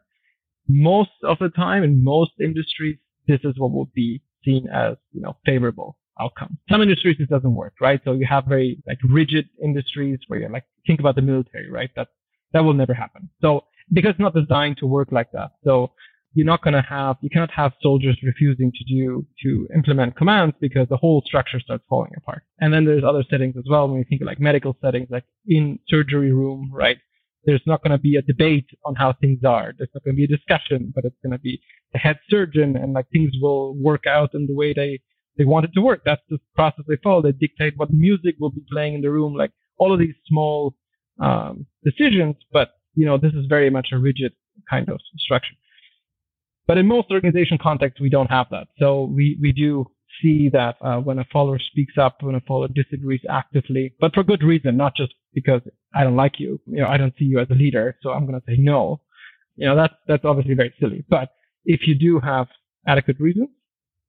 most 0.69 1.11
of 1.23 1.39
the 1.39 1.49
time 1.51 1.83
in 1.83 2.03
most 2.03 2.33
industries, 2.41 2.99
this 3.27 3.41
is 3.45 3.55
what 3.59 3.73
will 3.73 3.91
be 3.95 4.23
seen 4.45 4.69
as, 4.73 4.97
you 5.13 5.21
know, 5.21 5.37
favorable 5.45 5.99
outcome. 6.21 6.59
Some 6.71 6.83
industries 6.83 7.17
this 7.19 7.29
doesn't 7.29 7.55
work, 7.55 7.75
right? 7.81 8.01
So 8.05 8.13
you 8.13 8.27
have 8.29 8.47
very 8.47 8.83
like 8.87 8.99
rigid 9.09 9.49
industries 9.63 10.19
where 10.29 10.41
you're 10.41 10.51
like 10.51 10.65
think 10.87 11.01
about 11.01 11.15
the 11.15 11.23
military, 11.23 11.71
right? 11.71 11.91
That 11.97 12.09
that 12.53 12.61
will 12.61 12.75
never 12.75 12.95
happen. 12.95 13.29
So 13.41 13.65
because 13.93 14.11
it's 14.13 14.21
not 14.21 14.35
designed 14.35 14.79
to 14.79 14.87
work 14.87 15.09
like 15.13 15.31
that. 15.33 15.53
So 15.65 15.93
you're 16.37 16.47
not 16.47 16.63
going 16.63 16.75
to 16.75 16.83
have, 16.83 17.17
you 17.21 17.31
cannot 17.31 17.51
have 17.51 17.73
soldiers 17.81 18.19
refusing 18.23 18.71
to 18.73 18.85
do, 18.85 19.27
to 19.43 19.69
implement 19.75 20.17
commands 20.17 20.55
because 20.61 20.87
the 20.89 20.97
whole 20.97 21.23
structure 21.27 21.59
starts 21.61 21.85
falling 21.89 22.13
apart. 22.17 22.43
And 22.61 22.73
then 22.73 22.85
there's 22.85 23.05
other 23.05 23.25
settings 23.31 23.57
as 23.57 23.65
well. 23.69 23.89
When 23.89 23.99
you 23.99 24.05
think 24.09 24.21
of 24.21 24.27
like 24.27 24.41
medical 24.41 24.77
settings, 24.81 25.09
like 25.11 25.25
in 25.47 25.79
surgery 25.89 26.33
room, 26.33 26.71
right? 26.73 26.99
there's 27.47 27.63
not 27.65 27.83
going 27.83 27.93
to 27.93 27.99
be 27.99 28.17
a 28.17 28.23
debate 28.23 28.67
on 28.85 28.95
how 28.97 29.15
things 29.21 29.45
are. 29.45 29.73
There's 29.79 29.89
not 29.95 30.05
going 30.05 30.17
to 30.17 30.17
be 30.17 30.25
a 30.25 30.37
discussion, 30.37 30.93
but 30.95 31.05
it's 31.05 31.17
going 31.23 31.33
to 31.33 31.39
be 31.39 31.61
the 31.93 31.99
head 31.99 32.19
surgeon 32.29 32.77
and 32.77 32.93
like 32.93 33.09
things 33.11 33.31
will 33.41 33.75
work 33.77 34.05
out 34.07 34.35
in 34.35 34.47
the 34.47 34.55
way 34.55 34.75
they, 34.75 35.01
they 35.39 35.45
want 35.45 35.65
it 35.65 35.71
to 35.75 35.81
work. 35.81 36.03
That's 36.05 36.23
the 36.29 36.39
process 36.57 36.85
they 36.89 36.97
follow. 37.03 37.23
They 37.23 37.33
dictate 37.33 37.75
what 37.77 37.93
music 37.93 38.35
will 38.41 38.51
be 38.51 38.65
playing 38.71 38.95
in 38.95 39.01
the 39.01 39.11
room, 39.11 39.35
like 39.35 39.53
all 39.79 39.93
of 39.93 40.01
these 40.01 40.15
small 40.27 40.75
um, 41.21 41.67
decisions. 41.85 42.35
But, 42.53 42.71
you 42.95 43.07
know, 43.07 43.17
this 43.17 43.33
is 43.33 43.47
very 43.49 43.71
much 43.71 43.89
a 43.93 43.99
rigid 43.99 44.33
kind 44.69 44.89
of 44.89 44.99
structure. 45.17 45.55
But 46.67 46.79
in 46.79 46.87
most 46.87 47.11
organization 47.11 47.59
contexts, 47.59 48.01
we 48.01 48.11
don't 48.11 48.31
have 48.31 48.49
that. 48.51 48.69
So 48.79 49.05
we, 49.05 49.39
we 49.41 49.53
do 49.53 49.87
see 50.21 50.49
that 50.51 50.77
uh, 50.81 50.99
when 50.99 51.19
a 51.19 51.25
follower 51.33 51.59
speaks 51.59 51.95
up, 51.99 52.23
when 52.23 52.35
a 52.35 52.41
follower 52.41 52.69
disagrees 52.69 53.21
actively, 53.29 53.95
but 54.01 54.15
for 54.15 54.23
good 54.25 54.43
reason, 54.43 54.77
not 54.77 54.97
just 54.97 55.15
because 55.35 55.61
I 55.95 56.05
don't 56.05 56.17
like 56.17 56.41
you. 56.41 56.61
You 56.67 56.83
know, 56.83 56.89
I 56.89 56.97
don't 56.97 57.15
see 57.19 57.27
you 57.27 57.39
as 57.39 57.49
a 57.51 57.55
leader, 57.55 57.97
so 58.03 58.11
I'm 58.11 58.27
going 58.27 58.41
to 58.41 58.47
say 58.47 58.57
no. 58.59 59.01
You 59.57 59.67
know, 59.67 59.77
that's 59.77 59.95
that's 60.07 60.25
obviously 60.25 60.55
very 60.55 60.75
silly. 60.81 61.05
But 61.09 61.31
if 61.65 61.87
you 61.87 61.95
do 61.95 62.21
have 62.21 62.49
adequate 62.87 63.21
reasons, 63.21 63.49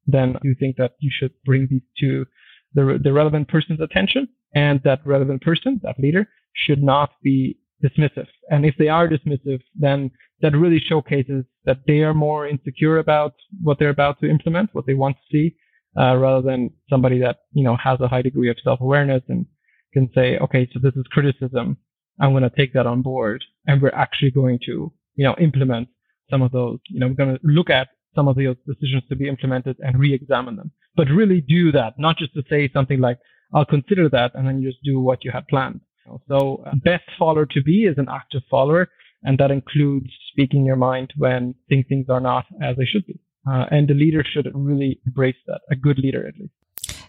then 0.05 0.37
you 0.43 0.55
think 0.59 0.77
that 0.77 0.93
you 0.99 1.11
should 1.13 1.33
bring 1.45 1.67
these 1.69 1.81
to 1.99 2.25
the 2.73 2.99
the 3.01 3.13
relevant 3.13 3.47
person's 3.47 3.81
attention, 3.81 4.27
and 4.53 4.81
that 4.83 5.05
relevant 5.05 5.41
person, 5.41 5.79
that 5.83 5.99
leader, 5.99 6.27
should 6.53 6.81
not 6.81 7.11
be 7.23 7.59
dismissive. 7.83 8.27
And 8.49 8.65
if 8.65 8.75
they 8.77 8.87
are 8.87 9.07
dismissive, 9.07 9.61
then 9.75 10.11
that 10.41 10.55
really 10.55 10.79
showcases 10.79 11.45
that 11.65 11.79
they 11.87 11.99
are 11.99 12.13
more 12.13 12.47
insecure 12.47 12.97
about 12.99 13.33
what 13.61 13.79
they're 13.79 13.89
about 13.89 14.19
to 14.21 14.29
implement, 14.29 14.69
what 14.73 14.85
they 14.85 14.93
want 14.93 15.17
to 15.17 15.23
see, 15.31 15.55
uh, 15.99 16.15
rather 16.15 16.41
than 16.41 16.71
somebody 16.89 17.19
that 17.19 17.37
you 17.53 17.63
know 17.63 17.75
has 17.77 17.99
a 18.01 18.07
high 18.07 18.21
degree 18.21 18.49
of 18.49 18.57
self-awareness 18.63 19.23
and 19.29 19.45
can 19.93 20.09
say, 20.13 20.37
okay, 20.37 20.67
so 20.71 20.79
this 20.81 20.95
is 20.95 21.05
criticism. 21.11 21.77
I'm 22.19 22.31
going 22.31 22.43
to 22.43 22.55
take 22.55 22.73
that 22.73 22.87
on 22.87 23.01
board, 23.01 23.43
and 23.65 23.81
we're 23.81 23.89
actually 23.89 24.31
going 24.31 24.59
to 24.65 24.91
you 25.15 25.23
know 25.23 25.35
implement 25.39 25.87
some 26.29 26.41
of 26.41 26.51
those. 26.51 26.79
You 26.89 26.99
know, 26.99 27.07
we're 27.07 27.13
going 27.13 27.35
to 27.35 27.39
look 27.43 27.69
at 27.69 27.89
some 28.15 28.27
of 28.27 28.35
those 28.35 28.55
decisions 28.65 29.03
to 29.09 29.15
be 29.15 29.27
implemented 29.27 29.77
and 29.79 29.99
re-examine 29.99 30.55
them. 30.55 30.71
But 30.95 31.07
really 31.07 31.39
do 31.39 31.71
that, 31.73 31.99
not 31.99 32.17
just 32.17 32.33
to 32.33 32.43
say 32.49 32.69
something 32.73 32.99
like, 32.99 33.19
I'll 33.53 33.65
consider 33.65 34.09
that, 34.09 34.31
and 34.33 34.47
then 34.47 34.59
you 34.59 34.69
just 34.71 34.83
do 34.83 34.99
what 34.99 35.23
you 35.23 35.31
had 35.31 35.47
planned. 35.47 35.81
So 36.27 36.63
uh, 36.65 36.71
best 36.83 37.03
follower 37.17 37.45
to 37.47 37.61
be 37.61 37.83
is 37.83 37.97
an 37.97 38.07
active 38.09 38.41
follower, 38.49 38.89
and 39.23 39.37
that 39.39 39.51
includes 39.51 40.09
speaking 40.31 40.65
your 40.65 40.75
mind 40.75 41.13
when 41.17 41.55
things 41.69 41.85
things 41.89 42.07
are 42.09 42.19
not 42.19 42.45
as 42.61 42.77
they 42.77 42.85
should 42.85 43.05
be. 43.05 43.19
Uh, 43.49 43.65
and 43.71 43.87
the 43.87 43.93
leader 43.93 44.23
should 44.23 44.49
really 44.53 44.99
embrace 45.05 45.35
that, 45.47 45.61
a 45.71 45.75
good 45.75 45.97
leader 45.99 46.27
at 46.27 46.33
least. 46.37 46.51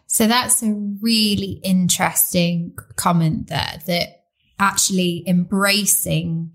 So 0.07 0.27
that's 0.27 0.63
a 0.63 0.73
really 1.03 1.61
interesting 1.63 2.77
comment 2.97 3.49
there 3.49 3.79
that 3.87 4.25
actually 4.59 5.25
embracing 5.27 6.53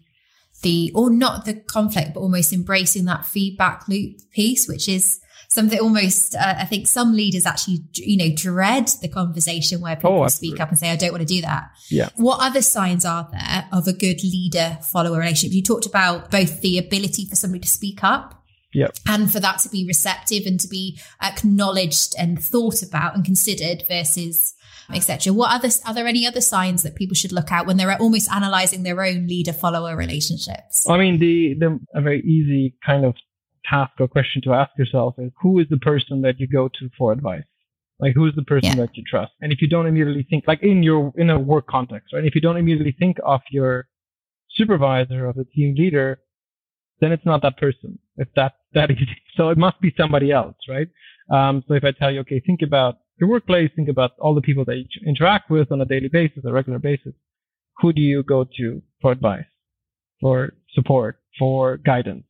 the, 0.62 0.92
or 0.96 1.10
not 1.10 1.46
the 1.46 1.56
conflict, 1.56 2.14
but 2.14 2.22
almost 2.22 2.54
embracing 2.54 3.06
that 3.06 3.26
feedback 3.26 3.88
loop 3.88 4.18
piece, 4.32 4.68
which 4.68 4.88
is 4.88 5.20
something 5.54 5.80
almost, 5.80 6.36
uh, 6.36 6.56
I 6.60 6.66
think 6.66 6.88
some 6.88 7.14
leaders 7.14 7.46
actually, 7.46 7.80
you 7.94 8.18
know, 8.18 8.36
dread 8.36 8.88
the 9.02 9.08
conversation 9.08 9.82
where 9.82 9.96
people 9.96 10.24
oh, 10.24 10.28
speak 10.28 10.60
up 10.60 10.70
and 10.70 10.78
say, 10.78 10.90
I 10.90 10.96
don't 10.96 11.12
want 11.12 11.22
to 11.22 11.34
do 11.34 11.42
that. 11.42 11.70
Yeah. 11.90 12.10
What 12.16 12.40
other 12.42 12.62
signs 12.62 13.06
are 13.06 13.28
there 13.32 13.68
of 13.72 13.88
a 13.88 13.94
good 13.94 14.24
leader 14.24 14.80
follower 14.82 15.20
relationship? 15.20 15.56
You 15.56 15.64
talked 15.64 15.86
about 15.86 16.32
both 16.32 16.62
the 16.62 16.78
ability 16.78 17.26
for 17.26 17.36
somebody 17.36 17.62
to 17.62 17.70
speak 17.70 18.04
up 18.04 18.44
Yep. 18.74 18.96
And 19.08 19.32
for 19.32 19.40
that 19.40 19.60
to 19.60 19.70
be 19.70 19.86
receptive 19.86 20.46
and 20.46 20.60
to 20.60 20.68
be 20.68 21.00
acknowledged 21.22 22.16
and 22.18 22.44
thought 22.44 22.82
about 22.82 23.16
and 23.16 23.24
considered 23.24 23.84
versus 23.88 24.56
etc. 24.94 25.32
What 25.34 25.52
other 25.52 25.70
are 25.86 25.94
there 25.94 26.08
any 26.08 26.28
other 26.28 26.42
signs 26.42 26.84
that 26.84 26.96
people 26.96 27.16
should 27.16 27.32
look 27.32 27.52
out 27.52 27.66
when 27.66 27.78
they're 27.78 27.96
almost 28.02 28.32
analyzing 28.32 28.84
their 28.84 29.04
own 29.04 29.28
leader 29.28 29.54
follower 29.54 29.96
relationships? 29.96 30.90
I 30.90 30.98
mean, 30.98 31.20
the 31.20 31.56
the 31.60 31.80
a 31.94 32.02
very 32.02 32.22
easy 32.22 32.76
kind 32.86 33.06
of 33.06 33.16
task 33.70 33.94
or 34.00 34.08
question 34.08 34.42
to 34.44 34.54
ask 34.54 34.72
yourself 34.78 35.16
is 35.18 35.32
who 35.42 35.60
is 35.60 35.68
the 35.70 35.78
person 35.78 36.22
that 36.22 36.40
you 36.40 36.48
go 36.48 36.68
to 36.68 36.90
for 36.98 37.12
advice? 37.12 37.44
Like 38.00 38.14
who 38.16 38.28
is 38.28 38.36
the 38.36 38.44
person 38.44 38.72
yeah. 38.72 38.86
that 38.86 38.98
you 38.98 39.04
trust? 39.10 39.32
And 39.42 39.52
if 39.52 39.62
you 39.62 39.68
don't 39.68 39.88
immediately 39.88 40.26
think 40.30 40.46
like 40.48 40.62
in 40.64 40.84
your 40.84 41.14
in 41.16 41.30
a 41.30 41.40
work 41.40 41.68
context, 41.68 42.14
right? 42.14 42.26
If 42.26 42.36
you 42.36 42.42
don't 42.42 42.58
immediately 42.58 42.96
think 42.98 43.18
of 43.24 43.42
your 43.52 43.88
supervisor 44.50 45.28
or 45.28 45.34
the 45.34 45.46
team 45.46 45.76
leader, 45.78 46.20
then 47.00 47.12
it's 47.12 47.26
not 47.26 47.42
that 47.44 47.58
person. 47.58 48.00
If 48.18 48.28
that 48.36 48.54
that 48.74 48.92
easy. 48.92 49.08
So 49.36 49.50
it 49.50 49.58
must 49.58 49.82
be 49.82 49.92
somebody 49.98 50.32
else, 50.32 50.56
right? 50.70 50.88
Um, 51.32 51.64
so 51.68 51.74
if 51.74 51.84
I 51.84 51.92
tell 51.92 52.12
you, 52.12 52.20
okay, 52.20 52.40
think 52.40 52.62
about 52.62 53.00
your 53.20 53.28
workplace, 53.28 53.72
think 53.76 53.90
about 53.90 54.12
all 54.20 54.36
the 54.36 54.42
people 54.42 54.64
that 54.66 54.76
you 54.76 54.86
interact 55.08 55.50
with 55.50 55.72
on 55.72 55.82
a 55.82 55.86
daily 55.86 56.08
basis, 56.08 56.44
a 56.46 56.52
regular 56.52 56.78
basis. 56.78 57.14
Who 57.80 57.94
do 57.94 58.02
you 58.02 58.22
go 58.22 58.46
to 58.58 58.82
for 59.02 59.12
advice, 59.12 59.46
for 60.22 60.54
support, 60.76 61.18
for 61.40 61.78
guidance, 61.78 62.26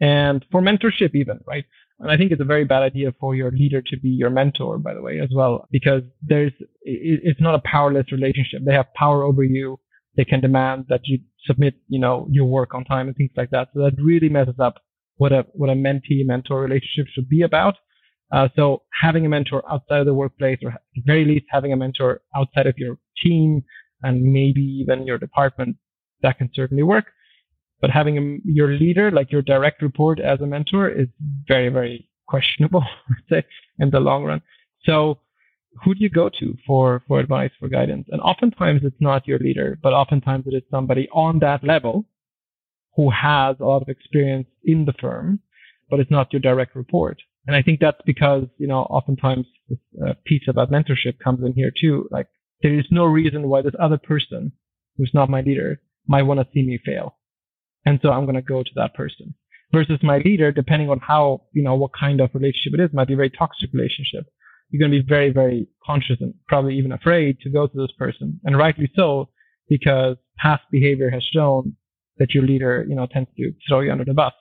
and 0.00 0.44
for 0.50 0.62
mentorship 0.62 1.14
even, 1.14 1.40
right? 1.46 1.64
And 1.98 2.10
I 2.10 2.16
think 2.16 2.32
it's 2.32 2.40
a 2.40 2.44
very 2.44 2.64
bad 2.64 2.82
idea 2.82 3.12
for 3.20 3.34
your 3.34 3.50
leader 3.50 3.82
to 3.82 3.96
be 3.98 4.08
your 4.08 4.30
mentor, 4.30 4.78
by 4.78 4.94
the 4.94 5.02
way, 5.02 5.20
as 5.20 5.28
well, 5.34 5.68
because 5.70 6.02
there's, 6.22 6.52
it's 6.82 7.40
not 7.40 7.54
a 7.54 7.62
powerless 7.64 8.10
relationship. 8.10 8.62
They 8.64 8.72
have 8.72 8.92
power 8.94 9.22
over 9.22 9.44
you. 9.44 9.78
They 10.16 10.24
can 10.24 10.40
demand 10.40 10.86
that 10.88 11.02
you 11.04 11.18
submit, 11.44 11.74
you 11.88 12.00
know, 12.00 12.26
your 12.30 12.46
work 12.46 12.74
on 12.74 12.84
time 12.84 13.08
and 13.08 13.16
things 13.16 13.32
like 13.36 13.50
that. 13.50 13.68
So 13.74 13.80
that 13.82 14.02
really 14.02 14.30
messes 14.30 14.58
up 14.58 14.76
what 15.18 15.32
a, 15.32 15.44
what 15.52 15.68
a 15.68 15.74
mentee 15.74 16.24
mentor 16.24 16.62
relationship 16.62 17.06
should 17.12 17.28
be 17.28 17.42
about. 17.42 17.74
Uh, 18.32 18.48
so 18.56 18.82
having 19.02 19.26
a 19.26 19.28
mentor 19.28 19.62
outside 19.70 20.00
of 20.00 20.06
the 20.06 20.14
workplace, 20.14 20.58
or 20.62 20.70
at 20.70 20.82
the 20.94 21.02
very 21.04 21.24
least 21.26 21.44
having 21.50 21.72
a 21.72 21.76
mentor 21.76 22.22
outside 22.34 22.66
of 22.66 22.78
your 22.78 22.96
team 23.22 23.62
and 24.02 24.22
maybe 24.22 24.62
even 24.62 25.06
your 25.06 25.18
department, 25.18 25.76
that 26.22 26.38
can 26.38 26.48
certainly 26.54 26.82
work. 26.82 27.06
But 27.80 27.90
having 27.90 28.18
a, 28.18 28.50
your 28.50 28.72
leader, 28.72 29.10
like 29.10 29.32
your 29.32 29.42
direct 29.42 29.82
report 29.82 30.20
as 30.20 30.40
a 30.40 30.46
mentor 30.46 30.88
is 30.88 31.08
very, 31.46 31.68
very 31.68 32.08
questionable, 32.26 32.84
I'd 33.10 33.28
say, 33.28 33.46
in 33.78 33.90
the 33.90 34.00
long 34.00 34.24
run. 34.24 34.42
So 34.84 35.18
who 35.84 35.94
do 35.94 36.02
you 36.02 36.10
go 36.10 36.28
to 36.40 36.56
for, 36.66 37.02
for 37.06 37.20
advice, 37.20 37.50
for 37.58 37.68
guidance? 37.68 38.06
And 38.10 38.20
oftentimes 38.20 38.82
it's 38.84 39.00
not 39.00 39.26
your 39.26 39.38
leader, 39.38 39.78
but 39.82 39.92
oftentimes 39.92 40.46
it 40.46 40.54
is 40.54 40.62
somebody 40.70 41.08
on 41.12 41.38
that 41.40 41.64
level 41.64 42.06
who 42.96 43.10
has 43.10 43.56
a 43.60 43.64
lot 43.64 43.82
of 43.82 43.88
experience 43.88 44.48
in 44.64 44.84
the 44.84 44.92
firm, 45.00 45.40
but 45.88 46.00
it's 46.00 46.10
not 46.10 46.32
your 46.32 46.40
direct 46.40 46.74
report. 46.74 47.22
And 47.46 47.56
I 47.56 47.62
think 47.62 47.80
that's 47.80 48.00
because, 48.04 48.44
you 48.58 48.66
know, 48.66 48.80
oftentimes 48.80 49.46
this 49.68 49.78
uh, 50.06 50.14
piece 50.24 50.42
about 50.48 50.70
mentorship 50.70 51.18
comes 51.18 51.44
in 51.44 51.54
here 51.54 51.72
too. 51.78 52.08
Like 52.10 52.26
there 52.62 52.78
is 52.78 52.84
no 52.90 53.04
reason 53.04 53.48
why 53.48 53.62
this 53.62 53.74
other 53.78 53.98
person 53.98 54.52
who's 54.96 55.12
not 55.14 55.30
my 55.30 55.40
leader 55.40 55.80
might 56.06 56.22
want 56.22 56.40
to 56.40 56.46
see 56.52 56.62
me 56.62 56.78
fail. 56.84 57.16
And 57.86 57.98
so 58.02 58.10
I'm 58.10 58.24
going 58.24 58.36
to 58.36 58.42
go 58.42 58.62
to 58.62 58.70
that 58.76 58.94
person 58.94 59.34
versus 59.72 59.98
my 60.02 60.18
leader, 60.18 60.52
depending 60.52 60.90
on 60.90 60.98
how, 60.98 61.42
you 61.52 61.62
know, 61.62 61.74
what 61.74 61.92
kind 61.98 62.20
of 62.20 62.30
relationship 62.34 62.74
it 62.74 62.80
is, 62.80 62.90
might 62.92 63.08
be 63.08 63.14
a 63.14 63.16
very 63.16 63.30
toxic 63.30 63.70
relationship. 63.72 64.26
You're 64.70 64.80
going 64.80 64.92
to 64.92 65.02
be 65.02 65.08
very, 65.08 65.30
very 65.30 65.68
conscious 65.84 66.16
and 66.20 66.34
probably 66.46 66.76
even 66.76 66.92
afraid 66.92 67.40
to 67.40 67.50
go 67.50 67.66
to 67.66 67.76
this 67.76 67.92
person. 67.98 68.40
And 68.44 68.56
rightly 68.56 68.90
so, 68.94 69.28
because 69.68 70.16
past 70.38 70.62
behavior 70.70 71.10
has 71.10 71.24
shown 71.24 71.76
that 72.18 72.34
your 72.34 72.44
leader, 72.44 72.84
you 72.88 72.94
know, 72.94 73.06
tends 73.06 73.30
to 73.36 73.52
throw 73.68 73.80
you 73.80 73.90
under 73.90 74.04
the 74.04 74.14
bus, 74.14 74.32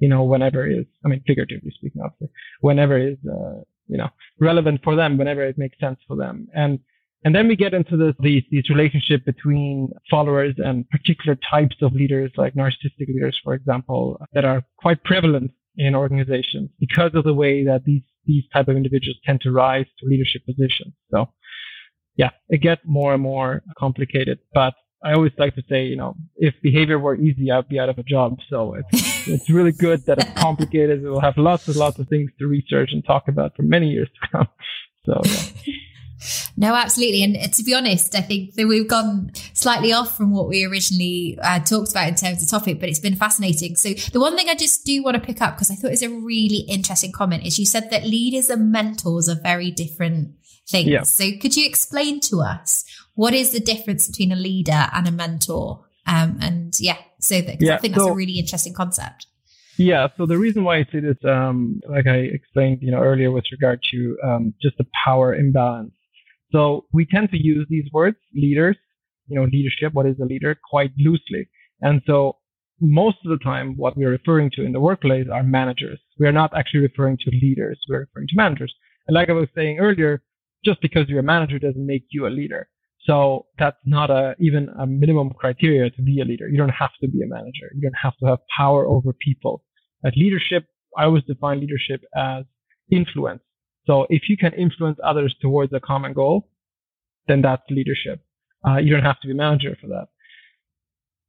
you 0.00 0.08
know, 0.08 0.24
whenever 0.24 0.68
is, 0.68 0.84
I 1.04 1.08
mean, 1.08 1.22
figuratively 1.26 1.70
speaking, 1.70 2.02
obviously, 2.02 2.28
whenever 2.60 2.98
is, 2.98 3.16
uh, 3.30 3.62
you 3.86 3.96
know, 3.96 4.08
relevant 4.40 4.80
for 4.84 4.96
them, 4.96 5.16
whenever 5.16 5.42
it 5.42 5.56
makes 5.58 5.78
sense 5.80 5.98
for 6.06 6.16
them. 6.16 6.48
And 6.54 6.80
and 7.24 7.34
then 7.34 7.48
we 7.48 7.56
get 7.56 7.74
into 7.74 7.96
this, 7.96 8.14
these, 8.20 8.44
these 8.50 8.68
relationship 8.70 9.24
between 9.24 9.90
followers 10.08 10.54
and 10.58 10.88
particular 10.88 11.36
types 11.50 11.76
of 11.82 11.92
leaders, 11.92 12.30
like 12.36 12.54
narcissistic 12.54 13.08
leaders, 13.08 13.38
for 13.42 13.54
example, 13.54 14.20
that 14.34 14.44
are 14.44 14.62
quite 14.78 15.02
prevalent 15.04 15.50
in 15.76 15.94
organizations 15.94 16.70
because 16.78 17.12
of 17.14 17.24
the 17.24 17.34
way 17.34 17.64
that 17.64 17.84
these, 17.84 18.02
these 18.24 18.44
type 18.52 18.68
of 18.68 18.76
individuals 18.76 19.16
tend 19.24 19.40
to 19.40 19.50
rise 19.50 19.86
to 19.98 20.06
leadership 20.06 20.42
positions. 20.46 20.94
So 21.10 21.26
yeah, 22.16 22.30
it 22.48 22.58
gets 22.58 22.82
more 22.84 23.14
and 23.14 23.22
more 23.22 23.62
complicated, 23.76 24.38
but 24.54 24.74
I 25.02 25.12
always 25.12 25.32
like 25.38 25.54
to 25.54 25.62
say, 25.68 25.84
you 25.84 25.96
know, 25.96 26.16
if 26.36 26.54
behavior 26.62 26.98
were 26.98 27.14
easy, 27.14 27.50
I'd 27.50 27.68
be 27.68 27.78
out 27.78 27.88
of 27.88 27.98
a 27.98 28.02
job. 28.02 28.38
So 28.48 28.74
it's, 28.74 29.26
it's 29.28 29.50
really 29.50 29.72
good 29.72 30.04
that 30.06 30.18
it's 30.18 30.40
complicated. 30.40 31.02
We'll 31.02 31.20
have 31.20 31.36
lots 31.36 31.66
and 31.68 31.76
lots 31.76 31.98
of 31.98 32.08
things 32.08 32.30
to 32.38 32.46
research 32.46 32.90
and 32.92 33.04
talk 33.04 33.28
about 33.28 33.56
for 33.56 33.62
many 33.62 33.88
years 33.88 34.08
to 34.20 34.28
come. 34.28 34.48
So 35.04 35.20
yeah. 35.24 35.72
No, 36.56 36.74
absolutely. 36.74 37.22
And 37.22 37.36
uh, 37.36 37.48
to 37.48 37.62
be 37.62 37.74
honest, 37.74 38.14
I 38.14 38.20
think 38.20 38.54
that 38.54 38.66
we've 38.66 38.88
gone 38.88 39.30
slightly 39.52 39.92
off 39.92 40.16
from 40.16 40.32
what 40.32 40.48
we 40.48 40.64
originally 40.64 41.38
uh, 41.42 41.60
talked 41.60 41.90
about 41.90 42.08
in 42.08 42.14
terms 42.14 42.42
of 42.42 42.48
the 42.48 42.58
topic, 42.58 42.80
but 42.80 42.88
it's 42.88 42.98
been 42.98 43.14
fascinating. 43.16 43.76
So 43.76 43.90
the 44.12 44.20
one 44.20 44.36
thing 44.36 44.48
I 44.48 44.54
just 44.54 44.84
do 44.84 45.02
want 45.02 45.14
to 45.14 45.20
pick 45.20 45.40
up 45.40 45.54
because 45.54 45.70
I 45.70 45.74
thought 45.74 45.88
it 45.88 45.90
was 45.90 46.02
a 46.02 46.10
really 46.10 46.64
interesting 46.68 47.12
comment 47.12 47.44
is 47.44 47.58
you 47.58 47.66
said 47.66 47.90
that 47.90 48.04
leaders 48.04 48.50
and 48.50 48.72
mentors 48.72 49.28
are 49.28 49.40
very 49.40 49.70
different 49.70 50.34
things. 50.68 50.88
Yeah. 50.88 51.02
So 51.02 51.30
could 51.40 51.56
you 51.56 51.66
explain 51.66 52.20
to 52.20 52.40
us 52.40 52.84
what 53.14 53.34
is 53.34 53.52
the 53.52 53.60
difference 53.60 54.06
between 54.06 54.32
a 54.32 54.36
leader 54.36 54.88
and 54.92 55.06
a 55.06 55.12
mentor? 55.12 55.84
Um, 56.06 56.38
and 56.40 56.74
yeah, 56.80 56.96
so 57.20 57.40
that, 57.40 57.60
yeah, 57.60 57.74
I 57.74 57.78
think 57.78 57.94
that's 57.94 58.04
so, 58.04 58.12
a 58.12 58.16
really 58.16 58.38
interesting 58.38 58.74
concept. 58.74 59.26
Yeah. 59.76 60.08
So 60.16 60.26
the 60.26 60.38
reason 60.38 60.64
why 60.64 60.78
I 60.78 60.84
say 60.90 61.00
this, 61.00 61.16
um, 61.24 61.80
like 61.88 62.06
I 62.06 62.16
explained, 62.16 62.78
you 62.82 62.90
know, 62.90 62.98
earlier 62.98 63.30
with 63.30 63.44
regard 63.52 63.80
to 63.92 64.18
um, 64.24 64.54
just 64.60 64.76
the 64.78 64.86
power 65.04 65.34
imbalance 65.34 65.92
so 66.52 66.86
we 66.92 67.06
tend 67.06 67.30
to 67.30 67.42
use 67.42 67.66
these 67.68 67.88
words, 67.92 68.16
leaders, 68.34 68.76
you 69.26 69.38
know, 69.38 69.44
leadership, 69.44 69.92
what 69.92 70.06
is 70.06 70.16
a 70.20 70.24
leader, 70.24 70.56
quite 70.70 70.90
loosely. 70.98 71.48
And 71.80 72.02
so 72.06 72.38
most 72.80 73.18
of 73.24 73.30
the 73.30 73.44
time, 73.44 73.76
what 73.76 73.96
we're 73.96 74.10
referring 74.10 74.50
to 74.52 74.64
in 74.64 74.72
the 74.72 74.80
workplace 74.80 75.26
are 75.32 75.42
managers. 75.42 76.00
We 76.18 76.26
are 76.26 76.32
not 76.32 76.56
actually 76.56 76.80
referring 76.80 77.18
to 77.18 77.30
leaders. 77.30 77.78
We're 77.88 78.00
referring 78.00 78.28
to 78.28 78.36
managers. 78.36 78.74
And 79.06 79.14
like 79.14 79.28
I 79.28 79.32
was 79.32 79.48
saying 79.54 79.78
earlier, 79.78 80.22
just 80.64 80.80
because 80.80 81.08
you're 81.08 81.20
a 81.20 81.24
manager 81.24 81.58
doesn't 81.58 81.84
make 81.84 82.04
you 82.10 82.26
a 82.26 82.30
leader. 82.30 82.68
So 83.04 83.46
that's 83.58 83.76
not 83.84 84.10
a, 84.10 84.34
even 84.38 84.68
a 84.78 84.86
minimum 84.86 85.30
criteria 85.30 85.90
to 85.90 86.02
be 86.02 86.20
a 86.20 86.24
leader. 86.24 86.48
You 86.48 86.58
don't 86.58 86.68
have 86.70 86.90
to 87.00 87.08
be 87.08 87.22
a 87.22 87.26
manager. 87.26 87.70
You 87.74 87.82
don't 87.82 87.98
have 88.02 88.16
to 88.18 88.26
have 88.26 88.38
power 88.56 88.86
over 88.86 89.12
people. 89.12 89.64
At 90.04 90.16
leadership, 90.16 90.66
I 90.96 91.04
always 91.04 91.24
define 91.24 91.60
leadership 91.60 92.02
as 92.16 92.44
influence. 92.90 93.42
So 93.88 94.06
if 94.10 94.28
you 94.28 94.36
can 94.36 94.52
influence 94.52 94.98
others 95.02 95.34
towards 95.40 95.72
a 95.72 95.80
common 95.80 96.12
goal, 96.12 96.48
then 97.26 97.40
that's 97.40 97.62
leadership. 97.70 98.20
Uh, 98.66 98.76
you 98.76 98.92
don't 98.92 99.04
have 99.04 99.20
to 99.20 99.26
be 99.26 99.32
a 99.32 99.36
manager 99.36 99.76
for 99.80 99.86
that. 99.88 100.08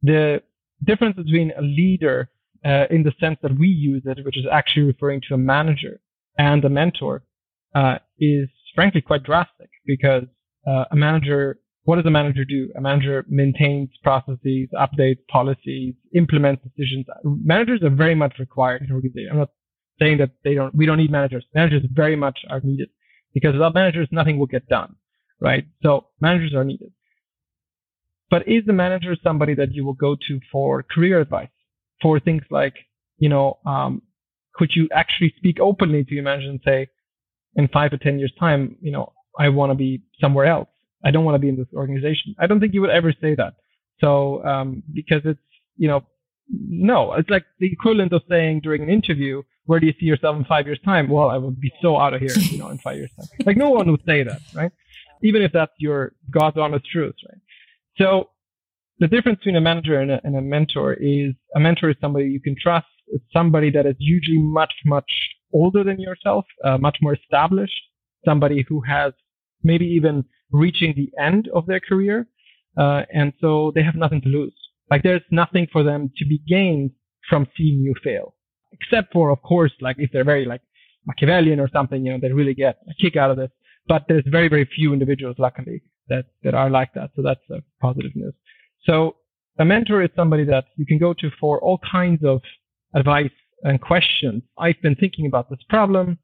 The 0.02 0.42
difference 0.84 1.16
between 1.16 1.54
a 1.58 1.62
leader 1.62 2.30
uh, 2.66 2.86
in 2.90 3.04
the 3.04 3.14
sense 3.20 3.38
that 3.44 3.58
we 3.58 3.68
use 3.68 4.04
it, 4.06 4.26
which 4.26 4.38
is 4.38 4.46
actually 4.52 4.84
referring 4.84 5.22
to 5.30 5.36
a 5.36 5.38
manager 5.38 6.02
and 6.38 6.64
a 6.66 6.70
mentor, 6.70 7.24
uh, 7.76 8.00
is 8.20 8.50
frankly 8.76 9.02
quite 9.02 9.24
drastic 9.24 9.70
because 9.86 10.24
uh, 10.68 10.84
a 10.92 10.96
manager, 10.96 11.60
what 11.84 11.96
does 11.96 12.06
a 12.06 12.12
manager 12.12 12.44
do? 12.44 12.70
A 12.76 12.82
manager 12.82 13.26
maintains 13.30 13.90
processes, 14.04 14.68
updates 14.74 15.20
policies, 15.30 15.94
implements 16.14 16.62
decisions. 16.64 17.06
Managers 17.24 17.84
are 17.84 17.90
very 17.90 18.16
much 18.16 18.34
required 18.38 18.82
in 18.82 18.92
organizations. 18.92 19.30
I'm 19.32 19.38
not 19.40 19.52
saying 20.00 20.18
that 20.20 20.32
they 20.44 20.56
don't, 20.56 20.74
we 20.76 20.86
don't 20.86 20.98
need 20.98 21.12
managers. 21.12 21.46
Managers 21.54 21.84
very 21.92 22.16
much 22.16 22.40
are 22.50 22.62
needed 22.64 22.90
because 23.34 23.54
without 23.54 23.74
managers, 23.74 24.08
nothing 24.12 24.40
will 24.40 24.48
get 24.48 24.68
done, 24.68 24.96
right? 25.40 25.66
So 25.84 26.08
managers 26.20 26.54
are 26.54 26.64
needed. 26.64 26.92
But 28.30 28.48
is 28.48 28.64
the 28.66 28.74
manager 28.74 29.16
somebody 29.24 29.56
that 29.56 29.74
you 29.74 29.86
will 29.86 29.94
go 29.94 30.16
to 30.28 30.40
for 30.52 30.84
career 30.84 31.20
advice, 31.20 31.50
for 32.02 32.20
things 32.20 32.44
like, 32.50 32.76
you 33.18 33.30
know, 33.30 33.58
um, 33.66 34.02
could 34.54 34.72
you 34.76 34.88
actually 34.94 35.34
speak 35.38 35.60
openly 35.60 36.04
to 36.04 36.14
your 36.14 36.24
manager 36.24 36.50
and 36.50 36.60
say, 36.64 36.88
in 37.56 37.68
five 37.70 37.92
or 37.92 37.98
10 37.98 38.20
years 38.20 38.32
time, 38.40 38.76
you 38.82 38.92
know, 38.92 39.14
I 39.38 39.50
want 39.50 39.72
to 39.72 39.76
be 39.76 40.04
somewhere 40.22 40.46
else. 40.46 40.68
I 41.04 41.12
don't 41.12 41.26
want 41.26 41.36
to 41.36 41.40
be 41.40 41.50
in 41.50 41.58
this 41.58 41.68
organization. 41.74 42.36
I 42.40 42.46
don't 42.46 42.60
think 42.60 42.74
you 42.74 42.82
would 42.82 42.90
ever 42.90 43.14
say 43.22 43.36
that. 43.36 43.54
So, 44.00 44.44
um, 44.46 44.84
because 44.94 45.22
it's, 45.26 45.40
you 45.78 45.88
know, 45.88 46.04
no, 46.50 47.14
it's 47.14 47.30
like 47.30 47.46
the 47.60 47.72
equivalent 47.72 48.14
of 48.14 48.24
saying 48.30 48.62
during 48.62 48.82
an 48.82 48.90
interview, 48.90 49.44
where 49.66 49.80
do 49.80 49.86
you 49.86 49.94
see 50.00 50.06
yourself 50.08 50.36
in 50.36 50.46
five 50.46 50.66
years 50.66 50.80
time? 50.84 51.10
Well, 51.10 51.30
I 51.30 51.38
would 51.38 51.60
be 51.62 51.72
so 51.82 51.98
out 51.98 52.14
of 52.14 52.22
here, 52.22 52.34
you 52.36 52.58
know, 52.58 52.70
in 52.70 52.80
five 52.80 52.98
years 52.98 53.12
time. 53.16 53.28
Like 53.46 53.58
no 53.58 53.70
one 53.70 53.92
would 53.92 54.04
say 54.06 54.24
that, 54.24 54.42
right? 54.56 54.72
Even 55.22 55.42
if 55.44 55.52
that's 55.52 55.74
your 55.78 56.14
God's 56.32 56.58
honest 56.58 56.86
truth, 56.92 57.16
right? 57.28 57.42
So 57.98 58.30
the 59.00 59.08
difference 59.08 59.40
between 59.40 59.58
a 59.58 59.62
manager 59.62 60.00
and 60.00 60.12
a, 60.12 60.22
and 60.24 60.36
a 60.36 60.42
mentor 60.42 60.94
is 60.94 61.34
a 61.56 61.60
mentor 61.60 61.92
is 61.92 61.98
somebody 62.02 62.26
you 62.26 62.42
can 62.42 62.56
trust. 62.60 62.88
It's 63.08 63.24
somebody 63.32 63.70
that 63.72 63.86
is 63.86 63.96
usually 64.00 64.40
much, 64.40 64.74
much 64.86 65.12
older 65.54 65.84
than 65.84 66.00
yourself, 66.00 66.46
uh, 66.64 66.78
much 66.78 66.98
more 67.02 67.14
established, 67.14 67.82
somebody 68.26 68.66
who 68.68 68.82
has 68.82 69.14
maybe 69.64 69.86
even 69.86 70.24
reaching 70.52 70.94
the 70.96 71.12
end 71.22 71.48
of 71.54 71.66
their 71.66 71.80
career. 71.80 72.28
Uh, 72.78 73.04
and 73.14 73.34
so 73.42 73.72
they 73.76 73.84
have 73.84 73.96
nothing 73.96 74.22
to 74.22 74.30
lose. 74.30 74.56
Like 74.90 75.04
there's 75.04 75.22
nothing 75.32 75.68
for 75.72 75.84
them 75.84 76.12
to 76.18 76.26
be 76.26 76.40
gained 76.48 76.92
from 77.30 77.48
seeing 77.56 77.80
you 77.82 77.94
fail 78.04 78.34
except 78.72 79.14
for, 79.14 79.30
of 79.30 79.42
course, 79.42 79.72
like 79.82 79.98
if 80.00 80.12
they're 80.12 80.24
very 80.24 80.46
like 80.46 80.62
Machiavellian 81.06 81.60
or 81.60 81.70
something, 81.72 82.06
you 82.06 82.12
know, 82.12 82.20
they 82.22 82.32
really 82.32 82.54
get 82.54 82.80
a 82.90 82.94
kick 83.02 83.16
out 83.16 83.32
of 83.32 83.38
this. 83.38 83.50
But 83.88 84.06
there's 84.08 84.24
very, 84.28 84.48
very 84.48 84.66
few 84.66 84.94
individuals, 84.94 85.38
luckily, 85.40 85.82
that, 86.10 86.26
that 86.44 86.54
are 86.54 86.70
like 86.70 86.94
that. 86.94 87.10
So 87.16 87.22
that's 87.24 87.42
a 87.50 87.64
positive 87.82 88.12
news. 88.16 88.34
So 88.84 89.16
a 89.58 89.66
mentor 89.66 90.04
is 90.04 90.10
somebody 90.16 90.44
that 90.46 90.66
you 90.78 90.86
can 90.86 91.00
go 91.00 91.14
to 91.14 91.30
for 91.40 91.60
all 91.62 91.80
kinds 91.92 92.24
of 92.24 92.42
advice 92.94 93.32
and 93.64 93.82
questions. 93.82 94.44
I've 94.58 94.82
been 94.82 94.96
thinking 94.96 95.26
about 95.26 95.50
this 95.50 95.60
problem. 95.70 96.20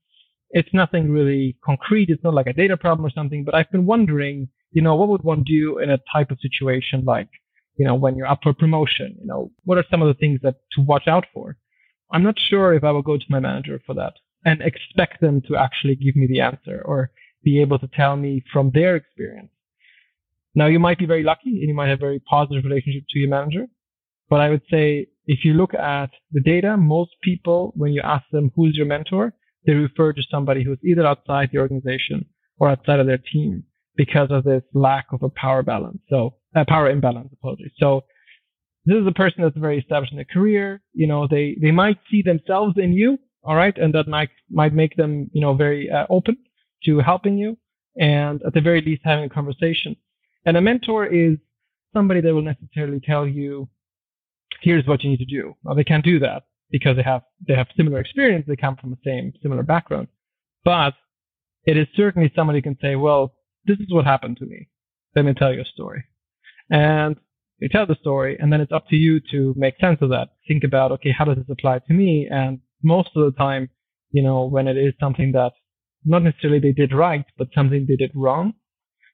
It's 0.51 0.69
nothing 0.73 1.09
really 1.11 1.57
concrete. 1.65 2.09
It's 2.09 2.23
not 2.23 2.33
like 2.33 2.47
a 2.47 2.53
data 2.53 2.77
problem 2.77 3.05
or 3.05 3.09
something, 3.09 3.43
but 3.43 3.55
I've 3.55 3.71
been 3.71 3.85
wondering, 3.85 4.47
you 4.71 4.81
know, 4.81 4.95
what 4.95 5.09
would 5.09 5.23
one 5.23 5.43
do 5.43 5.79
in 5.79 5.89
a 5.89 5.99
type 6.13 6.31
of 6.31 6.39
situation 6.39 7.03
like, 7.03 7.29
you 7.77 7.85
know, 7.85 7.95
when 7.95 8.15
you're 8.15 8.27
up 8.27 8.39
for 8.43 8.53
promotion, 8.53 9.15
you 9.19 9.25
know, 9.25 9.51
what 9.63 9.77
are 9.77 9.85
some 9.89 10.01
of 10.01 10.07
the 10.07 10.19
things 10.19 10.39
that 10.43 10.55
to 10.73 10.81
watch 10.81 11.07
out 11.07 11.25
for? 11.33 11.57
I'm 12.11 12.23
not 12.23 12.35
sure 12.49 12.73
if 12.73 12.83
I 12.83 12.91
will 12.91 13.01
go 13.01 13.17
to 13.17 13.25
my 13.29 13.39
manager 13.39 13.81
for 13.85 13.95
that 13.95 14.13
and 14.45 14.61
expect 14.61 15.21
them 15.21 15.41
to 15.47 15.55
actually 15.55 15.95
give 15.95 16.15
me 16.15 16.27
the 16.27 16.41
answer 16.41 16.81
or 16.85 17.11
be 17.43 17.61
able 17.61 17.79
to 17.79 17.87
tell 17.87 18.15
me 18.15 18.43
from 18.53 18.71
their 18.73 18.95
experience. 18.95 19.49
Now 20.53 20.67
you 20.67 20.79
might 20.79 20.99
be 20.99 21.05
very 21.05 21.23
lucky 21.23 21.59
and 21.59 21.67
you 21.67 21.73
might 21.73 21.89
have 21.89 21.99
a 21.99 22.07
very 22.07 22.19
positive 22.19 22.63
relationship 22.63 23.03
to 23.09 23.19
your 23.19 23.29
manager. 23.29 23.67
But 24.29 24.39
I 24.39 24.49
would 24.49 24.61
say 24.71 25.07
if 25.27 25.43
you 25.43 25.53
look 25.53 25.73
at 25.73 26.11
the 26.31 26.41
data, 26.41 26.77
most 26.77 27.11
people, 27.21 27.73
when 27.75 27.91
you 27.91 28.01
ask 28.03 28.23
them 28.31 28.51
who's 28.55 28.77
your 28.77 28.85
mentor, 28.85 29.33
they 29.65 29.73
refer 29.73 30.13
to 30.13 30.21
somebody 30.29 30.63
who's 30.63 30.79
either 30.83 31.05
outside 31.05 31.49
the 31.51 31.59
organization 31.59 32.25
or 32.57 32.69
outside 32.69 32.99
of 32.99 33.07
their 33.07 33.17
team 33.17 33.63
because 33.95 34.29
of 34.31 34.43
this 34.43 34.63
lack 34.73 35.07
of 35.11 35.23
a 35.23 35.29
power 35.29 35.63
balance. 35.63 35.99
So, 36.09 36.35
uh, 36.55 36.65
power 36.67 36.89
imbalance, 36.89 37.29
apologies. 37.33 37.71
So, 37.77 38.03
this 38.85 38.97
is 38.97 39.07
a 39.07 39.11
person 39.11 39.41
that's 39.41 39.57
very 39.57 39.79
established 39.79 40.11
in 40.11 40.17
their 40.17 40.25
career. 40.25 40.81
You 40.93 41.07
know, 41.07 41.27
they, 41.27 41.57
they 41.59 41.71
might 41.71 41.97
see 42.09 42.21
themselves 42.21 42.75
in 42.77 42.93
you. 42.93 43.17
All 43.43 43.55
right. 43.55 43.75
And 43.77 43.93
that 43.93 44.07
might, 44.07 44.29
might 44.49 44.73
make 44.73 44.95
them, 44.95 45.29
you 45.33 45.41
know, 45.41 45.53
very 45.53 45.89
uh, 45.89 46.05
open 46.09 46.37
to 46.85 46.99
helping 46.99 47.37
you 47.37 47.57
and 47.95 48.41
at 48.45 48.53
the 48.53 48.61
very 48.61 48.81
least 48.81 49.01
having 49.03 49.25
a 49.25 49.29
conversation. 49.29 49.95
And 50.45 50.57
a 50.57 50.61
mentor 50.61 51.05
is 51.05 51.37
somebody 51.93 52.21
that 52.21 52.33
will 52.33 52.41
necessarily 52.41 52.99
tell 52.99 53.25
you, 53.27 53.67
here's 54.61 54.85
what 54.85 55.03
you 55.03 55.09
need 55.09 55.19
to 55.19 55.25
do. 55.25 55.55
They 55.75 55.83
can't 55.83 56.03
do 56.03 56.19
that 56.19 56.43
because 56.69 56.95
they 56.95 57.03
have, 57.03 57.21
they 57.47 57.55
have 57.55 57.67
similar 57.75 57.99
experience. 57.99 58.45
They 58.47 58.55
come 58.55 58.75
from 58.75 58.91
the 58.91 58.97
same 59.05 59.33
similar 59.41 59.63
background, 59.63 60.07
but 60.63 60.93
it 61.65 61.77
is 61.77 61.87
certainly 61.95 62.31
somebody 62.35 62.59
who 62.59 62.63
can 62.63 62.77
say, 62.81 62.95
well, 62.95 63.33
this 63.65 63.79
is 63.79 63.91
what 63.91 64.05
happened 64.05 64.37
to 64.37 64.45
me. 64.45 64.67
Let 65.15 65.25
me 65.25 65.33
tell 65.33 65.53
you 65.53 65.61
a 65.61 65.65
story. 65.65 66.03
And 66.69 67.15
you 67.59 67.69
tell 67.69 67.85
the 67.85 67.95
story, 67.95 68.37
and 68.39 68.51
then 68.51 68.61
it's 68.61 68.71
up 68.71 68.87
to 68.89 68.95
you 68.95 69.21
to 69.31 69.53
make 69.57 69.79
sense 69.79 69.99
of 70.01 70.09
that. 70.09 70.29
Think 70.47 70.63
about, 70.63 70.91
okay, 70.93 71.11
how 71.11 71.25
does 71.25 71.37
this 71.37 71.45
apply 71.49 71.79
to 71.87 71.93
me? 71.93 72.27
And 72.29 72.59
most 72.83 73.09
of 73.15 73.23
the 73.23 73.37
time, 73.37 73.69
you 74.11 74.21
know, 74.21 74.45
when 74.45 74.67
it 74.67 74.77
is 74.77 74.93
something 74.99 75.31
that 75.33 75.53
not 76.03 76.23
necessarily 76.23 76.59
they 76.59 76.71
did 76.71 76.93
right, 76.93 77.25
but 77.37 77.47
something 77.53 77.85
they 77.87 77.95
did 77.95 78.11
wrong, 78.13 78.53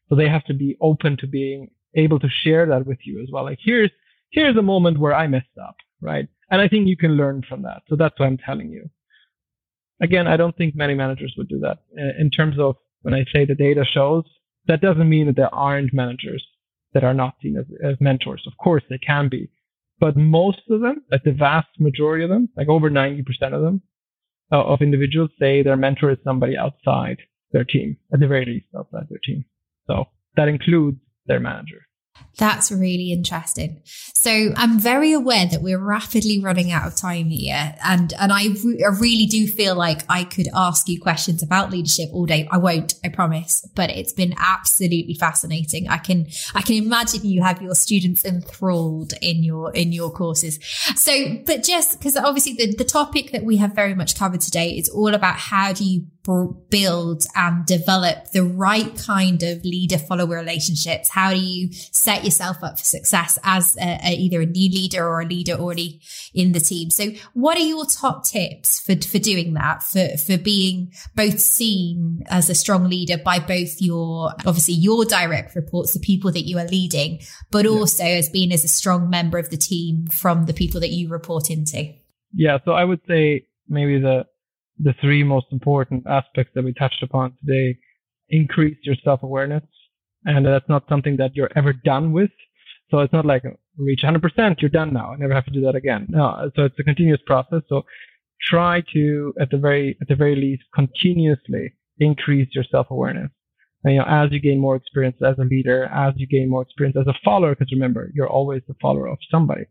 so 0.10 0.16
they 0.16 0.28
have 0.28 0.44
to 0.46 0.54
be 0.54 0.78
open 0.82 1.18
to 1.18 1.28
being 1.28 1.70
able 1.96 2.20
to 2.20 2.30
share 2.30 2.66
that 2.68 2.86
with 2.86 3.00
you 3.04 3.22
as 3.22 3.30
well. 3.32 3.44
Like 3.44 3.60
here's 3.62 3.92
here's 4.32 4.58
a 4.58 4.62
moment 4.62 5.00
where 5.00 5.14
I 5.14 5.28
messed 5.28 5.58
up, 5.62 5.76
right? 6.02 6.28
And 6.50 6.62
I 6.62 6.68
think 6.68 6.88
you 6.88 6.98
can 6.98 7.16
learn 7.18 7.44
from 7.48 7.62
that. 7.64 7.84
So 7.88 7.96
that's 7.96 8.20
what 8.20 8.26
I'm 8.26 8.38
telling 8.38 8.70
you. 8.72 8.90
Again, 10.02 10.28
I 10.28 10.36
don't 10.36 10.56
think 10.58 10.76
many 10.76 10.96
managers 10.96 11.34
would 11.38 11.48
do 11.48 11.60
that. 11.60 11.80
Uh, 11.98 12.20
in 12.20 12.30
terms 12.30 12.58
of 12.60 12.76
when 13.04 13.14
I 13.14 13.26
say 13.32 13.46
the 13.46 13.56
data 13.56 13.86
shows, 13.86 14.26
that 14.68 14.82
doesn't 14.82 15.10
mean 15.10 15.28
that 15.28 15.36
there 15.36 15.54
aren't 15.54 15.94
managers 15.94 16.46
that 16.94 17.04
are 17.04 17.14
not 17.14 17.36
seen 17.42 17.58
as, 17.58 17.66
as 17.84 17.96
mentors. 18.00 18.44
Of 18.48 18.58
course, 18.58 18.84
they 18.90 18.98
can 18.98 19.30
be. 19.30 19.50
But 20.00 20.18
most 20.18 20.62
of 20.70 20.82
them, 20.82 21.04
like 21.12 21.24
the 21.24 21.32
vast 21.32 21.68
majority 21.80 22.24
of 22.24 22.30
them, 22.30 22.50
like 22.58 22.68
over 22.68 22.90
90% 22.90 23.24
of 23.54 23.62
them, 23.62 23.82
uh, 24.52 24.64
of 24.64 24.82
individuals 24.82 25.30
say 25.40 25.62
their 25.62 25.78
mentor 25.78 26.12
is 26.12 26.18
somebody 26.24 26.58
outside 26.58 27.18
their 27.52 27.64
team, 27.64 27.98
at 28.14 28.20
the 28.20 28.28
very 28.28 28.46
least 28.46 28.66
outside 28.78 29.08
their 29.10 29.20
team. 29.24 29.46
So 29.88 30.06
that 30.36 30.48
includes 30.48 30.98
their 31.28 31.40
manager. 31.40 31.88
That's 32.38 32.72
really 32.72 33.12
interesting. 33.12 33.82
So 33.86 34.52
I'm 34.56 34.80
very 34.80 35.14
aware 35.14 35.46
that 35.46 35.62
we're 35.62 35.80
rapidly 35.80 36.42
running 36.42 36.72
out 36.72 36.88
of 36.88 36.96
time 36.96 37.28
here, 37.28 37.76
and 37.84 38.14
and 38.20 38.32
I, 38.32 38.48
re- 38.64 38.84
I 38.84 38.90
really 39.00 39.26
do 39.26 39.48
feel 39.48 39.76
like 39.76 40.02
I 40.10 40.24
could 40.24 40.48
ask 40.54 40.88
you 40.88 41.00
questions 41.00 41.44
about 41.44 41.72
leadership 41.72 42.10
all 42.14 42.26
day. 42.26 42.48
I 42.50 42.58
won't, 42.58 42.96
I 43.04 43.10
promise. 43.10 43.68
But 43.76 43.90
it's 43.90 44.14
been 44.14 44.34
absolutely 44.40 45.14
fascinating. 45.16 45.90
I 45.90 45.98
can 45.98 46.28
I 46.56 46.62
can 46.62 46.76
imagine 46.76 47.26
you 47.26 47.44
have 47.44 47.62
your 47.62 47.76
students 47.76 48.24
enthralled 48.24 49.14
in 49.22 49.44
your 49.44 49.72
in 49.74 49.92
your 49.92 50.10
courses. 50.10 50.58
So, 50.96 51.38
but 51.46 51.64
just 51.64 52.00
because 52.00 52.16
obviously 52.16 52.54
the 52.54 52.76
the 52.76 52.86
topic 52.86 53.32
that 53.34 53.44
we 53.44 53.58
have 53.58 53.76
very 53.76 53.94
much 53.94 54.18
covered 54.18 54.42
today 54.42 54.72
is 54.72 54.90
all 54.90 55.14
about 55.14 55.36
how 55.36 55.74
do 55.74 55.84
you 55.84 56.06
build 56.24 57.24
and 57.36 57.66
develop 57.66 58.32
the 58.32 58.44
right 58.44 58.96
kind 58.98 59.42
of 59.44 59.64
leader 59.64 59.98
follower 59.98 60.36
relationships? 60.38 61.10
How 61.10 61.32
do 61.32 61.40
you 61.40 61.70
set 61.72 62.24
yourself 62.24 62.64
up 62.64 62.78
for 62.78 62.86
success 62.86 63.40
as 63.44 63.76
a, 63.78 64.00
a, 64.04 64.14
either 64.14 64.42
a 64.42 64.46
new 64.46 64.70
leader 64.70 65.08
or 65.08 65.22
a 65.22 65.26
leader 65.26 65.54
already 65.54 66.02
in 66.34 66.52
the 66.52 66.60
team? 66.60 66.90
So 66.90 67.08
what 67.34 67.58
are 67.58 67.62
your 67.66 67.86
top 67.86 68.26
tips 68.26 68.80
for, 68.80 68.96
for 68.96 69.20
doing 69.20 69.54
that, 69.54 69.84
for, 69.84 70.18
for 70.18 70.38
being 70.38 70.92
both 71.16 71.40
seen 71.40 72.24
as 72.30 72.50
a 72.50 72.56
strong 72.56 72.90
leader 72.90 73.18
by 73.18 73.40
both 73.40 73.82
your, 73.82 74.32
obviously 74.46 74.76
your 74.76 75.06
direct 75.06 75.56
reports, 75.56 75.94
the 75.94 76.00
people 76.00 76.32
that 76.32 76.48
you 76.48 76.58
are 76.58 76.68
leading, 76.68 77.20
but 77.50 77.66
also 77.66 78.04
as 78.04 78.30
being 78.30 78.52
as 78.52 78.64
a 78.64 78.68
strong 78.68 79.10
member 79.10 79.38
of 79.38 79.50
the 79.50 79.58
team 79.58 80.08
from 80.08 80.46
the 80.46 80.54
people 80.54 80.80
that 80.82 80.92
you 80.92 81.10
report 81.10 81.50
into? 81.50 81.94
Yeah. 82.34 82.60
So 82.64 82.72
I 82.72 82.86
would 82.86 83.02
say 83.08 83.48
maybe 83.68 84.00
the 84.00 84.26
the 84.80 84.94
three 85.02 85.24
most 85.24 85.48
important 85.52 86.06
aspects 86.08 86.52
that 86.56 86.64
we 86.64 86.74
touched 86.74 87.04
upon 87.04 87.34
today. 87.46 87.78
Increase 88.30 88.78
your 88.84 88.96
self-awareness. 89.04 89.64
And 90.26 90.46
that's 90.46 90.70
not 90.70 90.84
something 90.88 91.18
that 91.18 91.36
you're 91.36 91.52
ever 91.56 91.74
done 91.74 92.12
with. 92.12 92.32
So 92.90 93.00
it's 93.00 93.14
not 93.14 93.26
like 93.26 93.44
reach 93.78 94.02
100%, 94.04 94.62
you're 94.62 94.70
done 94.70 94.94
now. 94.94 95.14
I 95.14 95.16
never 95.16 95.34
have 95.34 95.46
to 95.46 95.52
do 95.52 95.62
that 95.62 95.76
again. 95.76 96.08
No, 96.10 96.52
so 96.56 96.66
it's 96.66 96.80
a 96.80 96.84
continuous 96.84 97.22
process. 97.26 97.62
So 97.70 97.84
try 98.42 98.84
to, 98.94 99.34
at 99.40 99.50
the 99.50 99.58
very, 99.58 99.98
at 100.02 100.08
the 100.08 100.16
very 100.16 100.36
least, 100.36 100.64
continuously 100.76 101.74
increase 102.00 102.50
your 102.54 102.66
self-awareness. 102.70 103.32
And, 103.84 103.94
you 103.94 104.00
know, 104.00 104.06
as 104.08 104.32
you 104.32 104.40
gain 104.40 104.60
more 104.60 104.76
experience 104.76 105.18
as 105.26 105.36
a 105.40 105.44
leader, 105.44 105.86
as 105.86 106.14
you 106.18 106.28
gain 106.28 106.50
more 106.50 106.62
experience 106.62 106.98
as 107.00 107.08
a 107.08 107.18
follower, 107.24 107.56
because 107.56 107.72
remember, 107.72 108.12
you're 108.14 108.30
always 108.30 108.62
the 108.68 108.76
follower 108.82 109.08
of 109.08 109.18
somebody. 109.30 109.64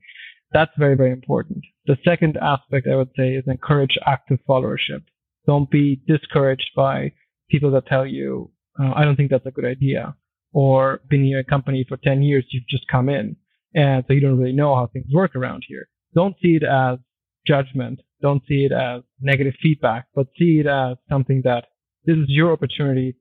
That's 0.52 0.72
very, 0.76 0.96
very 0.96 1.12
important. 1.12 1.64
The 1.86 1.96
second 2.04 2.36
aspect 2.36 2.86
I 2.86 2.96
would 2.96 3.10
say 3.16 3.34
is 3.34 3.44
encourage 3.46 3.96
active 4.06 4.38
followership. 4.48 5.02
Don't 5.46 5.70
be 5.70 6.02
discouraged 6.06 6.70
by 6.74 7.12
people 7.50 7.70
that 7.72 7.86
tell 7.86 8.06
you, 8.06 8.50
uh, 8.78 8.92
I 8.94 9.04
don't 9.04 9.16
think 9.16 9.30
that's 9.30 9.46
a 9.46 9.50
good 9.50 9.64
idea, 9.64 10.14
or 10.52 11.00
been 11.08 11.24
in 11.24 11.38
a 11.38 11.44
company 11.44 11.84
for 11.88 11.96
10 11.96 12.22
years, 12.22 12.44
you've 12.50 12.66
just 12.68 12.86
come 12.88 13.08
in, 13.08 13.36
and 13.74 14.04
so 14.06 14.12
you 14.12 14.20
don't 14.20 14.38
really 14.38 14.52
know 14.52 14.74
how 14.74 14.86
things 14.86 15.06
work 15.12 15.36
around 15.36 15.64
here. 15.66 15.88
Don't 16.14 16.34
see 16.42 16.56
it 16.56 16.64
as 16.64 16.98
judgment. 17.46 18.00
Don't 18.20 18.42
see 18.48 18.64
it 18.64 18.72
as 18.72 19.02
negative 19.20 19.54
feedback, 19.62 20.06
but 20.14 20.26
see 20.38 20.60
it 20.60 20.66
as 20.66 20.96
something 21.08 21.42
that 21.44 21.66
this 22.04 22.16
is 22.16 22.26
your 22.28 22.52
opportunity 22.52 23.16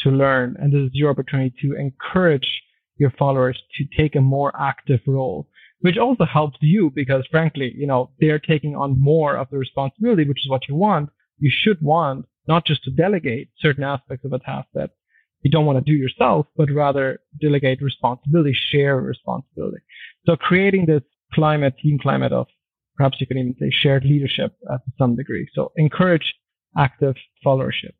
to 0.00 0.10
learn, 0.10 0.56
and 0.60 0.72
this 0.72 0.80
is 0.80 0.90
your 0.92 1.10
opportunity 1.10 1.54
to 1.62 1.74
encourage 1.74 2.62
your 2.96 3.12
followers 3.18 3.60
to 3.76 3.84
take 3.96 4.16
a 4.16 4.20
more 4.20 4.52
active 4.58 5.00
role 5.06 5.48
which 5.80 5.96
also 5.96 6.24
helps 6.24 6.58
you 6.60 6.90
because 6.94 7.26
frankly, 7.30 7.72
you 7.76 7.86
know, 7.86 8.10
they're 8.20 8.38
taking 8.38 8.74
on 8.74 9.00
more 9.00 9.36
of 9.36 9.48
the 9.50 9.58
responsibility, 9.58 10.26
which 10.26 10.44
is 10.44 10.50
what 10.50 10.68
you 10.68 10.74
want. 10.74 11.10
You 11.38 11.50
should 11.52 11.80
want 11.80 12.26
not 12.48 12.64
just 12.64 12.82
to 12.84 12.90
delegate 12.90 13.50
certain 13.58 13.84
aspects 13.84 14.24
of 14.24 14.32
a 14.32 14.38
task 14.38 14.68
that 14.74 14.90
you 15.42 15.50
don't 15.50 15.66
want 15.66 15.78
to 15.78 15.92
do 15.92 15.96
yourself, 15.96 16.46
but 16.56 16.68
rather 16.72 17.20
delegate 17.40 17.80
responsibility, 17.80 18.56
share 18.70 18.96
responsibility. 18.96 19.78
So 20.26 20.36
creating 20.36 20.86
this 20.86 21.02
climate, 21.32 21.74
team 21.80 21.98
climate 21.98 22.32
of 22.32 22.48
perhaps 22.96 23.20
you 23.20 23.26
can 23.26 23.38
even 23.38 23.54
say 23.60 23.70
shared 23.70 24.04
leadership 24.04 24.54
uh, 24.68 24.78
to 24.78 24.92
some 24.98 25.14
degree. 25.14 25.48
So 25.54 25.72
encourage 25.76 26.34
active 26.76 27.14
followership. 27.46 27.92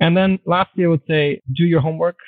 And 0.00 0.16
then 0.16 0.38
lastly, 0.44 0.84
I 0.84 0.88
would 0.88 1.02
say 1.06 1.40
do 1.54 1.64
your 1.64 1.80
homework, 1.80 2.18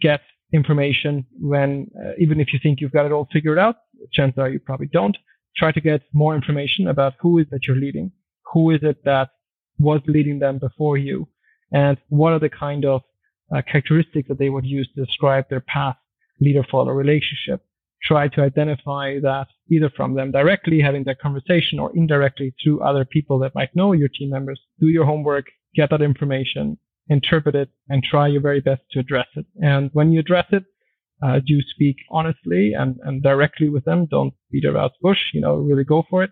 get 0.00 0.20
information 0.54 1.26
when, 1.40 1.90
uh, 2.00 2.12
even 2.18 2.40
if 2.40 2.52
you 2.52 2.60
think 2.62 2.80
you've 2.80 2.92
got 2.92 3.06
it 3.06 3.12
all 3.12 3.28
figured 3.32 3.58
out, 3.58 3.76
chances 4.12 4.38
are 4.38 4.48
you 4.48 4.60
probably 4.60 4.88
don't. 4.92 5.16
Try 5.56 5.72
to 5.72 5.80
get 5.80 6.02
more 6.12 6.34
information 6.34 6.88
about 6.88 7.14
who 7.20 7.38
is 7.38 7.46
that 7.50 7.66
you're 7.66 7.76
leading, 7.76 8.12
who 8.52 8.70
is 8.70 8.80
it 8.82 9.04
that 9.04 9.30
was 9.78 10.00
leading 10.06 10.38
them 10.38 10.58
before 10.58 10.96
you, 10.96 11.28
and 11.72 11.96
what 12.08 12.32
are 12.32 12.38
the 12.38 12.48
kind 12.48 12.84
of 12.84 13.02
uh, 13.54 13.62
characteristics 13.70 14.28
that 14.28 14.38
they 14.38 14.48
would 14.48 14.64
use 14.64 14.88
to 14.94 15.04
describe 15.04 15.44
their 15.48 15.60
past 15.60 15.98
leader-follower 16.40 16.94
relationship. 16.94 17.60
Try 18.02 18.28
to 18.28 18.42
identify 18.42 19.18
that 19.20 19.46
either 19.70 19.90
from 19.96 20.14
them 20.14 20.30
directly 20.30 20.80
having 20.80 21.04
that 21.04 21.20
conversation 21.20 21.78
or 21.78 21.90
indirectly 21.96 22.54
through 22.62 22.82
other 22.82 23.04
people 23.04 23.38
that 23.40 23.54
might 23.54 23.74
know 23.74 23.92
your 23.92 24.08
team 24.08 24.30
members. 24.30 24.60
Do 24.78 24.88
your 24.88 25.06
homework, 25.06 25.46
get 25.74 25.90
that 25.90 26.02
information, 26.02 26.78
interpret 27.08 27.54
it, 27.54 27.70
and 27.88 28.02
try 28.02 28.26
your 28.28 28.40
very 28.40 28.60
best 28.60 28.82
to 28.92 29.00
address 29.00 29.26
it. 29.36 29.46
And 29.56 29.90
when 29.92 30.12
you 30.12 30.20
address 30.20 30.46
it, 30.50 30.64
uh, 31.22 31.40
do 31.46 31.60
speak 31.74 31.96
honestly 32.10 32.72
and, 32.76 32.98
and 33.04 33.22
directly 33.22 33.68
with 33.68 33.84
them. 33.84 34.06
Don't 34.06 34.34
beat 34.50 34.64
around 34.64 34.90
the 34.90 35.08
bush, 35.08 35.18
you 35.32 35.40
know, 35.40 35.54
really 35.54 35.84
go 35.84 36.04
for 36.08 36.22
it 36.22 36.30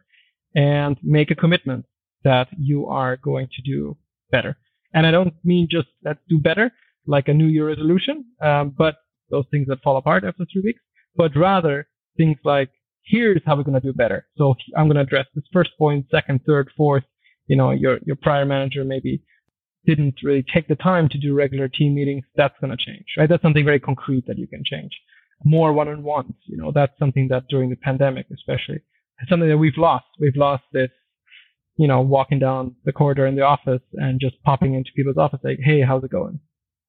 and 0.54 0.96
make 1.02 1.30
a 1.30 1.34
commitment 1.34 1.86
that 2.24 2.48
you 2.58 2.86
are 2.86 3.16
going 3.16 3.48
to 3.54 3.62
do 3.62 3.96
better. 4.30 4.56
And 4.92 5.06
I 5.06 5.10
don't 5.10 5.34
mean 5.44 5.68
just 5.70 5.88
let's 6.04 6.20
do 6.28 6.38
better, 6.38 6.70
like 7.06 7.28
a 7.28 7.34
New 7.34 7.46
Year 7.46 7.66
resolution, 7.68 8.24
um, 8.40 8.74
but 8.76 8.96
those 9.30 9.46
things 9.50 9.66
that 9.68 9.82
fall 9.82 9.96
apart 9.96 10.24
after 10.24 10.44
three 10.52 10.62
weeks, 10.62 10.82
but 11.16 11.34
rather 11.34 11.86
things 12.16 12.36
like, 12.44 12.70
here's 13.04 13.40
how 13.46 13.56
we're 13.56 13.62
going 13.62 13.80
to 13.80 13.86
do 13.86 13.92
better. 13.92 14.26
So 14.36 14.54
I'm 14.76 14.86
going 14.86 14.96
to 14.96 15.02
address 15.02 15.26
this 15.34 15.44
first 15.52 15.70
point, 15.78 16.06
second, 16.10 16.40
third, 16.46 16.70
fourth. 16.76 17.04
You 17.46 17.56
know, 17.56 17.70
your, 17.70 17.98
your 18.04 18.16
prior 18.16 18.44
manager 18.44 18.84
maybe 18.84 19.22
didn't 19.84 20.14
really 20.22 20.44
take 20.54 20.68
the 20.68 20.76
time 20.76 21.08
to 21.08 21.18
do 21.18 21.34
regular 21.34 21.68
team 21.68 21.94
meetings, 21.94 22.24
that's 22.36 22.54
going 22.60 22.70
to 22.70 22.76
change, 22.76 23.06
right? 23.18 23.28
That's 23.28 23.42
something 23.42 23.64
very 23.64 23.80
concrete 23.80 24.26
that 24.26 24.38
you 24.38 24.46
can 24.46 24.62
change. 24.64 24.92
more 25.44 25.72
one-on-ones. 25.72 26.34
You 26.46 26.56
know, 26.56 26.72
that's 26.72 26.96
something 26.98 27.28
that 27.28 27.48
during 27.48 27.70
the 27.70 27.76
pandemic, 27.76 28.26
especially, 28.32 28.80
it's 29.20 29.28
something 29.28 29.48
that 29.48 29.58
we've 29.58 29.76
lost. 29.76 30.06
We've 30.20 30.36
lost 30.36 30.64
this, 30.72 30.90
you 31.76 31.88
know, 31.88 32.00
walking 32.00 32.38
down 32.38 32.76
the 32.84 32.92
corridor 32.92 33.26
in 33.26 33.36
the 33.36 33.42
office 33.42 33.82
and 33.94 34.20
just 34.20 34.42
popping 34.42 34.74
into 34.74 34.90
people's 34.94 35.16
office 35.16 35.40
like, 35.42 35.58
hey, 35.62 35.82
how's 35.82 36.04
it 36.04 36.10
going? 36.10 36.40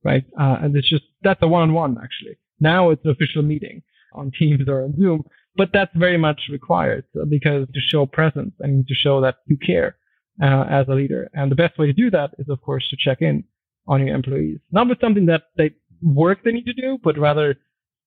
Right? 0.03 0.25
Uh, 0.39 0.57
and 0.61 0.75
it's 0.75 0.89
just 0.89 1.05
that's 1.23 1.41
a 1.41 1.47
one-on-one 1.47 1.97
actually. 2.03 2.37
Now 2.59 2.89
it's 2.89 3.03
an 3.05 3.11
official 3.11 3.41
meeting 3.41 3.83
on 4.13 4.31
Teams 4.37 4.67
or 4.67 4.83
on 4.83 4.95
Zoom, 4.97 5.23
but 5.55 5.69
that's 5.73 5.95
very 5.95 6.17
much 6.17 6.41
required 6.51 7.05
because 7.29 7.67
to 7.73 7.79
show 7.79 8.05
presence 8.05 8.53
and 8.59 8.85
to 8.87 8.93
show 8.93 9.21
that 9.21 9.35
you 9.47 9.57
care 9.57 9.95
uh, 10.41 10.65
as 10.69 10.87
a 10.87 10.93
leader. 10.93 11.29
And 11.33 11.51
the 11.51 11.55
best 11.55 11.77
way 11.77 11.87
to 11.87 11.93
do 11.93 12.09
that 12.11 12.31
is, 12.37 12.49
of 12.49 12.61
course, 12.61 12.87
to 12.89 12.97
check 12.97 13.21
in 13.21 13.43
on 13.87 14.05
your 14.05 14.15
employees, 14.15 14.59
not 14.71 14.87
with 14.87 14.99
something 15.01 15.25
that 15.27 15.43
they 15.57 15.71
work 16.01 16.43
they 16.43 16.51
need 16.51 16.65
to 16.65 16.73
do, 16.73 16.97
but 17.03 17.17
rather, 17.17 17.55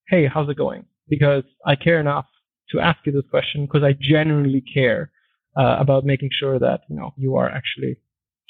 hey, 0.08 0.26
how's 0.26 0.48
it 0.48 0.56
going? 0.56 0.84
Because 1.08 1.44
I 1.64 1.76
care 1.76 2.00
enough 2.00 2.26
to 2.70 2.80
ask 2.80 2.98
you 3.04 3.12
this 3.12 3.30
question 3.30 3.66
because 3.66 3.82
I 3.82 3.94
genuinely 4.00 4.60
care 4.60 5.10
uh, 5.56 5.76
about 5.78 6.04
making 6.04 6.30
sure 6.32 6.58
that 6.58 6.80
you 6.88 6.96
know 6.96 7.12
you 7.16 7.36
are 7.36 7.48
actually 7.48 7.96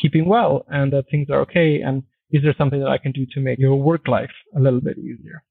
keeping 0.00 0.26
well 0.26 0.64
and 0.68 0.92
that 0.92 1.04
things 1.10 1.28
are 1.30 1.40
okay. 1.40 1.80
And 1.80 2.02
is 2.30 2.42
there 2.42 2.54
something 2.56 2.80
that 2.80 2.88
I 2.88 2.98
can 2.98 3.12
do 3.12 3.26
to 3.34 3.40
make 3.40 3.58
your 3.58 3.76
work 3.76 4.08
life 4.08 4.30
a 4.56 4.60
little 4.60 4.80
bit 4.80 4.98
easier? 4.98 5.42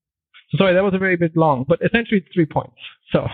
So 0.51 0.57
sorry, 0.57 0.73
that 0.73 0.83
was 0.83 0.93
a 0.93 0.99
very 0.99 1.15
bit 1.15 1.35
long, 1.35 1.65
but 1.67 1.79
essentially 1.83 2.19
it's 2.19 2.33
three 2.33 2.45
points. 2.45 2.77
So 3.11 3.27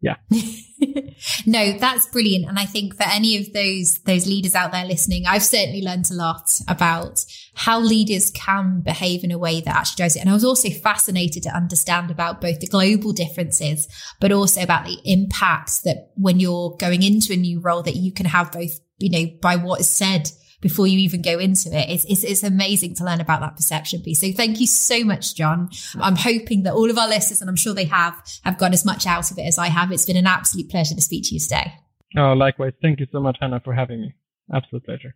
yeah. 0.00 0.16
no, 1.46 1.72
that's 1.78 2.06
brilliant. 2.10 2.46
And 2.46 2.58
I 2.58 2.66
think 2.66 2.96
for 2.96 3.04
any 3.04 3.38
of 3.38 3.52
those 3.52 3.94
those 4.04 4.26
leaders 4.26 4.54
out 4.54 4.72
there 4.72 4.84
listening, 4.84 5.26
I've 5.26 5.42
certainly 5.42 5.82
learned 5.82 6.10
a 6.10 6.14
lot 6.14 6.50
about 6.68 7.24
how 7.54 7.80
leaders 7.80 8.30
can 8.30 8.82
behave 8.82 9.24
in 9.24 9.30
a 9.30 9.38
way 9.38 9.60
that 9.60 9.74
actually 9.74 9.96
drives 9.96 10.16
it. 10.16 10.20
And 10.20 10.28
I 10.28 10.34
was 10.34 10.44
also 10.44 10.68
fascinated 10.68 11.42
to 11.44 11.56
understand 11.56 12.10
about 12.10 12.40
both 12.40 12.60
the 12.60 12.66
global 12.66 13.12
differences, 13.12 13.88
but 14.20 14.32
also 14.32 14.62
about 14.62 14.84
the 14.84 14.98
impacts 15.04 15.80
that 15.80 16.10
when 16.14 16.40
you're 16.40 16.76
going 16.78 17.02
into 17.02 17.32
a 17.32 17.36
new 17.36 17.60
role 17.60 17.82
that 17.82 17.96
you 17.96 18.12
can 18.12 18.26
have 18.26 18.52
both, 18.52 18.78
you 18.98 19.10
know, 19.10 19.30
by 19.40 19.56
what 19.56 19.80
is 19.80 19.90
said 19.90 20.30
before 20.60 20.86
you 20.86 20.98
even 20.98 21.22
go 21.22 21.38
into 21.38 21.68
it. 21.68 21.90
It's, 21.90 22.04
it's, 22.04 22.24
it's 22.24 22.42
amazing 22.42 22.94
to 22.96 23.04
learn 23.04 23.20
about 23.20 23.40
that 23.40 23.56
perception 23.56 24.02
piece. 24.02 24.20
So 24.20 24.32
thank 24.32 24.60
you 24.60 24.66
so 24.66 25.04
much, 25.04 25.34
Jon. 25.34 25.70
I'm 26.00 26.16
hoping 26.16 26.62
that 26.64 26.74
all 26.74 26.90
of 26.90 26.98
our 26.98 27.08
listeners, 27.08 27.40
and 27.40 27.50
I'm 27.50 27.56
sure 27.56 27.74
they 27.74 27.84
have, 27.84 28.14
have 28.44 28.58
got 28.58 28.72
as 28.72 28.84
much 28.84 29.06
out 29.06 29.30
of 29.30 29.38
it 29.38 29.42
as 29.42 29.58
I 29.58 29.68
have. 29.68 29.92
It's 29.92 30.06
been 30.06 30.16
an 30.16 30.26
absolute 30.26 30.70
pleasure 30.70 30.94
to 30.94 31.02
speak 31.02 31.24
to 31.26 31.34
you 31.34 31.40
today. 31.40 31.72
Oh, 32.16 32.32
likewise. 32.32 32.72
Thank 32.80 33.00
you 33.00 33.06
so 33.12 33.20
much, 33.20 33.36
Hannah, 33.40 33.60
for 33.62 33.74
having 33.74 34.00
me. 34.00 34.14
Absolute 34.52 34.84
pleasure. 34.84 35.14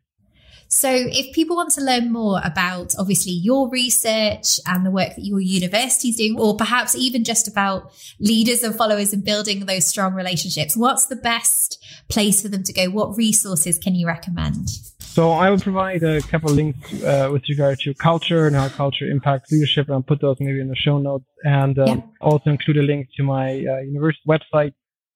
So, 0.73 0.89
if 0.89 1.35
people 1.35 1.57
want 1.57 1.73
to 1.73 1.81
learn 1.81 2.13
more 2.13 2.41
about 2.45 2.95
obviously 2.97 3.33
your 3.33 3.69
research 3.69 4.61
and 4.69 4.87
the 4.87 4.93
work 4.93 5.17
that 5.17 5.25
your 5.25 5.41
university 5.41 6.11
is 6.11 6.17
doing, 6.17 6.39
or 6.39 6.57
perhaps 6.57 6.95
even 6.95 7.25
just 7.25 7.49
about 7.49 7.93
leaders 8.21 8.63
and 8.63 8.73
followers 8.73 9.13
and 9.13 9.25
building 9.25 9.67
those 9.67 9.85
strong 9.85 10.15
relationships, 10.15 10.77
what's 10.77 11.07
the 11.07 11.17
best 11.17 11.85
place 12.09 12.41
for 12.41 12.47
them 12.47 12.63
to 12.63 12.73
go? 12.73 12.89
What 12.89 13.17
resources 13.17 13.79
can 13.79 13.97
you 13.97 14.07
recommend? 14.07 14.69
So 15.01 15.33
I 15.33 15.51
will 15.51 15.59
provide 15.59 16.05
a 16.05 16.23
couple 16.23 16.53
links 16.53 17.03
uh, 17.03 17.31
with 17.33 17.49
regard 17.49 17.81
to 17.81 17.93
culture 17.95 18.47
and 18.47 18.55
how 18.55 18.69
culture 18.69 19.11
impacts 19.11 19.51
leadership, 19.51 19.89
and 19.89 19.97
I'll 19.97 20.03
put 20.03 20.21
those 20.21 20.37
maybe 20.39 20.61
in 20.61 20.69
the 20.69 20.77
show 20.77 20.99
notes, 20.99 21.25
and 21.43 21.77
um, 21.81 21.89
yeah. 21.89 22.01
also 22.21 22.49
include 22.49 22.77
a 22.77 22.83
link 22.83 23.09
to 23.17 23.25
my 23.25 23.67
uh, 23.67 23.81
university 23.81 24.23
website. 24.29 24.75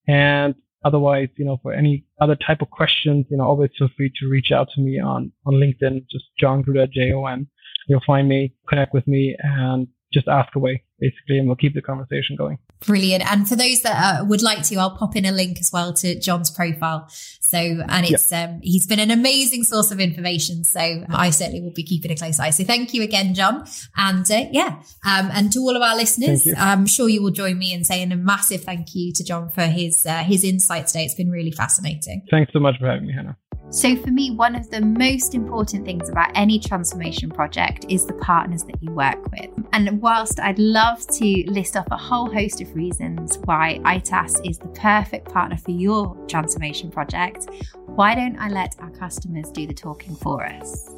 And 0.08 0.56
otherwise, 0.84 1.28
you 1.36 1.44
know, 1.44 1.58
for 1.62 1.72
any 1.72 2.04
other 2.20 2.36
type 2.36 2.60
of 2.60 2.70
questions, 2.70 3.26
you 3.30 3.36
know, 3.36 3.44
always 3.44 3.70
feel 3.78 3.88
free 3.96 4.12
to 4.20 4.28
reach 4.28 4.52
out 4.52 4.68
to 4.74 4.80
me 4.80 5.00
on 5.00 5.32
on 5.46 5.54
LinkedIn, 5.54 6.06
just 6.10 6.26
Jon 6.38 6.62
Gruda, 6.62 6.90
J 6.90 7.12
O 7.12 7.26
N. 7.26 7.46
You'll 7.88 8.00
find 8.06 8.28
me, 8.28 8.54
connect 8.68 8.94
with 8.94 9.06
me, 9.06 9.36
and 9.42 9.88
just 10.12 10.28
ask 10.28 10.54
away 10.54 10.82
basically, 11.04 11.38
and 11.38 11.46
we'll 11.46 11.56
keep 11.56 11.74
the 11.74 11.82
conversation 11.82 12.36
going. 12.36 12.58
Brilliant. 12.86 13.24
And 13.30 13.48
for 13.48 13.56
those 13.56 13.82
that 13.82 13.96
uh, 13.96 14.24
would 14.24 14.42
like 14.42 14.62
to, 14.64 14.76
I'll 14.76 14.96
pop 14.96 15.16
in 15.16 15.24
a 15.24 15.32
link 15.32 15.58
as 15.58 15.70
well 15.72 15.92
to 15.94 16.18
Jon's 16.18 16.50
profile. 16.50 17.08
So, 17.40 17.58
and 17.58 18.06
it's, 18.06 18.30
yep. 18.32 18.50
um, 18.50 18.60
he's 18.62 18.86
been 18.86 18.98
an 18.98 19.10
amazing 19.10 19.64
source 19.64 19.90
of 19.90 20.00
information. 20.00 20.64
So 20.64 20.80
I 21.08 21.30
certainly 21.30 21.60
will 21.60 21.72
be 21.72 21.82
keeping 21.82 22.10
a 22.10 22.16
close 22.16 22.38
eye. 22.40 22.50
So 22.50 22.64
thank 22.64 22.94
you 22.94 23.02
again, 23.02 23.34
Jon. 23.34 23.66
And 23.96 24.30
uh, 24.30 24.44
yeah, 24.50 24.82
um, 25.04 25.30
and 25.32 25.52
to 25.52 25.60
all 25.60 25.76
of 25.76 25.82
our 25.82 25.96
listeners, 25.96 26.48
I'm 26.56 26.86
sure 26.86 27.08
you 27.08 27.22
will 27.22 27.30
join 27.30 27.58
me 27.58 27.72
in 27.72 27.84
saying 27.84 28.12
a 28.12 28.16
massive 28.16 28.62
thank 28.62 28.94
you 28.94 29.12
to 29.12 29.24
Jon 29.24 29.50
for 29.50 29.62
his, 29.62 30.04
uh, 30.06 30.24
his 30.24 30.44
insight 30.44 30.86
today. 30.88 31.04
It's 31.04 31.14
been 31.14 31.30
really 31.30 31.52
fascinating. 31.52 32.22
Thanks 32.30 32.52
so 32.52 32.60
much 32.60 32.76
for 32.78 32.86
having 32.86 33.06
me, 33.06 33.14
Hannah. 33.14 33.36
So, 33.70 33.96
for 33.96 34.10
me, 34.10 34.30
one 34.30 34.54
of 34.54 34.70
the 34.70 34.80
most 34.80 35.34
important 35.34 35.84
things 35.84 36.08
about 36.08 36.30
any 36.34 36.60
transformation 36.60 37.28
project 37.28 37.86
is 37.88 38.06
the 38.06 38.12
partners 38.14 38.62
that 38.64 38.80
you 38.80 38.92
work 38.92 39.30
with. 39.32 39.50
And 39.72 40.00
whilst 40.00 40.38
I'd 40.38 40.58
love 40.58 41.04
to 41.08 41.44
list 41.50 41.76
off 41.76 41.86
a 41.90 41.96
whole 41.96 42.30
host 42.32 42.60
of 42.60 42.72
reasons 42.74 43.36
why 43.44 43.80
ITAS 43.84 44.40
is 44.44 44.58
the 44.58 44.68
perfect 44.68 45.32
partner 45.32 45.56
for 45.56 45.72
your 45.72 46.16
transformation 46.28 46.90
project, 46.90 47.48
why 47.86 48.14
don't 48.14 48.38
I 48.38 48.48
let 48.48 48.76
our 48.78 48.90
customers 48.90 49.50
do 49.50 49.66
the 49.66 49.74
talking 49.74 50.14
for 50.14 50.46
us? 50.46 50.90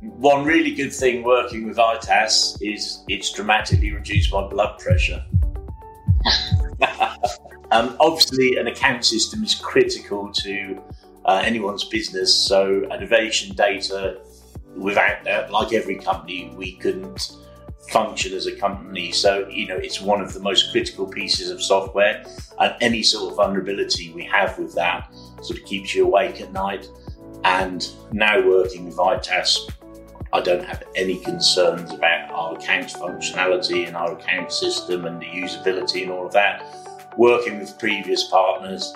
One 0.00 0.44
really 0.44 0.74
good 0.74 0.92
thing 0.92 1.22
working 1.22 1.68
with 1.68 1.78
ITAS 1.78 2.58
is 2.60 3.04
it's 3.06 3.30
dramatically 3.30 3.92
reduced 3.92 4.32
my 4.32 4.48
blood 4.48 4.78
pressure. 4.80 5.24
um, 7.70 7.96
obviously, 8.00 8.56
an 8.56 8.66
account 8.66 9.04
system 9.04 9.44
is 9.44 9.54
critical 9.54 10.32
to 10.32 10.82
uh, 11.28 11.42
anyone's 11.44 11.84
business. 11.84 12.34
So 12.34 12.84
innovation 12.90 13.54
data, 13.54 14.18
without 14.74 15.24
that, 15.24 15.52
like 15.52 15.74
every 15.74 15.96
company, 15.96 16.52
we 16.56 16.76
couldn't 16.76 17.36
function 17.90 18.32
as 18.32 18.46
a 18.46 18.56
company. 18.56 19.12
So, 19.12 19.46
you 19.48 19.68
know, 19.68 19.76
it's 19.76 20.00
one 20.00 20.22
of 20.22 20.32
the 20.32 20.40
most 20.40 20.72
critical 20.72 21.06
pieces 21.06 21.50
of 21.50 21.62
software 21.62 22.24
and 22.58 22.74
any 22.80 23.02
sort 23.02 23.30
of 23.30 23.36
vulnerability 23.36 24.10
we 24.12 24.24
have 24.24 24.58
with 24.58 24.74
that 24.74 25.12
sort 25.42 25.60
of 25.60 25.66
keeps 25.66 25.94
you 25.94 26.06
awake 26.06 26.40
at 26.40 26.50
night. 26.52 26.88
And 27.44 27.86
now 28.10 28.44
working 28.46 28.86
with 28.86 28.98
ITAS, 28.98 29.68
I 30.32 30.40
don't 30.40 30.64
have 30.64 30.82
any 30.96 31.18
concerns 31.18 31.92
about 31.92 32.30
our 32.30 32.56
account 32.56 32.88
functionality 32.88 33.86
and 33.86 33.96
our 33.96 34.12
account 34.12 34.50
system 34.50 35.04
and 35.04 35.20
the 35.20 35.26
usability 35.26 36.02
and 36.02 36.10
all 36.10 36.26
of 36.26 36.32
that. 36.32 36.64
Working 37.18 37.58
with 37.58 37.78
previous 37.78 38.28
partners, 38.30 38.94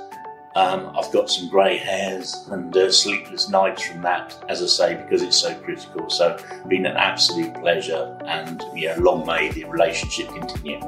um, 0.54 0.92
I've 0.96 1.10
got 1.12 1.30
some 1.30 1.48
grey 1.48 1.78
hairs 1.78 2.46
and 2.50 2.76
uh, 2.76 2.90
sleepless 2.90 3.48
nights 3.48 3.82
from 3.82 4.02
that, 4.02 4.42
as 4.48 4.62
I 4.62 4.66
say, 4.66 4.94
because 5.02 5.22
it's 5.22 5.36
so 5.36 5.54
critical. 5.54 6.10
So, 6.10 6.38
been 6.68 6.86
an 6.86 6.96
absolute 6.96 7.54
pleasure, 7.54 8.16
and 8.26 8.62
know, 8.88 8.96
long 8.98 9.26
may 9.26 9.50
the 9.50 9.64
relationship 9.64 10.28
continue. 10.28 10.80